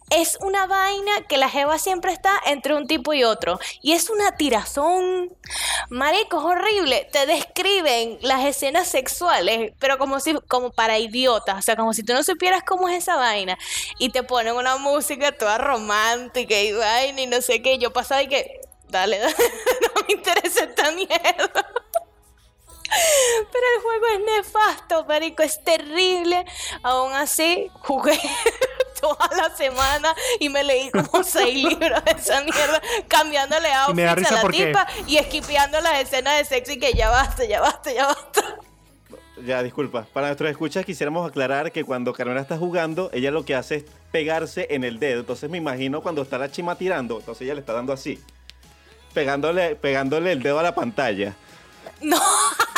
Es 0.10 0.38
una 0.42 0.68
vaina 0.68 1.12
que 1.28 1.38
la 1.38 1.50
jeva 1.50 1.78
siempre 1.80 2.14
está 2.14 2.40
entre 2.46 2.76
un 2.76 2.88
tipo 2.88 3.14
y 3.14 3.24
otro. 3.24 3.60
Y 3.82 3.94
es 3.94 4.10
una 4.10 4.38
tirazón. 4.38 5.34
Marico, 5.90 6.38
es 6.40 6.44
horrible. 6.46 7.10
Te 7.12 7.26
describen 7.26 8.18
las 8.22 8.46
escenas 8.46 8.88
sexuales, 8.88 9.74
pero 9.80 9.98
como 9.98 10.20
si, 10.20 10.36
como 10.48 10.72
para 10.72 11.00
idiotas. 11.00 11.58
O 11.60 11.62
sea, 11.62 11.76
como 11.76 11.94
si 11.94 12.04
tú 12.04 12.14
no 12.14 12.24
supieras 12.24 12.64
cómo 12.64 12.88
es 12.90 12.98
esa 13.00 13.16
vaina. 13.18 13.58
Y 14.00 14.10
te 14.10 14.24
ponen 14.24 14.56
una 14.56 14.78
música 14.78 15.32
toda 15.32 15.58
romántica 15.58 16.60
y 16.60 16.74
vaina 16.74 17.22
y 17.22 17.28
no 17.28 17.42
sé 17.42 17.62
qué. 17.62 17.78
Yo 17.78 17.92
pasaba 17.94 18.24
y 18.24 18.28
que, 18.28 18.62
dale, 18.90 19.20
dale, 19.20 19.36
no 19.96 20.02
me 20.08 20.14
interesa 20.14 20.64
esta 20.66 20.92
mierda. 20.92 21.66
Pero 22.88 23.66
el 23.76 23.82
juego 23.82 24.06
es 24.14 24.44
nefasto, 24.46 25.06
marico, 25.06 25.44
es 25.44 25.64
terrible. 25.64 26.46
Aún 26.84 27.14
así, 27.14 27.70
jugué 27.82 28.20
toda 29.02 29.30
la 29.36 29.56
semana 29.56 30.16
y 30.40 30.50
me 30.50 30.64
leí 30.64 30.90
como 30.92 31.24
seis 31.24 31.64
libros 31.64 32.04
de 32.06 32.12
esa 32.12 32.42
mierda, 32.42 32.82
cambiándole 33.08 33.72
outfits 33.74 34.32
a 34.32 34.36
la 34.36 34.42
porque- 34.42 34.68
tipa 34.68 34.88
y 35.08 35.18
esquipeando 35.18 35.82
las 35.82 36.00
escenas 36.00 36.38
de 36.38 36.46
sexo 36.46 36.72
y 36.74 36.80
que 36.80 36.94
ya 36.94 37.10
basta, 37.10 37.46
ya 37.46 37.62
basta, 37.62 37.92
ya 37.92 38.08
basta. 38.08 38.42
Ya, 39.46 39.62
disculpa. 39.62 40.08
Para 40.14 40.28
nuestros 40.28 40.50
escuchas 40.50 40.86
quisiéramos 40.86 41.30
aclarar 41.30 41.72
que 41.72 41.84
cuando 41.84 42.14
Carmela 42.14 42.40
está 42.40 42.58
jugando, 42.58 43.10
ella 43.14 43.32
lo 43.32 43.44
que 43.44 43.54
hace 43.54 43.76
es 43.76 43.86
pegarse 44.12 44.68
en 44.70 44.84
el 44.86 44.98
dedo. 44.98 45.20
Entonces 45.20 45.50
me 45.50 45.58
imagino 45.58 46.02
cuando 46.02 46.22
está 46.22 46.38
la 46.38 46.50
chima 46.50 46.78
tirando, 46.78 47.20
entonces 47.20 47.42
ella 47.44 47.54
le 47.56 47.60
está 47.60 47.74
dando 47.74 47.92
así. 47.92 48.24
Pegándole, 49.14 49.76
pegándole 49.76 50.32
el 50.32 50.42
dedo 50.42 50.58
a 50.60 50.64
la 50.64 50.74
pantalla. 50.74 51.36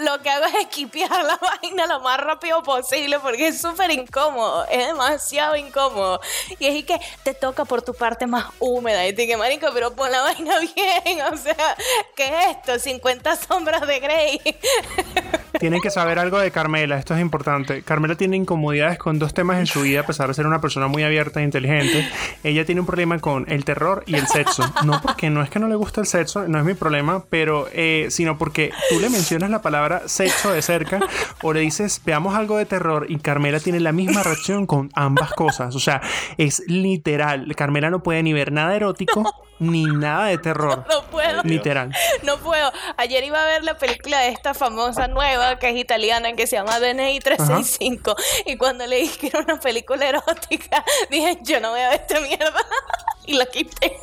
lo 0.00 0.20
que 0.22 0.30
hago 0.30 0.46
es 0.46 0.54
esquipear 0.54 1.10
la 1.24 1.38
vaina 1.62 1.86
lo 1.86 2.00
más 2.00 2.18
rápido 2.20 2.62
posible 2.62 3.18
porque 3.20 3.48
es 3.48 3.60
súper 3.60 3.90
incómodo, 3.90 4.66
es 4.70 4.86
demasiado 4.86 5.56
incómodo. 5.56 6.20
Y 6.58 6.66
es 6.66 6.84
que 6.84 6.98
te 7.22 7.34
toca 7.34 7.64
por 7.64 7.82
tu 7.82 7.94
parte 7.94 8.26
más 8.26 8.46
húmeda 8.58 9.06
y 9.06 9.36
marico, 9.36 9.68
pero 9.72 9.94
pon 9.94 10.10
la 10.10 10.20
vaina 10.22 10.54
bien, 10.60 11.20
o 11.32 11.36
sea, 11.36 11.76
¿qué 12.16 12.24
es 12.24 12.56
esto? 12.56 12.78
50 12.78 13.36
sombras 13.36 13.86
de 13.86 14.00
Grey. 14.00 14.40
Tienen 15.58 15.80
que 15.80 15.90
saber 15.90 16.18
algo 16.18 16.38
de 16.38 16.50
Carmela, 16.50 16.96
esto 16.96 17.14
es 17.14 17.20
importante. 17.20 17.82
Carmela 17.82 18.14
tiene 18.14 18.36
incomodidades 18.36 18.98
con 18.98 19.18
dos 19.18 19.34
temas 19.34 19.58
en 19.58 19.66
su 19.66 19.82
vida, 19.82 20.00
a 20.00 20.06
pesar 20.06 20.28
de 20.28 20.34
ser 20.34 20.46
una 20.46 20.60
persona 20.60 20.86
muy 20.86 21.02
abierta 21.02 21.40
e 21.40 21.42
inteligente. 21.42 22.08
Ella 22.44 22.64
tiene 22.64 22.80
un 22.80 22.86
problema 22.86 23.18
con 23.18 23.44
el 23.50 23.64
terror 23.64 24.02
y 24.06 24.14
el 24.14 24.26
sexo. 24.26 24.62
No 24.84 25.02
porque 25.02 25.28
no 25.28 25.42
es 25.42 25.50
que 25.50 25.58
no 25.58 25.68
le 25.68 25.74
gusta 25.74 26.00
el 26.00 26.06
sexo, 26.06 26.48
no 26.48 26.58
es 26.58 26.64
mi 26.64 26.74
problema, 26.74 27.24
pero 27.28 27.68
eh, 27.72 28.06
sino 28.10 28.38
porque 28.38 28.72
tú 28.88 28.99
le 29.00 29.10
mencionas 29.10 29.50
la 29.50 29.62
palabra 29.62 30.02
sexo 30.06 30.52
de 30.52 30.62
cerca 30.62 31.00
o 31.42 31.52
le 31.52 31.60
dices 31.60 32.00
veamos 32.04 32.34
algo 32.34 32.56
de 32.56 32.66
terror 32.66 33.06
y 33.08 33.18
Carmela 33.18 33.60
tiene 33.60 33.80
la 33.80 33.92
misma 33.92 34.22
reacción 34.22 34.66
con 34.66 34.90
ambas 34.94 35.32
cosas. 35.32 35.74
O 35.74 35.80
sea, 35.80 36.00
es 36.36 36.62
literal. 36.66 37.54
Carmela 37.56 37.90
no 37.90 38.02
puede 38.02 38.22
ni 38.22 38.32
ver 38.32 38.52
nada 38.52 38.76
erótico 38.76 39.32
ni 39.60 39.84
nada 39.84 40.26
de 40.26 40.38
terror. 40.38 40.84
No 40.90 41.04
puedo. 41.04 41.42
Literal. 41.44 41.92
No 42.22 42.38
puedo. 42.38 42.72
Ayer 42.96 43.22
iba 43.24 43.40
a 43.40 43.46
ver 43.46 43.62
la 43.62 43.78
película 43.78 44.20
de 44.20 44.28
esta 44.28 44.54
famosa 44.54 45.08
nueva 45.08 45.58
que 45.58 45.70
es 45.70 45.76
italiana 45.76 46.32
que 46.32 46.46
se 46.46 46.56
llama 46.56 46.80
DNI 46.80 47.20
365 47.20 48.16
y 48.46 48.56
cuando 48.56 48.86
le 48.86 48.96
dije 48.96 49.18
que 49.18 49.26
era 49.28 49.40
una 49.40 49.60
película 49.60 50.08
erótica 50.08 50.84
dije 51.10 51.38
yo 51.42 51.60
no 51.60 51.70
voy 51.70 51.80
a 51.80 51.90
ver 51.90 52.00
esta 52.00 52.20
mierda 52.20 52.66
y 53.26 53.34
la 53.34 53.46
quité. 53.46 53.98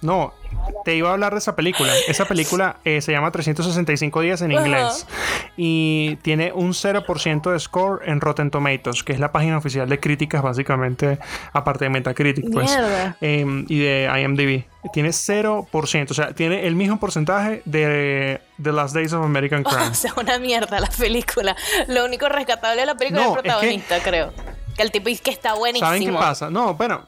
No, 0.00 0.32
te 0.84 0.96
iba 0.96 1.10
a 1.10 1.12
hablar 1.12 1.32
de 1.32 1.38
esa 1.38 1.56
película. 1.56 1.92
Esa 2.06 2.24
película 2.24 2.76
eh, 2.84 3.00
se 3.00 3.12
llama 3.12 3.30
365 3.30 4.20
días 4.20 4.42
en 4.42 4.52
inglés 4.52 5.06
y 5.56 6.16
tiene 6.22 6.52
un 6.52 6.72
0% 6.72 7.52
de 7.52 7.60
score 7.60 8.02
en 8.06 8.20
Rotten 8.20 8.50
Tomatoes, 8.50 9.02
que 9.02 9.12
es 9.12 9.20
la 9.20 9.32
página 9.32 9.58
oficial 9.58 9.88
de 9.88 10.00
críticas 10.00 10.42
básicamente, 10.42 11.18
aparte 11.52 11.84
de 11.84 11.90
Metacritic, 11.90 12.50
pues, 12.52 12.76
em, 13.20 13.64
y 13.68 13.78
de 13.78 14.10
IMDb. 14.22 14.64
Tiene 14.92 15.10
0%, 15.10 16.10
o 16.10 16.14
sea, 16.14 16.32
tiene 16.32 16.66
el 16.66 16.74
mismo 16.74 16.98
porcentaje 16.98 17.62
de 17.64 18.40
The 18.62 18.72
Last 18.72 18.94
Days 18.94 19.12
of 19.12 19.24
American 19.24 19.62
Crime. 19.64 19.88
O 19.88 19.94
sea, 19.94 20.12
una 20.16 20.38
mierda 20.38 20.80
la 20.80 20.88
película. 20.88 21.56
Lo 21.88 22.04
único 22.04 22.28
rescatable 22.28 22.80
de 22.80 22.86
la 22.86 22.94
película 22.94 23.22
es 23.22 23.28
el 23.28 23.34
protagonista, 23.34 24.00
creo. 24.00 24.32
Que 24.78 24.84
el 24.84 24.92
tipo 24.92 25.08
es 25.08 25.20
que 25.20 25.32
está 25.32 25.54
buenísimo. 25.54 25.88
¿Saben 25.88 26.04
qué 26.04 26.12
pasa? 26.12 26.50
No, 26.50 26.74
bueno, 26.74 27.02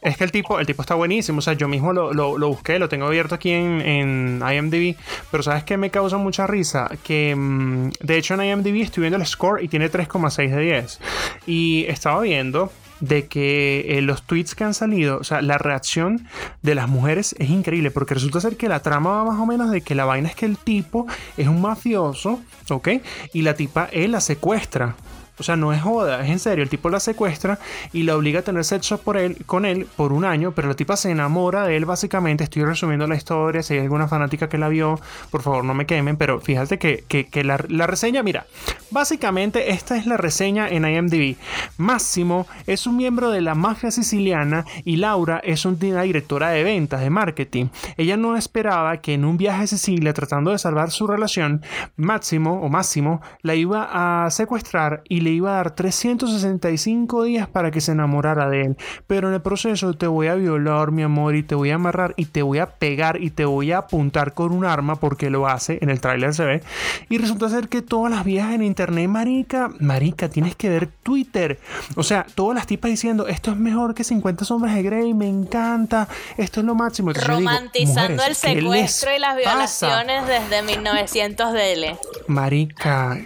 es 0.00 0.16
que 0.16 0.24
el 0.24 0.32
tipo, 0.32 0.58
el 0.58 0.66
tipo 0.66 0.80
está 0.80 0.94
buenísimo. 0.94 1.40
O 1.40 1.42
sea, 1.42 1.52
yo 1.52 1.68
mismo 1.68 1.92
lo, 1.92 2.14
lo, 2.14 2.48
busqué, 2.48 2.78
lo 2.78 2.88
tengo 2.88 3.04
abierto 3.04 3.34
aquí 3.34 3.50
en, 3.50 3.82
en, 3.82 4.42
IMDb. 4.42 4.96
Pero 5.30 5.42
¿sabes 5.42 5.64
qué 5.64 5.76
me 5.76 5.90
causa 5.90 6.16
mucha 6.16 6.46
risa? 6.46 6.90
Que 7.04 7.36
mm, 7.36 7.90
de 8.00 8.16
hecho 8.16 8.32
en 8.32 8.44
IMDb 8.44 8.80
estoy 8.80 9.02
viendo 9.02 9.18
el 9.18 9.26
score 9.26 9.62
y 9.62 9.68
tiene 9.68 9.90
3,6 9.90 10.48
de 10.48 10.62
10. 10.62 11.00
Y 11.46 11.84
estaba 11.88 12.22
viendo 12.22 12.72
de 13.00 13.26
que 13.26 13.98
eh, 13.98 14.02
los 14.02 14.22
tweets 14.22 14.54
que 14.54 14.64
han 14.64 14.72
salido, 14.72 15.18
o 15.18 15.24
sea, 15.24 15.42
la 15.42 15.58
reacción 15.58 16.26
de 16.62 16.74
las 16.74 16.88
mujeres 16.88 17.34
es 17.38 17.50
increíble, 17.50 17.90
porque 17.90 18.14
resulta 18.14 18.40
ser 18.40 18.56
que 18.56 18.68
la 18.68 18.80
trama 18.80 19.10
va 19.10 19.24
más 19.24 19.38
o 19.38 19.44
menos 19.44 19.70
de 19.70 19.82
que 19.82 19.94
la 19.94 20.06
vaina 20.06 20.30
es 20.30 20.34
que 20.34 20.46
el 20.46 20.56
tipo 20.56 21.06
es 21.36 21.48
un 21.48 21.60
mafioso, 21.60 22.40
¿ok? 22.70 22.88
Y 23.34 23.42
la 23.42 23.54
tipa, 23.54 23.90
él 23.92 24.12
la 24.12 24.20
secuestra. 24.20 24.96
O 25.40 25.42
sea, 25.42 25.56
no 25.56 25.72
es 25.72 25.82
joda, 25.82 26.22
es 26.22 26.30
en 26.30 26.38
serio. 26.38 26.62
El 26.62 26.68
tipo 26.68 26.90
la 26.90 27.00
secuestra 27.00 27.58
y 27.92 28.02
la 28.02 28.16
obliga 28.16 28.40
a 28.40 28.42
tener 28.42 28.64
sexo 28.64 28.98
por 28.98 29.16
él, 29.16 29.38
con 29.46 29.64
él 29.64 29.86
por 29.96 30.12
un 30.12 30.24
año, 30.24 30.52
pero 30.52 30.68
la 30.68 30.74
tipa 30.74 30.96
se 30.96 31.10
enamora 31.10 31.66
de 31.66 31.76
él 31.76 31.86
básicamente. 31.86 32.44
Estoy 32.44 32.64
resumiendo 32.64 33.06
la 33.06 33.16
historia. 33.16 33.62
Si 33.62 33.74
hay 33.74 33.80
alguna 33.80 34.06
fanática 34.06 34.48
que 34.48 34.58
la 34.58 34.68
vio, 34.68 35.00
por 35.30 35.42
favor 35.42 35.64
no 35.64 35.74
me 35.74 35.86
quemen, 35.86 36.16
pero 36.16 36.40
fíjate 36.40 36.78
que, 36.78 37.44
la, 37.44 37.86
reseña, 37.86 38.22
mira, 38.22 38.46
básicamente 38.90 39.72
esta 39.72 39.96
es 39.96 40.06
la 40.06 40.16
reseña 40.16 40.68
en 40.68 40.84
IMDb. 40.84 41.36
Máximo 41.78 42.46
es 42.66 42.86
un 42.86 42.96
miembro 42.96 43.30
de 43.30 43.40
la 43.40 43.54
mafia 43.54 43.90
siciliana 43.90 44.64
y 44.84 44.96
Laura 44.96 45.40
es 45.42 45.64
una 45.64 46.02
directora 46.02 46.50
de 46.50 46.62
ventas, 46.62 47.00
de 47.00 47.10
marketing. 47.10 47.66
Ella 47.96 48.16
no 48.16 48.36
esperaba 48.36 48.98
que 48.98 49.14
en 49.14 49.24
un 49.24 49.36
viaje 49.36 49.64
a 49.64 49.66
Sicilia 49.66 50.12
tratando 50.12 50.50
de 50.50 50.58
salvar 50.58 50.90
su 50.90 51.06
relación, 51.06 51.62
Máximo 51.96 52.60
o 52.60 52.68
Máximo 52.68 53.22
la 53.42 53.54
iba 53.54 54.24
a 54.24 54.30
secuestrar 54.30 55.02
y 55.08 55.20
le 55.20 55.29
iba 55.30 55.52
a 55.52 55.56
dar 55.56 55.70
365 55.72 57.24
días 57.24 57.48
para 57.48 57.70
que 57.70 57.80
se 57.80 57.92
enamorara 57.92 58.48
de 58.48 58.62
él. 58.62 58.76
Pero 59.06 59.28
en 59.28 59.34
el 59.34 59.42
proceso 59.42 59.94
te 59.94 60.06
voy 60.06 60.28
a 60.28 60.34
violar, 60.34 60.90
mi 60.90 61.02
amor, 61.02 61.34
y 61.34 61.42
te 61.42 61.54
voy 61.54 61.70
a 61.70 61.76
amarrar, 61.76 62.14
y 62.16 62.26
te 62.26 62.42
voy 62.42 62.58
a 62.58 62.66
pegar, 62.66 63.20
y 63.20 63.30
te 63.30 63.44
voy 63.44 63.72
a 63.72 63.78
apuntar 63.78 64.34
con 64.34 64.52
un 64.52 64.64
arma, 64.64 64.96
porque 64.96 65.30
lo 65.30 65.46
hace, 65.46 65.78
en 65.80 65.90
el 65.90 66.00
tráiler 66.00 66.34
se 66.34 66.44
ve. 66.44 66.62
Y 67.08 67.18
resulta 67.18 67.48
ser 67.48 67.68
que 67.68 67.82
todas 67.82 68.10
las 68.10 68.24
viejas 68.24 68.54
en 68.54 68.62
internet, 68.62 69.08
marica, 69.08 69.70
marica, 69.78 70.28
tienes 70.28 70.56
que 70.56 70.68
ver 70.68 70.88
Twitter. 71.02 71.58
O 71.96 72.02
sea, 72.02 72.26
todas 72.34 72.54
las 72.54 72.66
tipas 72.66 72.90
diciendo, 72.90 73.26
esto 73.26 73.50
es 73.50 73.56
mejor 73.56 73.94
que 73.94 74.04
50 74.04 74.44
sombras 74.44 74.74
de 74.74 74.82
Grey, 74.82 75.14
me 75.14 75.28
encanta, 75.28 76.08
esto 76.36 76.60
es 76.60 76.66
lo 76.66 76.74
máximo. 76.74 77.12
Romantizando 77.12 78.22
el 78.24 78.34
secuestro 78.34 79.14
y 79.14 79.18
las 79.18 79.36
violaciones 79.36 80.26
desde 80.26 80.62
1900 80.62 81.52
DL. 81.52 81.96
Marica, 82.28 83.18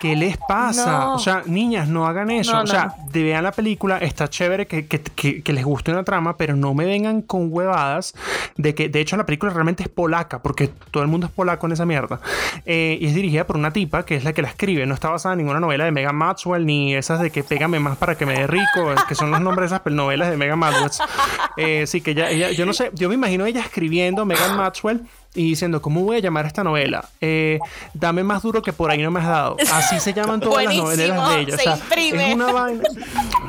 ¿qué 0.00 0.16
les 0.16 0.36
pasa? 0.36 1.10
O 1.10 1.18
sea, 1.18 1.33
niñas, 1.46 1.88
no 1.88 2.06
hagan 2.06 2.30
eso. 2.30 2.58
o 2.60 2.66
sea, 2.66 2.94
vean 3.12 3.44
la 3.44 3.52
película, 3.52 3.98
está 3.98 4.28
chévere 4.28 4.66
que, 4.66 4.86
que, 4.86 5.52
les 5.52 5.64
guste 5.64 5.92
una 5.92 6.04
trama, 6.04 6.36
pero 6.36 6.56
no 6.56 6.74
me 6.74 6.84
vengan 6.84 7.22
con 7.22 7.48
huevadas 7.50 8.14
de 8.56 8.74
que, 8.74 8.88
de 8.88 9.00
hecho, 9.00 9.16
la 9.16 9.26
película 9.26 9.52
realmente 9.52 9.82
es 9.82 9.88
polaca, 9.88 10.42
porque 10.42 10.68
todo 10.90 11.02
el 11.02 11.08
mundo 11.08 11.26
es 11.26 11.32
polaco 11.32 11.66
en 11.66 11.72
esa 11.72 11.86
mierda. 11.86 12.20
Eh, 12.66 12.98
y 13.00 13.06
es 13.06 13.14
dirigida 13.14 13.46
por 13.46 13.56
una 13.56 13.72
tipa 13.72 14.04
que 14.04 14.16
es 14.16 14.24
la 14.24 14.32
que 14.32 14.42
la 14.42 14.48
escribe. 14.48 14.86
No 14.86 14.94
está 14.94 15.10
basada 15.10 15.34
en 15.34 15.38
ninguna 15.38 15.60
novela 15.60 15.84
de 15.84 15.92
Megan 15.92 16.16
Maxwell, 16.16 16.66
ni 16.66 16.94
esas 16.94 17.20
de 17.20 17.30
que 17.30 17.42
pégame 17.42 17.78
más 17.78 17.96
para 17.96 18.16
que 18.16 18.26
me 18.26 18.34
dé 18.34 18.46
rico, 18.46 18.94
que 19.08 19.14
son 19.14 19.30
los 19.30 19.40
nombres 19.40 19.70
de 19.70 19.76
esas 19.76 19.92
novelas 19.92 20.30
de 20.30 20.36
Megan 20.36 20.58
Maxwell. 20.58 20.90
Eh, 21.56 21.86
sí, 21.86 22.00
que 22.00 22.12
ella, 22.12 22.50
yo 22.50 22.66
no 22.66 22.72
sé, 22.72 22.90
yo 22.94 23.08
me 23.08 23.14
imagino 23.14 23.46
ella 23.46 23.60
escribiendo 23.60 24.24
Megan 24.24 24.56
Maxwell 24.56 25.06
y 25.34 25.50
diciendo, 25.50 25.82
¿cómo 25.82 26.02
voy 26.02 26.18
a 26.18 26.20
llamar 26.20 26.44
a 26.44 26.48
esta 26.48 26.62
novela? 26.62 27.08
Eh, 27.20 27.58
dame 27.92 28.22
más 28.22 28.42
duro 28.42 28.62
que 28.62 28.72
por 28.72 28.90
ahí 28.90 29.02
no 29.02 29.10
me 29.10 29.20
has 29.20 29.26
dado. 29.26 29.56
Así 29.72 29.98
se 29.98 30.12
llaman 30.12 30.40
todas 30.40 30.64
las 30.64 30.76
novelas 30.76 31.28
de 31.28 31.40
ella. 31.40 31.54
O 31.54 31.58
sea, 31.58 31.78
es 31.96 32.34
una 32.34 32.52
vaina. 32.52 32.84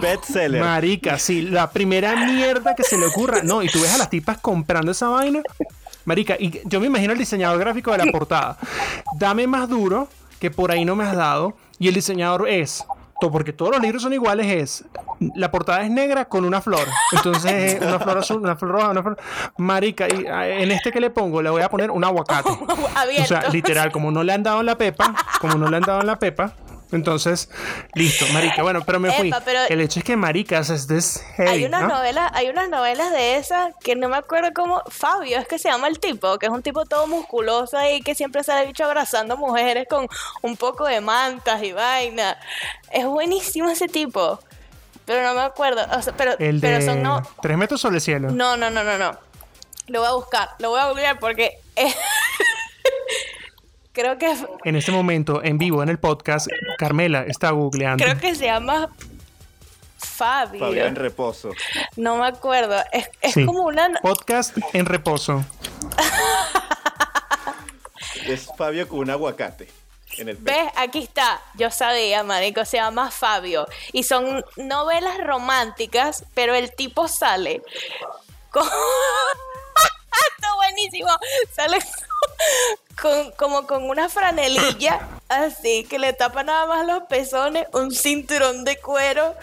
Bestseller. 0.01 0.61
Marica, 0.61 1.19
sí, 1.19 1.43
la 1.43 1.69
primera 1.69 2.15
mierda 2.25 2.75
que 2.75 2.83
se 2.83 2.97
le 2.97 3.05
ocurra. 3.05 3.43
No, 3.43 3.61
y 3.61 3.67
tú 3.67 3.79
ves 3.81 3.93
a 3.93 3.97
las 3.97 4.09
tipas 4.09 4.39
comprando 4.39 4.91
esa 4.91 5.09
vaina. 5.09 5.41
Marica, 6.05 6.36
y 6.39 6.61
yo 6.65 6.79
me 6.79 6.88
imagino 6.88 7.13
el 7.13 7.19
diseñador 7.19 7.59
gráfico 7.59 7.91
de 7.91 7.99
la 7.99 8.11
portada. 8.11 8.57
Dame 9.17 9.47
más 9.47 9.69
duro 9.69 10.07
que 10.39 10.51
por 10.51 10.71
ahí 10.71 10.86
no 10.86 10.95
me 10.95 11.03
has 11.03 11.15
dado. 11.15 11.55
Y 11.77 11.88
el 11.88 11.93
diseñador 11.93 12.47
es 12.47 12.86
porque 13.32 13.53
todos 13.53 13.71
los 13.71 13.82
libros 13.82 14.01
son 14.01 14.13
iguales, 14.13 14.47
es 14.47 14.86
la 15.36 15.51
portada 15.51 15.84
es 15.84 15.91
negra 15.91 16.26
con 16.26 16.45
una 16.45 16.61
flor. 16.61 16.88
Entonces, 17.11 17.80
una 17.82 17.99
flor 17.99 18.17
azul, 18.17 18.41
una 18.41 18.55
flor 18.55 18.71
roja, 18.71 18.89
una 18.89 19.01
flor. 19.01 19.17
Marica, 19.57 20.07
y 20.07 20.26
ah, 20.28 20.47
en 20.47 20.71
este 20.71 20.91
que 20.91 20.99
le 20.99 21.09
pongo, 21.09 21.41
le 21.41 21.49
voy 21.49 21.61
a 21.61 21.69
poner 21.69 21.91
un 21.91 22.03
aguacate. 22.03 22.49
O 23.21 23.26
sea, 23.26 23.49
literal, 23.49 23.91
como 23.91 24.11
no 24.11 24.23
le 24.23 24.34
han 24.34 24.43
dado 24.43 24.59
en 24.59 24.65
la 24.65 24.78
pepa, 24.78 25.13
como 25.39 25.55
no 25.55 25.69
le 25.69 25.78
han 25.78 25.84
dado 25.84 26.01
en 26.01 26.07
la 26.07 26.17
pepa, 26.17 26.53
entonces, 26.91 27.49
listo, 27.93 28.25
marica. 28.33 28.61
Bueno, 28.63 28.83
pero 28.86 28.99
me 28.99 29.11
fui. 29.11 29.31
el 29.69 29.81
hecho 29.81 29.99
es 29.99 30.05
que 30.05 30.15
maricas 30.15 30.69
es 30.69 30.88
this 30.88 31.23
Hay 31.38 31.65
unas 31.65 31.88
novelas, 31.88 32.31
hay 32.33 32.49
unas 32.49 32.69
novelas 32.69 33.11
de 33.11 33.38
esas 33.38 33.73
que 33.83 33.95
no 33.95 34.09
me 34.09 34.17
acuerdo 34.17 34.49
cómo 34.53 34.81
Fabio 34.88 35.38
es 35.39 35.47
que 35.47 35.59
se 35.59 35.69
llama 35.69 35.88
el 35.88 35.99
tipo, 35.99 36.38
que 36.38 36.45
es 36.45 36.51
un 36.51 36.61
tipo 36.61 36.86
todo 36.86 37.07
musculoso 37.07 37.77
ahí 37.77 38.01
que 38.01 38.15
siempre 38.15 38.43
sale 38.43 38.67
bicho 38.67 38.86
abrazando 38.86 39.38
mujeres 39.38 39.88
con 39.89 40.07
un 40.41 40.57
poco 40.57 40.86
de 40.86 41.01
mantas 41.01 41.63
y 41.63 41.71
vaina. 41.71 42.38
Es 42.91 43.05
buenísimo 43.05 43.69
ese 43.69 43.88
tipo. 43.88 44.39
Pero 45.05 45.23
no 45.23 45.33
me 45.36 45.41
acuerdo. 45.41 45.86
pero, 46.17 46.38
el 46.39 46.59
de 46.59 46.67
pero 46.67 46.86
son 46.86 47.03
no. 47.03 47.21
Tres 47.41 47.57
metros 47.57 47.79
sobre 47.79 47.97
el 47.97 48.01
cielo. 48.01 48.31
No, 48.31 48.57
no, 48.57 48.69
no, 48.69 48.83
no, 48.83 48.97
no. 48.97 49.17
Lo 49.88 49.99
voy 49.99 50.09
a 50.09 50.13
buscar, 50.13 50.49
lo 50.59 50.69
voy 50.71 50.79
a 50.79 50.88
googlear 50.88 51.19
porque 51.19 51.59
Creo 53.96 54.18
que. 54.18 54.36
En 54.66 54.76
este 54.76 54.91
momento, 54.91 55.41
en 55.41 55.58
vivo, 55.58 55.82
en 55.82 55.88
el 55.88 55.98
podcast, 55.98 56.48
Carmela 56.78 57.24
está 57.24 57.52
googleando. 57.52 58.04
Creo 58.04 58.18
que 58.18 58.36
se 58.36 58.46
llama 58.46 58.93
Fabio. 59.98 60.60
Fabio 60.60 60.86
en 60.86 60.98
reposo. 60.98 61.52
No 61.96 62.18
me 62.18 62.28
acuerdo. 62.28 62.76
Es, 62.91 63.34
como 63.34 63.64
una. 63.64 63.93
Podcast 64.02 64.58
en 64.74 64.86
reposo. 64.86 65.46
es 68.28 68.50
Fabio 68.58 68.86
con 68.89 69.00
un 69.00 69.12
aguacate. 69.12 69.70
En 70.18 70.28
el 70.28 70.36
¿Ves? 70.38 70.68
Aquí 70.76 71.00
está. 71.00 71.41
Yo 71.54 71.72
sabía, 71.72 72.22
marico. 72.26 72.66
Se 72.66 72.76
llama 72.76 73.12
Fabio. 73.12 73.66
Y 73.93 74.04
son 74.04 74.43
novelas 74.58 75.20
románticas, 75.24 76.26
pero 76.34 76.54
el 76.54 76.76
tipo 76.76 77.08
sale 77.08 77.62
con. 78.52 78.68
Está 80.38 80.56
buenísimo. 80.56 81.10
Sale 81.52 81.80
como 83.38 83.68
con 83.68 83.89
una 83.89 84.09
franelilla 84.09 85.07
así 85.28 85.86
que 85.86 85.99
le 85.99 86.13
tapa 86.13 86.43
nada 86.43 86.66
más 86.66 86.86
los 86.86 87.03
pezones, 87.03 87.66
un 87.74 87.91
cinturón 87.91 88.63
de 88.63 88.78
cuero 88.78 89.36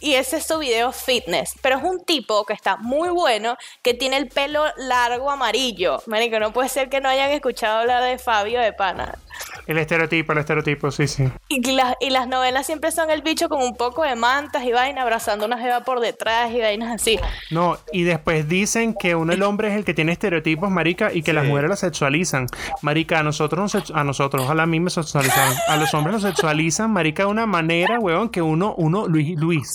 y 0.00 0.14
ese 0.14 0.38
es 0.38 0.46
su 0.46 0.58
video 0.58 0.92
fitness. 0.92 1.54
Pero 1.62 1.78
es 1.78 1.84
un 1.84 2.04
tipo 2.04 2.44
que 2.44 2.52
está 2.52 2.76
muy 2.76 3.08
bueno, 3.08 3.56
que 3.82 3.94
tiene 3.94 4.16
el 4.16 4.28
pelo 4.28 4.64
largo 4.76 5.30
amarillo. 5.30 6.02
Marico, 6.06 6.38
no 6.38 6.52
puede 6.52 6.68
ser 6.68 6.88
que 6.88 7.00
no 7.00 7.08
hayan 7.08 7.30
escuchado 7.30 7.80
hablar 7.80 8.02
de 8.02 8.18
Fabio 8.18 8.60
de 8.60 8.72
Pana. 8.72 9.18
El 9.66 9.78
estereotipo, 9.78 10.32
el 10.32 10.38
estereotipo, 10.38 10.90
sí, 10.90 11.06
sí. 11.06 11.28
Y, 11.48 11.60
las 11.72 11.94
y 12.00 12.10
las 12.10 12.26
novelas 12.26 12.66
siempre 12.66 12.90
son 12.90 13.10
el 13.10 13.22
bicho 13.22 13.48
con 13.48 13.62
un 13.62 13.76
poco 13.76 14.02
de 14.02 14.16
mantas 14.16 14.64
y 14.64 14.72
vaina, 14.72 15.02
abrazando 15.02 15.46
una 15.46 15.58
jeva 15.58 15.80
por 15.80 16.00
detrás 16.00 16.50
y 16.52 16.60
vainas 16.60 16.94
así. 16.94 17.18
No, 17.50 17.78
y 17.92 18.02
después 18.02 18.48
dicen 18.48 18.94
que 18.94 19.14
uno 19.14 19.32
el 19.32 19.42
hombre 19.42 19.68
es 19.68 19.74
el 19.74 19.84
que 19.84 19.94
tiene 19.94 20.12
estereotipos, 20.12 20.70
marica, 20.70 21.12
y 21.12 21.22
que 21.22 21.32
las 21.32 21.44
mujeres 21.44 21.70
las 21.70 21.80
sexualizan. 21.80 22.46
Marica, 22.82 23.20
a 23.20 23.22
nosotros, 23.22 23.74
nos 23.74 23.90
a 23.90 24.04
nosotros, 24.04 24.44
ojalá 24.44 24.64
a 24.64 24.66
mí 24.66 24.80
me 24.80 24.90
sexualizan. 24.90 25.54
A 25.68 25.76
los 25.76 25.92
hombres 25.94 26.14
los 26.14 26.22
sexualizan, 26.22 26.90
marica, 26.90 27.24
de 27.24 27.30
una 27.30 27.46
manera, 27.46 27.98
weón, 28.00 28.28
que 28.28 28.42
uno, 28.42 28.74
uno, 28.76 29.06
Luis, 29.06 29.38
Luis, 29.38 29.68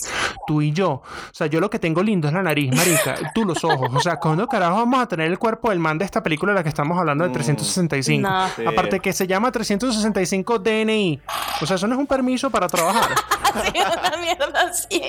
tú 0.47 0.61
y 0.61 0.71
yo. 0.71 0.89
O 0.91 1.03
sea, 1.33 1.45
yo 1.47 1.59
lo 1.59 1.69
que 1.69 1.77
tengo 1.77 2.01
lindo 2.01 2.27
es 2.27 2.33
la 2.33 2.41
nariz, 2.41 2.73
marica, 2.75 3.15
tú 3.35 3.43
los 3.45 3.63
ojos. 3.63 3.89
O 3.93 3.99
sea, 3.99 4.15
¿cuándo 4.17 4.47
carajo 4.47 4.77
vamos 4.77 4.99
a 5.01 5.05
tener 5.07 5.27
el 5.27 5.37
cuerpo 5.37 5.69
del 5.69 5.79
man 5.79 5.97
de 5.99 6.05
esta 6.05 6.23
película 6.23 6.53
de 6.53 6.59
la 6.59 6.63
que 6.63 6.69
estamos 6.69 6.97
hablando 6.97 7.25
de 7.25 7.31
365? 7.31 8.27
No. 8.27 8.47
Sí. 8.55 8.65
Aparte 8.65 8.99
que 8.99 9.13
se 9.13 9.27
llama 9.27 9.51
365 9.51 10.59
DNI. 10.59 11.21
O 11.61 11.65
sea, 11.67 11.75
eso 11.75 11.85
no 11.87 11.95
es 11.95 11.99
un 11.99 12.07
permiso 12.07 12.49
para 12.49 12.67
trabajar. 12.67 13.09
Sí, 13.57 13.79
una 13.79 14.17
mierda 14.17 14.61
así. 14.69 15.01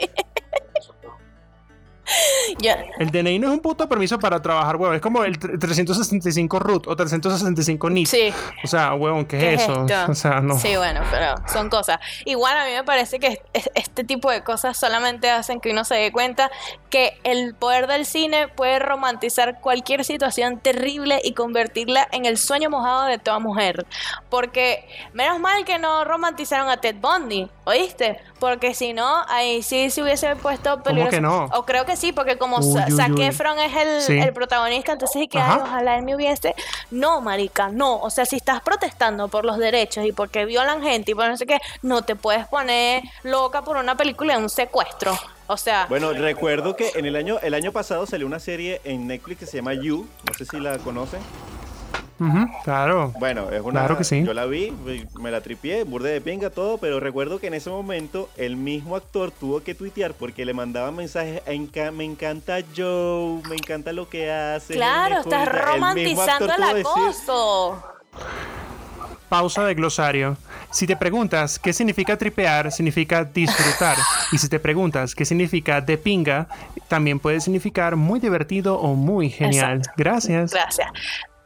El 2.98 3.10
DNI 3.10 3.38
no 3.38 3.48
es 3.48 3.52
un 3.54 3.60
puto 3.60 3.88
permiso 3.88 4.18
para 4.18 4.40
trabajar, 4.40 4.76
huevón. 4.76 4.96
Es 4.96 5.02
como 5.02 5.24
el 5.24 5.38
365 5.38 6.58
root 6.58 6.86
o 6.86 6.96
365 6.96 7.90
NIT. 7.90 8.06
Sí. 8.06 8.32
O 8.64 8.66
sea, 8.66 8.94
huevón, 8.94 9.26
¿qué, 9.26 9.38
¿Qué 9.38 9.54
es 9.54 9.62
es 9.62 9.68
eso? 9.68 9.86
esto? 9.86 10.12
O 10.12 10.14
sea, 10.14 10.40
no. 10.40 10.58
Sí, 10.58 10.76
bueno, 10.76 11.00
pero 11.10 11.34
son 11.52 11.68
cosas. 11.70 11.98
Igual 12.24 12.56
a 12.56 12.64
mí 12.64 12.72
me 12.72 12.84
parece 12.84 13.18
que 13.20 13.40
es- 13.52 13.70
este 13.74 14.04
tipo 14.04 14.30
de 14.30 14.42
cosas 14.42 14.76
solamente 14.78 15.30
hacen 15.30 15.60
que 15.60 15.70
uno 15.70 15.84
se 15.84 15.94
dé 15.96 16.12
cuenta 16.12 16.50
que 16.90 17.18
el 17.24 17.54
poder 17.54 17.86
del 17.86 18.06
cine 18.06 18.48
puede 18.48 18.78
romantizar 18.78 19.60
cualquier 19.60 20.04
situación 20.04 20.58
terrible 20.58 21.20
y 21.22 21.34
convertirla 21.34 22.08
en 22.12 22.24
el 22.24 22.38
sueño 22.38 22.70
mojado 22.70 23.04
de 23.04 23.18
toda 23.18 23.38
mujer. 23.38 23.86
Porque 24.30 24.88
menos 25.12 25.38
mal 25.40 25.64
que 25.64 25.78
no 25.78 26.04
romantizaron 26.04 26.68
a 26.68 26.78
Ted 26.78 26.96
Bundy, 27.00 27.48
¿oíste? 27.64 28.18
Porque 28.40 28.74
si 28.74 28.92
no, 28.92 29.22
ahí 29.28 29.62
sí 29.62 29.90
se 29.90 30.02
hubiese 30.02 30.34
puesto 30.36 30.82
peligroso. 30.82 31.10
que 31.10 31.20
no? 31.20 31.44
O 31.52 31.64
creo 31.64 31.84
que 31.84 31.96
sí, 31.98 32.12
porque 32.12 32.38
como 32.38 32.58
Uy, 32.58 32.72
Sa- 32.72 32.86
uy, 32.88 32.96
Zac 32.96 33.10
uy. 33.14 33.22
Efron 33.24 33.58
es 33.58 33.76
el, 33.76 34.00
Sí. 34.02 34.18
el 34.18 34.32
protagonista, 34.32 34.92
entonces 34.92 35.28
que 35.30 35.38
ay, 35.38 35.58
ojalá 35.62 35.96
él 35.96 36.04
me 36.04 36.14
hubiese. 36.14 36.54
No, 36.90 37.20
marica, 37.20 37.68
no. 37.68 37.96
O 37.98 38.10
sea, 38.10 38.24
si 38.24 38.36
estás 38.36 38.60
protestando 38.62 39.28
por 39.28 39.44
los 39.44 39.58
derechos 39.58 40.04
y 40.06 40.12
porque 40.12 40.44
violan 40.44 40.82
gente 40.82 41.10
y 41.10 41.14
por 41.14 41.28
no 41.28 41.36
sé 41.36 41.46
qué, 41.46 41.58
no 41.82 42.02
te 42.02 42.16
puedes 42.16 42.46
poner 42.48 43.02
loca 43.22 43.62
por 43.62 43.76
una 43.76 43.96
película 43.96 44.36
de 44.36 44.42
un 44.42 44.48
secuestro. 44.50 45.18
O 45.50 45.56
sea, 45.56 45.86
Bueno, 45.88 46.12
recuerdo 46.12 46.76
que 46.76 46.90
en 46.94 47.06
el 47.06 47.16
año, 47.16 47.38
el 47.42 47.54
año 47.54 47.72
pasado 47.72 48.06
salió 48.06 48.26
una 48.26 48.38
serie 48.38 48.80
en 48.84 49.06
Netflix 49.06 49.40
que 49.40 49.46
se 49.46 49.56
llama 49.56 49.72
You. 49.74 50.06
No 50.26 50.34
sé 50.34 50.44
si 50.44 50.58
la 50.60 50.76
conocen. 50.78 51.20
Claro. 52.64 53.12
Bueno, 53.18 53.50
es 53.50 53.60
una. 53.60 53.80
Claro 53.80 53.96
que 53.96 54.04
sí. 54.04 54.24
Yo 54.24 54.34
la 54.34 54.46
vi, 54.46 54.72
me 55.20 55.30
la 55.30 55.40
tripié, 55.40 55.84
burde 55.84 56.10
de 56.10 56.20
pinga, 56.20 56.50
todo, 56.50 56.78
pero 56.78 56.98
recuerdo 57.00 57.38
que 57.38 57.46
en 57.46 57.54
ese 57.54 57.70
momento 57.70 58.28
el 58.36 58.56
mismo 58.56 58.96
actor 58.96 59.30
tuvo 59.30 59.60
que 59.62 59.74
tuitear 59.74 60.14
porque 60.14 60.44
le 60.44 60.52
mandaban 60.54 60.96
mensajes. 60.96 61.42
"Enca- 61.46 61.92
Me 61.92 62.04
encanta 62.04 62.58
Joe, 62.76 63.40
me 63.48 63.54
encanta 63.56 63.92
lo 63.92 64.08
que 64.08 64.30
hace. 64.30 64.74
claro, 64.74 65.16
mejor", 65.24 65.32
estás. 65.32 65.48
El 65.48 65.62
romantizando 65.74 66.44
el 66.46 66.74
decir- 66.74 66.86
acoso. 66.90 67.82
Pausa 69.28 69.64
de 69.66 69.74
glosario. 69.74 70.36
Si 70.70 70.86
te 70.86 70.96
preguntas 70.96 71.58
qué 71.58 71.74
significa 71.74 72.16
tripear, 72.16 72.72
significa 72.72 73.24
disfrutar. 73.24 73.96
Y 74.32 74.38
si 74.38 74.48
te 74.48 74.58
preguntas 74.58 75.14
qué 75.14 75.26
significa 75.26 75.82
de 75.82 75.98
pinga, 75.98 76.48
también 76.88 77.18
puede 77.20 77.40
significar 77.42 77.94
muy 77.96 78.20
divertido 78.20 78.78
o 78.80 78.94
muy 78.94 79.28
genial. 79.28 79.78
Exacto. 79.78 79.92
Gracias. 79.98 80.50
Gracias. 80.52 80.88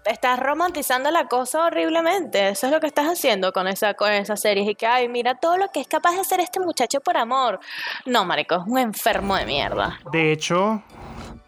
Estás 0.04 0.38
romantizando 0.38 1.10
el 1.10 1.16
acoso 1.16 1.60
horriblemente. 1.60 2.48
Eso 2.48 2.66
es 2.66 2.72
lo 2.72 2.80
que 2.80 2.88
estás 2.88 3.06
haciendo 3.06 3.52
con 3.52 3.68
esa, 3.68 3.94
con 3.94 4.10
esa 4.10 4.36
serie. 4.36 4.68
Y 4.68 4.74
que, 4.74 4.86
ay, 4.86 5.08
mira 5.08 5.36
todo 5.36 5.56
lo 5.56 5.68
que 5.68 5.80
es 5.80 5.86
capaz 5.86 6.12
de 6.12 6.20
hacer 6.20 6.40
este 6.40 6.58
muchacho 6.58 7.00
por 7.00 7.16
amor. 7.16 7.60
No, 8.04 8.24
marico, 8.24 8.56
es 8.56 8.62
un 8.66 8.78
enfermo 8.78 9.36
de 9.36 9.46
mierda. 9.46 10.00
De 10.10 10.32
hecho, 10.32 10.82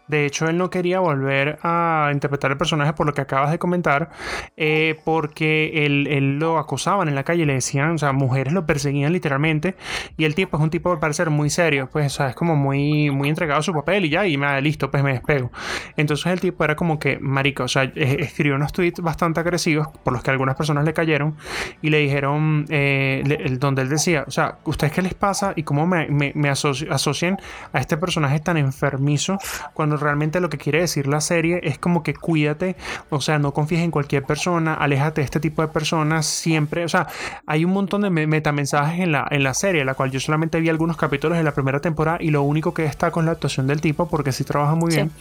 de 0.07 0.25
hecho, 0.25 0.47
él 0.47 0.57
no 0.57 0.69
quería 0.69 0.99
volver 0.99 1.57
a 1.63 2.09
interpretar 2.13 2.51
el 2.51 2.57
personaje 2.57 2.93
por 2.93 3.05
lo 3.07 3.13
que 3.13 3.21
acabas 3.21 3.51
de 3.51 3.59
comentar, 3.59 4.09
eh, 4.57 4.99
porque 5.03 5.85
él, 5.85 6.07
él 6.07 6.39
lo 6.39 6.57
acosaban 6.57 7.07
en 7.07 7.15
la 7.15 7.23
calle, 7.23 7.45
le 7.45 7.53
decían, 7.53 7.91
o 7.91 7.97
sea, 7.97 8.11
mujeres 8.13 8.53
lo 8.53 8.65
perseguían 8.65 9.13
literalmente, 9.13 9.75
y 10.17 10.25
el 10.25 10.35
tipo 10.35 10.57
es 10.57 10.63
un 10.63 10.69
tipo 10.69 10.91
al 10.91 10.99
parecer 10.99 11.29
muy 11.29 11.49
serio, 11.49 11.89
pues, 11.91 12.05
o 12.13 12.15
sea, 12.17 12.29
es 12.29 12.35
como 12.35 12.55
muy, 12.55 13.09
muy 13.11 13.29
entregado 13.29 13.59
a 13.59 13.63
su 13.63 13.73
papel 13.73 14.05
y 14.05 14.09
ya, 14.09 14.27
y 14.27 14.37
me 14.37 14.61
listo, 14.61 14.91
pues 14.91 15.03
me 15.03 15.13
despego. 15.13 15.51
Entonces 15.97 16.25
el 16.27 16.39
tipo 16.39 16.63
era 16.63 16.75
como 16.75 16.99
que, 16.99 17.17
marica, 17.19 17.63
o 17.63 17.67
sea, 17.67 17.83
escribió 17.95 18.55
unos 18.55 18.73
tweets 18.73 19.01
bastante 19.01 19.39
agresivos, 19.39 19.87
por 20.03 20.13
los 20.13 20.21
que 20.23 20.31
algunas 20.31 20.55
personas 20.55 20.85
le 20.85 20.93
cayeron, 20.93 21.35
y 21.81 21.89
le 21.89 21.97
dijeron, 21.99 22.65
eh, 22.69 23.23
donde 23.59 23.81
él 23.81 23.89
decía, 23.89 24.23
o 24.27 24.31
sea, 24.31 24.59
¿ustedes 24.65 24.93
qué 24.93 25.01
les 25.01 25.13
pasa 25.13 25.53
y 25.55 25.63
cómo 25.63 25.87
me, 25.87 26.07
me- 26.09 26.31
me 26.35 26.49
asoci- 26.51 26.87
asocian 26.91 27.37
a 27.73 27.79
este 27.79 27.97
personaje 27.97 28.39
tan 28.39 28.57
enfermizo 28.57 29.37
cuando 29.73 29.94
realmente 29.97 30.39
lo 30.39 30.49
que 30.49 30.57
quiere 30.57 30.79
decir 30.81 31.07
la 31.07 31.21
serie 31.21 31.59
es 31.63 31.77
como 31.77 32.03
que 32.03 32.13
cuídate, 32.13 32.75
o 33.09 33.21
sea, 33.21 33.39
no 33.39 33.53
confíes 33.53 33.81
en 33.81 33.91
cualquier 33.91 34.23
persona, 34.23 34.73
aléjate 34.73 35.21
de 35.21 35.25
este 35.25 35.39
tipo 35.39 35.61
de 35.61 35.67
personas 35.69 36.25
siempre, 36.25 36.83
o 36.85 36.89
sea, 36.89 37.07
hay 37.45 37.65
un 37.65 37.71
montón 37.73 38.01
de 38.01 38.09
me- 38.09 38.27
metamensajes 38.27 38.99
en 38.99 39.11
la, 39.11 39.27
en 39.31 39.43
la 39.43 39.53
serie, 39.53 39.85
la 39.85 39.93
cual 39.93 40.11
yo 40.11 40.19
solamente 40.19 40.59
vi 40.59 40.69
algunos 40.69 40.97
capítulos 40.97 41.37
de 41.37 41.43
la 41.43 41.53
primera 41.53 41.79
temporada 41.79 42.17
y 42.21 42.29
lo 42.31 42.41
único 42.43 42.73
que 42.73 42.83
destaco 42.83 43.19
es 43.19 43.25
la 43.25 43.31
actuación 43.33 43.67
del 43.67 43.81
tipo 43.81 44.07
porque 44.07 44.31
sí 44.31 44.43
trabaja 44.43 44.75
muy 44.75 44.91
Sí. 44.91 44.97
bien, 44.97 45.11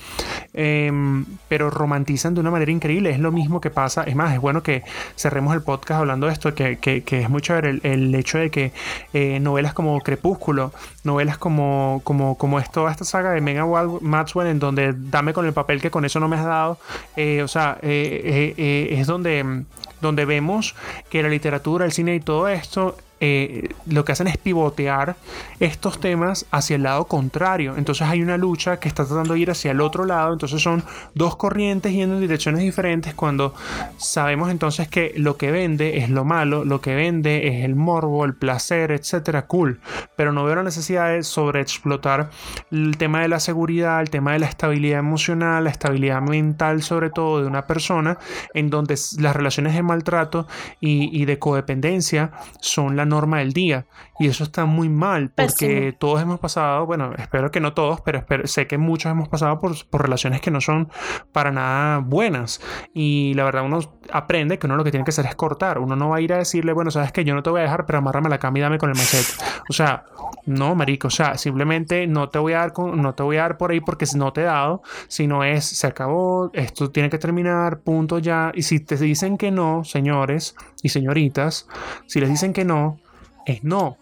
Em, 0.52 1.24
pero 1.48 1.70
romantizan 1.70 2.34
de 2.34 2.40
una 2.40 2.50
manera 2.50 2.70
increíble, 2.70 3.10
es 3.10 3.18
lo 3.18 3.32
mismo 3.32 3.60
que 3.60 3.70
pasa, 3.70 4.04
es 4.04 4.14
más, 4.14 4.32
es 4.34 4.40
bueno 4.40 4.62
que 4.62 4.82
cerremos 5.16 5.54
el 5.54 5.62
podcast 5.62 6.00
hablando 6.00 6.26
de 6.26 6.32
esto, 6.32 6.54
que, 6.54 6.78
que, 6.78 7.02
que 7.02 7.20
es 7.22 7.28
mucho 7.30 7.54
ver 7.54 7.66
el, 7.66 7.80
el 7.82 8.14
hecho 8.14 8.38
de 8.38 8.50
que 8.50 8.72
eh, 9.12 9.40
novelas 9.40 9.74
como 9.74 10.00
Crepúsculo, 10.00 10.72
novelas 11.02 11.38
como, 11.38 12.00
como, 12.04 12.36
como 12.38 12.58
es 12.60 12.70
toda 12.70 12.90
esta 12.90 13.04
saga 13.04 13.30
de 13.32 13.40
Mega 13.40 13.66
Maxwell, 14.00 14.46
en 14.48 14.58
donde 14.64 14.94
dame 14.96 15.32
con 15.32 15.46
el 15.46 15.52
papel 15.52 15.80
que 15.80 15.90
con 15.90 16.04
eso 16.04 16.20
no 16.20 16.28
me 16.28 16.36
has 16.36 16.44
dado, 16.44 16.78
eh, 17.16 17.42
o 17.42 17.48
sea, 17.48 17.78
eh, 17.82 18.54
eh, 18.56 18.88
es 18.90 19.06
donde, 19.06 19.64
donde 20.00 20.24
vemos 20.24 20.74
que 21.10 21.22
la 21.22 21.28
literatura, 21.28 21.84
el 21.84 21.92
cine 21.92 22.14
y 22.16 22.20
todo 22.20 22.48
esto 22.48 22.96
eh, 23.26 23.70
lo 23.86 24.04
que 24.04 24.12
hacen 24.12 24.26
es 24.26 24.36
pivotear 24.36 25.16
estos 25.58 25.98
temas 25.98 26.44
hacia 26.50 26.76
el 26.76 26.82
lado 26.82 27.06
contrario. 27.06 27.74
Entonces 27.78 28.06
hay 28.06 28.20
una 28.20 28.36
lucha 28.36 28.78
que 28.78 28.88
está 28.88 29.06
tratando 29.06 29.32
de 29.32 29.40
ir 29.40 29.50
hacia 29.50 29.70
el 29.70 29.80
otro 29.80 30.04
lado. 30.04 30.34
Entonces 30.34 30.60
son 30.60 30.84
dos 31.14 31.36
corrientes 31.36 31.92
yendo 31.92 32.16
en 32.16 32.20
direcciones 32.20 32.60
diferentes 32.60 33.14
cuando 33.14 33.54
sabemos 33.96 34.50
entonces 34.50 34.88
que 34.88 35.14
lo 35.16 35.38
que 35.38 35.50
vende 35.50 35.98
es 35.98 36.10
lo 36.10 36.26
malo, 36.26 36.66
lo 36.66 36.82
que 36.82 36.94
vende 36.94 37.48
es 37.48 37.64
el 37.64 37.76
morbo, 37.76 38.26
el 38.26 38.34
placer, 38.34 38.92
etcétera. 38.92 39.46
Cool. 39.46 39.80
Pero 40.16 40.32
no 40.32 40.44
veo 40.44 40.56
la 40.56 40.62
necesidad 40.62 41.08
de 41.08 41.22
sobreexplotar 41.22 42.28
el 42.70 42.98
tema 42.98 43.22
de 43.22 43.28
la 43.28 43.40
seguridad, 43.40 44.02
el 44.02 44.10
tema 44.10 44.34
de 44.34 44.40
la 44.40 44.46
estabilidad 44.46 44.98
emocional, 44.98 45.64
la 45.64 45.70
estabilidad 45.70 46.20
mental 46.20 46.82
sobre 46.82 47.08
todo 47.08 47.40
de 47.40 47.46
una 47.46 47.66
persona 47.66 48.18
en 48.52 48.68
donde 48.68 48.96
las 49.18 49.34
relaciones 49.34 49.74
de 49.74 49.82
maltrato 49.82 50.46
y, 50.80 51.24
de 51.24 51.38
codependencia 51.38 52.32
son 52.60 52.96
la 52.96 53.06
norma 53.14 53.38
del 53.38 53.52
día 53.52 53.86
y 54.18 54.28
eso 54.28 54.44
está 54.44 54.64
muy 54.64 54.88
mal 54.88 55.30
porque 55.30 55.68
Pésimo. 55.68 55.96
todos 55.98 56.22
hemos 56.22 56.38
pasado, 56.40 56.86
bueno, 56.86 57.12
espero 57.18 57.50
que 57.50 57.60
no 57.60 57.72
todos, 57.72 58.00
pero 58.02 58.18
espero- 58.18 58.46
sé 58.46 58.66
que 58.66 58.78
muchos 58.78 59.10
hemos 59.10 59.28
pasado 59.28 59.58
por, 59.60 59.72
por 59.88 60.02
relaciones 60.02 60.40
que 60.40 60.50
no 60.50 60.60
son 60.60 60.88
para 61.32 61.50
nada 61.50 61.98
buenas 61.98 62.60
y 62.92 63.34
la 63.34 63.44
verdad 63.44 63.64
uno 63.64 63.80
aprende 64.12 64.58
que 64.58 64.66
uno 64.66 64.76
lo 64.76 64.84
que 64.84 64.90
tiene 64.90 65.04
que 65.04 65.10
hacer 65.10 65.26
es 65.26 65.34
cortar, 65.34 65.78
uno 65.78 65.96
no 65.96 66.10
va 66.10 66.16
a 66.16 66.20
ir 66.20 66.32
a 66.32 66.38
decirle, 66.38 66.72
bueno, 66.72 66.90
sabes 66.90 67.12
que 67.12 67.24
yo 67.24 67.34
no 67.34 67.42
te 67.42 67.50
voy 67.50 67.60
a 67.60 67.64
dejar, 67.64 67.86
pero 67.86 67.98
amárrame 67.98 68.28
la 68.28 68.38
cama 68.38 68.58
y 68.58 68.62
dame 68.62 68.78
con 68.78 68.90
el 68.90 68.96
machete. 68.96 69.32
O 69.68 69.72
sea, 69.72 70.04
no, 70.46 70.74
marico, 70.74 71.08
o 71.08 71.10
sea, 71.10 71.36
simplemente 71.38 72.06
no 72.06 72.28
te 72.28 72.38
voy 72.38 72.52
a 72.52 72.58
dar 72.58 72.72
con- 72.72 73.00
no 73.00 73.14
te 73.14 73.22
voy 73.22 73.36
a 73.38 73.42
dar 73.42 73.56
por 73.56 73.70
ahí 73.70 73.80
porque 73.80 74.04
no 74.14 74.32
te 74.32 74.42
he 74.42 74.44
dado, 74.44 74.82
sino 75.08 75.42
es 75.44 75.64
se 75.64 75.86
acabó, 75.86 76.50
esto 76.52 76.90
tiene 76.90 77.08
que 77.10 77.18
terminar, 77.18 77.80
punto 77.80 78.18
ya. 78.18 78.52
Y 78.54 78.62
si 78.62 78.80
te 78.80 78.96
dicen 78.96 79.38
que 79.38 79.50
no, 79.50 79.84
señores 79.84 80.54
y 80.82 80.90
señoritas, 80.90 81.66
si 82.06 82.20
les 82.20 82.28
dicen 82.28 82.52
que 82.52 82.64
no, 82.64 82.98
es 83.46 83.64
no. 83.64 83.96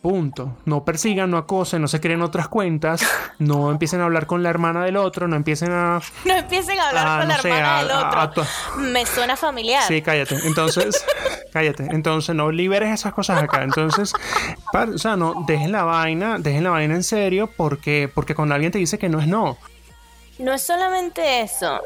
Punto. 0.00 0.56
No 0.64 0.84
persigan, 0.84 1.30
no 1.30 1.36
acosen, 1.38 1.80
no 1.80 1.86
se 1.86 2.00
creen 2.00 2.22
otras 2.22 2.48
cuentas, 2.48 3.06
no 3.38 3.70
empiecen 3.70 4.00
a 4.00 4.04
hablar 4.06 4.26
con 4.26 4.42
la 4.42 4.50
hermana 4.50 4.84
del 4.84 4.96
otro, 4.96 5.28
no 5.28 5.36
empiecen 5.36 5.70
a. 5.70 6.00
No 6.24 6.34
empiecen 6.34 6.80
a 6.80 6.88
hablar 6.88 7.06
Ah, 7.06 7.18
con 7.20 7.28
no 7.28 7.34
la 7.36 7.40
sé, 7.42 7.48
hermana 7.50 7.78
a- 7.78 7.84
del 7.84 7.92
otro. 8.26 8.42
a 8.42 8.76
Me 8.78 9.06
suena 9.06 9.36
familiar. 9.36 9.84
Sí, 9.86 10.02
cállate. 10.02 10.38
Entonces, 10.44 11.04
cállate. 11.52 11.86
Entonces, 11.92 12.34
no 12.34 12.50
liberes 12.50 12.92
esas 12.92 13.12
cosas 13.14 13.40
acá. 13.44 13.62
Entonces, 13.62 14.12
o 14.74 14.98
sea, 14.98 15.14
no, 15.14 15.44
dejen 15.46 15.70
la 15.70 15.84
vaina, 15.84 16.38
dejen 16.40 16.64
la 16.64 16.70
vaina 16.70 16.94
en 16.96 17.04
serio 17.04 17.48
porque, 17.56 18.10
porque 18.12 18.34
cuando 18.34 18.56
alguien 18.56 18.72
te 18.72 18.78
dice 18.78 18.98
que 18.98 19.08
no 19.08 19.20
es 19.20 19.28
no. 19.28 19.56
No 20.40 20.52
es 20.52 20.62
solamente 20.64 21.42
eso. 21.42 21.80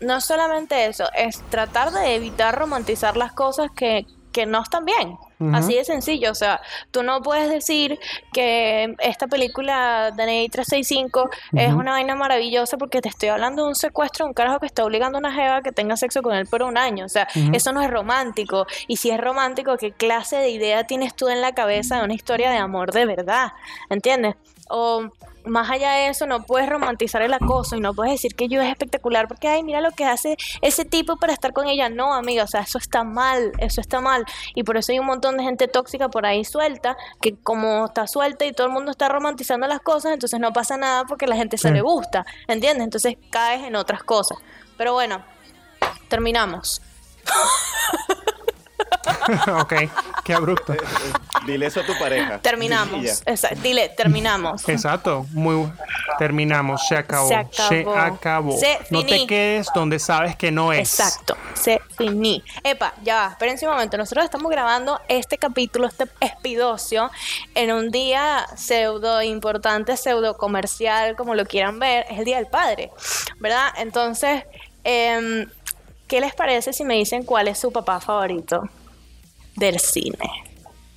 No 0.00 0.18
es 0.18 0.24
solamente 0.24 0.86
eso. 0.86 1.06
Es 1.16 1.40
tratar 1.50 1.90
de 1.90 2.14
evitar 2.14 2.56
romantizar 2.56 3.16
las 3.16 3.32
cosas 3.32 3.72
que, 3.74 4.06
que 4.30 4.46
no 4.46 4.62
están 4.62 4.84
bien. 4.84 5.16
Así 5.52 5.74
de 5.74 5.84
sencillo, 5.84 6.30
o 6.30 6.34
sea, 6.34 6.60
tú 6.90 7.02
no 7.02 7.20
puedes 7.20 7.50
decir 7.50 7.98
que 8.32 8.94
esta 9.00 9.26
película 9.26 10.12
de 10.16 10.26
Ney 10.26 10.48
365 10.48 11.30
es 11.54 11.72
una 11.72 11.92
vaina 11.92 12.14
maravillosa 12.14 12.76
porque 12.76 13.00
te 13.00 13.08
estoy 13.08 13.28
hablando 13.30 13.62
de 13.62 13.68
un 13.68 13.74
secuestro 13.74 14.24
de 14.24 14.28
un 14.30 14.34
carajo 14.34 14.60
que 14.60 14.66
está 14.66 14.84
obligando 14.84 15.18
a 15.18 15.20
una 15.20 15.32
jeva 15.32 15.62
que 15.62 15.72
tenga 15.72 15.96
sexo 15.96 16.22
con 16.22 16.34
él 16.34 16.46
por 16.46 16.62
un 16.62 16.78
año, 16.78 17.04
o 17.04 17.08
sea, 17.08 17.28
eso 17.52 17.72
no 17.72 17.82
es 17.82 17.90
romántico. 17.90 18.66
Y 18.86 18.96
si 18.96 19.10
es 19.10 19.20
romántico, 19.20 19.76
¿qué 19.76 19.92
clase 19.92 20.36
de 20.36 20.50
idea 20.50 20.84
tienes 20.84 21.14
tú 21.14 21.28
en 21.28 21.40
la 21.40 21.52
cabeza 21.52 21.98
de 21.98 22.04
una 22.04 22.14
historia 22.14 22.50
de 22.50 22.58
amor 22.58 22.92
de 22.92 23.06
verdad? 23.06 23.52
¿Entiendes? 23.90 24.36
O 24.68 25.10
más 25.44 25.70
allá 25.70 25.92
de 25.92 26.08
eso, 26.08 26.26
no 26.26 26.44
puedes 26.44 26.68
romantizar 26.68 27.22
el 27.22 27.32
acoso 27.34 27.76
y 27.76 27.80
no 27.80 27.94
puedes 27.94 28.12
decir 28.12 28.34
que 28.34 28.48
yo 28.48 28.60
es 28.60 28.68
espectacular 28.68 29.28
porque, 29.28 29.48
ay, 29.48 29.62
mira 29.62 29.80
lo 29.80 29.90
que 29.90 30.04
hace 30.04 30.36
ese 30.62 30.84
tipo 30.84 31.16
para 31.16 31.32
estar 31.32 31.52
con 31.52 31.66
ella. 31.66 31.88
No, 31.88 32.14
amiga, 32.14 32.44
o 32.44 32.46
sea, 32.46 32.60
eso 32.60 32.78
está 32.78 33.04
mal, 33.04 33.52
eso 33.58 33.80
está 33.80 34.00
mal. 34.00 34.24
Y 34.54 34.64
por 34.64 34.76
eso 34.76 34.92
hay 34.92 34.98
un 34.98 35.06
montón 35.06 35.36
de 35.36 35.44
gente 35.44 35.68
tóxica 35.68 36.08
por 36.08 36.26
ahí 36.26 36.44
suelta, 36.44 36.96
que 37.20 37.36
como 37.36 37.86
está 37.86 38.06
suelta 38.06 38.44
y 38.44 38.52
todo 38.52 38.66
el 38.66 38.72
mundo 38.72 38.90
está 38.90 39.08
romantizando 39.08 39.66
las 39.66 39.80
cosas, 39.80 40.12
entonces 40.12 40.40
no 40.40 40.52
pasa 40.52 40.76
nada 40.76 41.04
porque 41.04 41.26
la 41.26 41.36
gente 41.36 41.58
se 41.58 41.70
le 41.70 41.80
gusta, 41.80 42.24
¿entiendes? 42.48 42.84
Entonces 42.84 43.16
caes 43.30 43.64
en 43.64 43.76
otras 43.76 44.02
cosas. 44.02 44.38
Pero 44.76 44.92
bueno, 44.92 45.24
terminamos. 46.08 46.80
ok, 49.60 49.72
qué 50.24 50.34
abrupto. 50.34 50.72
Eh, 50.72 50.78
Dile 51.46 51.66
eso 51.66 51.80
a 51.80 51.86
tu 51.86 51.96
pareja. 51.98 52.38
Terminamos. 52.40 53.22
Esa- 53.26 53.50
dile, 53.62 53.90
terminamos. 53.90 54.66
Exacto, 54.68 55.26
muy 55.32 55.70
terminamos, 56.18 56.86
se 56.88 56.96
acabó, 56.96 57.28
Se 57.28 57.34
acabó. 57.34 57.94
acabó. 57.96 58.58
Se 58.58 58.78
no 58.90 59.04
te 59.04 59.26
quedes 59.26 59.68
donde 59.74 59.98
sabes 59.98 60.36
que 60.36 60.50
no 60.50 60.72
es. 60.72 60.80
Exacto, 60.98 61.36
se 61.54 61.80
finí. 61.96 62.42
Epa, 62.62 62.94
ya 63.02 63.16
va, 63.16 63.28
espérense 63.32 63.66
un 63.66 63.72
momento. 63.74 63.96
Nosotros 63.96 64.24
estamos 64.24 64.50
grabando 64.50 65.00
este 65.08 65.38
capítulo, 65.38 65.86
este 65.86 66.04
espidocio, 66.20 67.10
en 67.54 67.72
un 67.72 67.90
día 67.90 68.46
pseudo 68.56 69.22
importante, 69.22 69.96
pseudo 69.96 70.36
comercial, 70.36 71.14
como 71.16 71.34
lo 71.34 71.44
quieran 71.46 71.78
ver. 71.78 72.06
Es 72.10 72.18
el 72.18 72.24
Día 72.24 72.36
del 72.38 72.46
Padre, 72.46 72.90
¿verdad? 73.38 73.68
Entonces, 73.76 74.44
em, 74.84 75.46
¿qué 76.06 76.20
les 76.20 76.34
parece 76.34 76.72
si 76.72 76.84
me 76.84 76.94
dicen 76.94 77.24
cuál 77.24 77.48
es 77.48 77.58
su 77.58 77.72
papá 77.72 78.00
favorito 78.00 78.68
del 79.56 79.78
cine? 79.78 80.28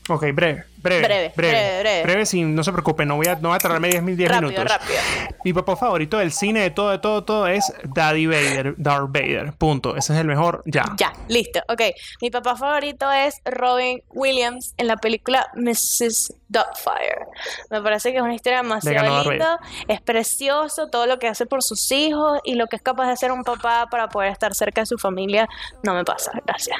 Ok, 0.10 0.26
breve, 0.34 0.66
breve, 0.88 1.08
Breve, 1.08 1.34
breve, 1.36 1.80
breve. 1.82 2.04
Breve, 2.04 2.26
sí, 2.26 2.44
no 2.44 2.64
se 2.64 2.72
preocupe, 2.72 3.06
no 3.06 3.16
voy 3.18 3.28
a, 3.28 3.36
no 3.36 3.50
voy 3.50 3.56
a 3.56 3.60
tardarme 3.60 3.90
10, 3.90 4.06
10 4.06 4.30
Rápido, 4.30 4.50
minutos. 4.52 4.66
rápido. 4.72 5.00
Mi 5.44 5.54
papá 5.54 5.76
favorito 5.76 6.18
del 6.18 6.32
cine, 6.32 6.62
de 6.62 6.72
todo, 6.72 6.92
de 6.92 7.00
todo, 7.00 7.24
todo 7.24 7.48
es 7.48 7.72
Daddy 7.84 8.26
Vader, 8.28 8.76
Darth 8.78 9.12
Vader, 9.12 9.54
punto. 9.54 9.96
Ese 9.96 10.14
es 10.14 10.20
el 10.20 10.28
mejor, 10.28 10.62
ya. 10.66 10.86
Ya, 10.98 11.14
listo. 11.28 11.62
Ok, 11.70 11.82
mi 12.22 12.30
papá 12.32 12.56
favorito 12.56 13.12
es 13.12 13.42
Robin 13.46 14.02
Williams 14.10 14.74
en 14.78 14.88
la 14.88 14.98
película 14.98 15.48
Mrs. 15.56 16.34
Doubtfire. 16.50 17.26
Me 17.70 17.82
parece 17.82 18.12
que 18.12 18.18
es 18.18 18.24
una 18.24 18.36
historia 18.36 18.58
demasiado 18.62 19.30
linda. 19.30 19.60
Es 19.88 20.02
precioso 20.02 20.88
todo 20.90 21.06
lo 21.06 21.20
que 21.20 21.28
hace 21.28 21.46
por 21.46 21.62
sus 21.64 21.92
hijos 21.92 22.40
y 22.44 22.56
lo 22.56 22.68
que 22.68 22.78
es 22.78 22.82
capaz 22.82 23.08
de 23.08 23.14
hacer 23.14 23.32
un 23.32 23.44
papá 23.44 23.88
para 23.92 24.10
poder 24.10 24.32
estar 24.32 24.54
cerca 24.56 24.82
de 24.82 24.86
su 24.86 24.98
familia. 24.98 25.48
No 25.84 25.94
me 25.94 26.04
pasa, 26.04 26.32
gracias. 26.46 26.78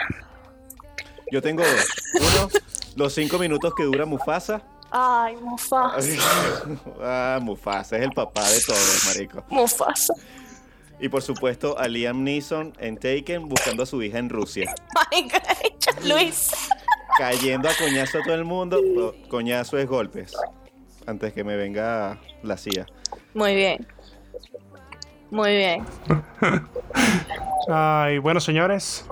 Yo 1.32 1.42
tengo 1.42 1.64
dos. 1.64 1.88
Uno, 2.16 2.50
los 2.98 3.14
cinco 3.14 3.38
minutos 3.38 3.74
que 3.76 3.84
dura 3.84 4.06
Mufasa. 4.06 4.62
Ay, 4.90 5.36
Mufasa. 5.38 6.00
ah, 7.02 7.40
Mufasa 7.42 7.98
es 7.98 8.04
el 8.04 8.12
papá 8.12 8.50
de 8.50 8.60
todos, 8.62 9.06
marico. 9.06 9.44
Mufasa. 9.50 10.14
Y 11.00 11.08
por 11.10 11.22
supuesto 11.22 11.78
a 11.78 11.88
Liam 11.88 12.24
Neeson 12.24 12.74
en 12.80 12.98
Taken 12.98 13.48
buscando 13.48 13.84
a 13.84 13.86
su 13.86 14.02
hija 14.02 14.18
en 14.18 14.30
Rusia. 14.30 14.74
Ay, 15.12 15.30
Luis. 16.04 16.52
Cayendo 17.20 17.70
a 17.70 17.74
coñazo 17.76 18.18
a 18.18 18.24
todo 18.24 18.34
el 18.34 18.46
mundo. 18.46 18.82
Coñazo 19.30 19.78
es 19.78 19.88
golpes. 19.88 20.34
Antes 21.06 21.34
que 21.34 21.44
me 21.44 21.56
venga 21.56 22.20
la 22.42 22.58
CIA. 22.58 22.88
Muy 23.36 23.54
bien. 23.54 23.88
Muy 25.30 25.56
bien. 25.56 25.86
Ay, 27.70 28.18
bueno, 28.18 28.40
señores, 28.40 29.06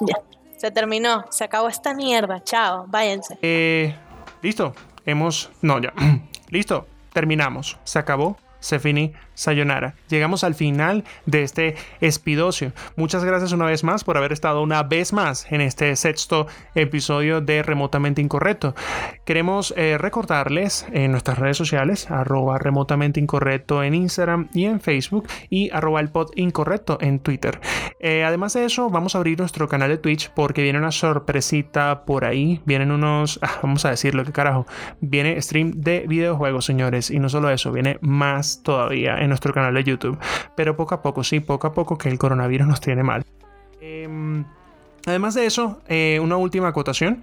Ya. 0.00 0.31
Se 0.62 0.70
terminó. 0.70 1.24
Se 1.30 1.42
acabó 1.42 1.66
esta 1.66 1.92
mierda. 1.92 2.40
Chao. 2.44 2.84
Váyanse. 2.86 3.36
eh, 3.42 3.96
listo, 4.42 4.72
hemos, 5.04 5.50
no, 5.60 5.80
ya, 5.80 5.92
listo, 6.50 6.86
terminamos, 7.12 7.78
se 7.82 7.98
acabó. 7.98 8.36
Se 8.60 8.78
finí, 8.78 9.12
sayonara. 9.34 9.94
Llegamos 10.08 10.44
al 10.44 10.54
final 10.54 11.04
de 11.26 11.42
este 11.42 11.76
espidocio. 12.00 12.72
Muchas 12.96 13.24
gracias 13.24 13.52
una 13.52 13.66
vez 13.66 13.84
más 13.84 14.04
por 14.04 14.16
haber 14.16 14.32
estado 14.32 14.62
una 14.62 14.82
vez 14.82 15.12
más 15.12 15.50
en 15.50 15.60
este 15.60 15.94
sexto 15.96 16.46
episodio 16.74 17.40
de 17.40 17.62
Remotamente 17.62 18.20
Incorrecto. 18.20 18.74
Queremos 19.24 19.74
eh, 19.76 19.98
recordarles 19.98 20.86
en 20.92 21.12
nuestras 21.12 21.38
redes 21.38 21.56
sociales, 21.56 22.10
arroba 22.10 22.58
remotamente 22.58 23.20
incorrecto 23.20 23.82
en 23.82 23.94
Instagram 23.94 24.48
y 24.52 24.66
en 24.66 24.80
Facebook 24.80 25.28
y 25.50 25.70
arroba 25.70 26.00
el 26.00 26.08
pod 26.10 26.30
incorrecto 26.36 26.98
en 27.00 27.20
Twitter. 27.20 27.60
Eh, 28.00 28.24
además 28.24 28.52
de 28.54 28.64
eso, 28.64 28.90
vamos 28.90 29.14
a 29.14 29.18
abrir 29.18 29.38
nuestro 29.38 29.68
canal 29.68 29.88
de 29.88 29.98
Twitch 29.98 30.30
porque 30.34 30.62
viene 30.62 30.78
una 30.78 30.92
sorpresita 30.92 32.04
por 32.04 32.24
ahí. 32.24 32.60
Vienen 32.64 32.90
unos, 32.90 33.38
ah, 33.42 33.58
vamos 33.62 33.84
a 33.84 33.90
decirlo, 33.90 34.24
que 34.24 34.32
carajo. 34.32 34.66
Viene 35.00 35.40
stream 35.40 35.72
de 35.76 36.04
videojuegos, 36.06 36.64
señores. 36.64 37.10
Y 37.10 37.18
no 37.18 37.28
solo 37.28 37.50
eso, 37.50 37.72
viene 37.72 37.98
más 38.00 38.62
todavía 38.62 39.18
nuestro 39.32 39.52
canal 39.52 39.74
de 39.74 39.84
YouTube. 39.84 40.18
Pero 40.54 40.76
poco 40.76 40.94
a 40.94 41.02
poco, 41.02 41.24
sí, 41.24 41.40
poco 41.40 41.66
a 41.66 41.74
poco 41.74 41.98
que 41.98 42.08
el 42.08 42.18
coronavirus 42.18 42.66
nos 42.66 42.80
tiene 42.80 43.02
mal. 43.02 43.24
Em, 43.80 44.44
además 45.06 45.34
de 45.34 45.46
eso, 45.46 45.80
eh, 45.88 46.20
una 46.22 46.36
última 46.36 46.68
acotación. 46.68 47.22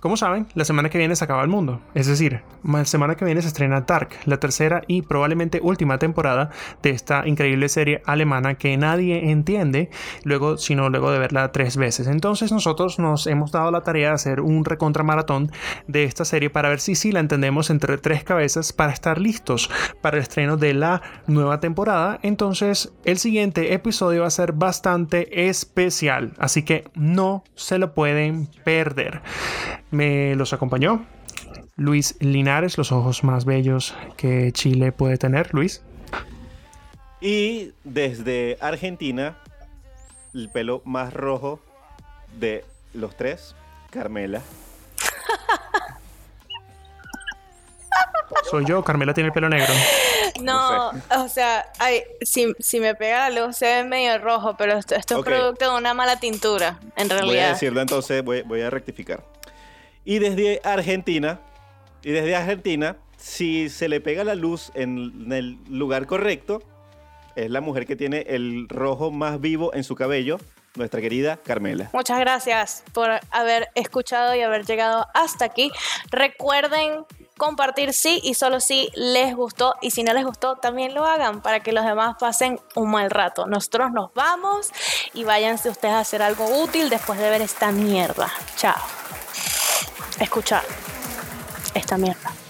Como 0.00 0.18
saben, 0.18 0.46
la 0.54 0.66
semana 0.66 0.90
que 0.90 0.98
viene 0.98 1.16
se 1.16 1.24
acaba 1.24 1.42
el 1.42 1.48
mundo. 1.48 1.80
Es 1.94 2.06
decir, 2.06 2.42
la 2.62 2.84
semana 2.84 3.14
que 3.14 3.24
viene 3.24 3.40
se 3.40 3.48
estrena 3.48 3.80
Dark, 3.80 4.10
la 4.26 4.36
tercera 4.36 4.82
y 4.86 5.00
probablemente 5.00 5.58
última 5.62 5.98
temporada 5.98 6.50
de 6.82 6.90
esta 6.90 7.26
increíble 7.26 7.68
serie 7.70 8.02
alemana 8.04 8.54
que 8.56 8.76
nadie 8.76 9.30
entiende, 9.30 9.88
luego, 10.22 10.58
sino 10.58 10.90
luego 10.90 11.10
de 11.10 11.18
verla 11.18 11.50
tres 11.50 11.78
veces. 11.78 12.08
Entonces 12.08 12.52
nosotros 12.52 12.98
nos 12.98 13.26
hemos 13.26 13.52
dado 13.52 13.70
la 13.70 13.80
tarea 13.80 14.08
de 14.08 14.14
hacer 14.14 14.40
un 14.42 14.66
recontra 14.66 15.02
maratón 15.02 15.50
de 15.86 16.04
esta 16.04 16.26
serie 16.26 16.50
para 16.50 16.68
ver 16.68 16.80
si 16.80 16.94
sí 16.94 17.10
la 17.10 17.20
entendemos 17.20 17.70
entre 17.70 17.96
tres 17.96 18.22
cabezas 18.22 18.74
para 18.74 18.92
estar 18.92 19.18
listos 19.18 19.70
para 20.02 20.18
el 20.18 20.22
estreno 20.22 20.58
de 20.58 20.74
la 20.74 21.00
nueva 21.26 21.58
temporada. 21.58 22.18
Entonces 22.22 22.92
el 23.04 23.18
siguiente 23.18 23.72
episodio 23.72 24.20
va 24.20 24.26
a 24.26 24.30
ser 24.30 24.52
bastante 24.52 25.48
especial, 25.48 26.34
así 26.38 26.64
que 26.64 26.84
no 26.94 27.44
se 27.54 27.78
lo 27.78 27.94
pueden 27.94 28.48
perder. 28.62 29.22
Me 29.90 30.34
los 30.34 30.52
acompañó 30.52 31.06
Luis 31.76 32.16
Linares, 32.20 32.78
los 32.78 32.90
ojos 32.92 33.22
más 33.24 33.44
bellos 33.44 33.94
que 34.16 34.50
Chile 34.52 34.92
puede 34.92 35.18
tener. 35.18 35.52
Luis. 35.54 35.82
Y 37.20 37.72
desde 37.84 38.56
Argentina, 38.60 39.36
el 40.34 40.48
pelo 40.50 40.82
más 40.84 41.12
rojo 41.12 41.60
de 42.38 42.64
los 42.94 43.16
tres, 43.16 43.54
Carmela. 43.90 44.42
Soy 48.50 48.64
yo, 48.64 48.82
Carmela 48.84 49.12
tiene 49.14 49.28
el 49.28 49.32
pelo 49.32 49.48
negro. 49.48 49.72
No, 50.40 50.92
No 50.92 51.24
o 51.24 51.28
sea, 51.28 51.66
ay, 51.78 52.02
si, 52.22 52.52
si 52.58 52.80
me 52.80 52.94
pega 52.94 53.28
la 53.30 53.46
luz 53.46 53.56
se 53.56 53.66
ve 53.66 53.84
medio 53.84 54.18
rojo, 54.18 54.56
pero 54.56 54.76
esto, 54.78 54.94
es 54.94 55.04
producto 55.06 55.70
de 55.70 55.76
una 55.76 55.94
mala 55.94 56.18
tintura, 56.18 56.78
en 56.96 57.08
Voy 57.08 57.16
a 57.16 57.20
realidad. 57.20 57.48
decirlo 57.50 57.80
entonces, 57.80 58.22
voy, 58.22 58.42
voy 58.42 58.60
a 58.62 58.70
rectificar. 58.70 59.24
Y 60.06 60.20
desde 60.20 60.60
Argentina, 60.62 61.40
y 62.02 62.12
desde 62.12 62.36
Argentina, 62.36 62.96
si 63.18 63.68
se 63.68 63.88
le 63.88 64.00
pega 64.00 64.22
la 64.22 64.36
luz 64.36 64.70
en 64.74 65.32
el 65.32 65.58
lugar 65.68 66.06
correcto, 66.06 66.62
es 67.34 67.50
la 67.50 67.60
mujer 67.60 67.86
que 67.86 67.96
tiene 67.96 68.24
el 68.28 68.68
rojo 68.68 69.10
más 69.10 69.40
vivo 69.40 69.74
en 69.74 69.82
su 69.82 69.96
cabello, 69.96 70.38
nuestra 70.76 71.00
querida 71.00 71.38
Carmela. 71.38 71.90
Muchas 71.92 72.20
gracias 72.20 72.84
por 72.92 73.10
haber 73.32 73.68
escuchado 73.74 74.36
y 74.36 74.42
haber 74.42 74.64
llegado 74.64 75.08
hasta 75.12 75.44
aquí. 75.44 75.72
Recuerden 76.12 77.04
compartir 77.36 77.92
sí 77.92 78.20
y 78.22 78.34
solo 78.34 78.60
si 78.60 78.88
les 78.94 79.34
gustó 79.34 79.74
y 79.82 79.90
si 79.90 80.04
no 80.04 80.14
les 80.14 80.24
gustó 80.24 80.54
también 80.54 80.94
lo 80.94 81.04
hagan 81.04 81.42
para 81.42 81.60
que 81.60 81.72
los 81.72 81.84
demás 81.84 82.14
pasen 82.20 82.60
un 82.76 82.92
mal 82.92 83.10
rato. 83.10 83.46
Nosotros 83.46 83.90
nos 83.90 84.14
vamos 84.14 84.70
y 85.14 85.24
váyanse 85.24 85.68
ustedes 85.68 85.94
a 85.94 86.00
hacer 86.00 86.22
algo 86.22 86.62
útil 86.62 86.90
después 86.90 87.18
de 87.18 87.28
ver 87.28 87.42
esta 87.42 87.72
mierda. 87.72 88.30
Chao. 88.56 88.76
Escuchar 90.20 90.62
esta 91.74 91.98
mierda. 91.98 92.45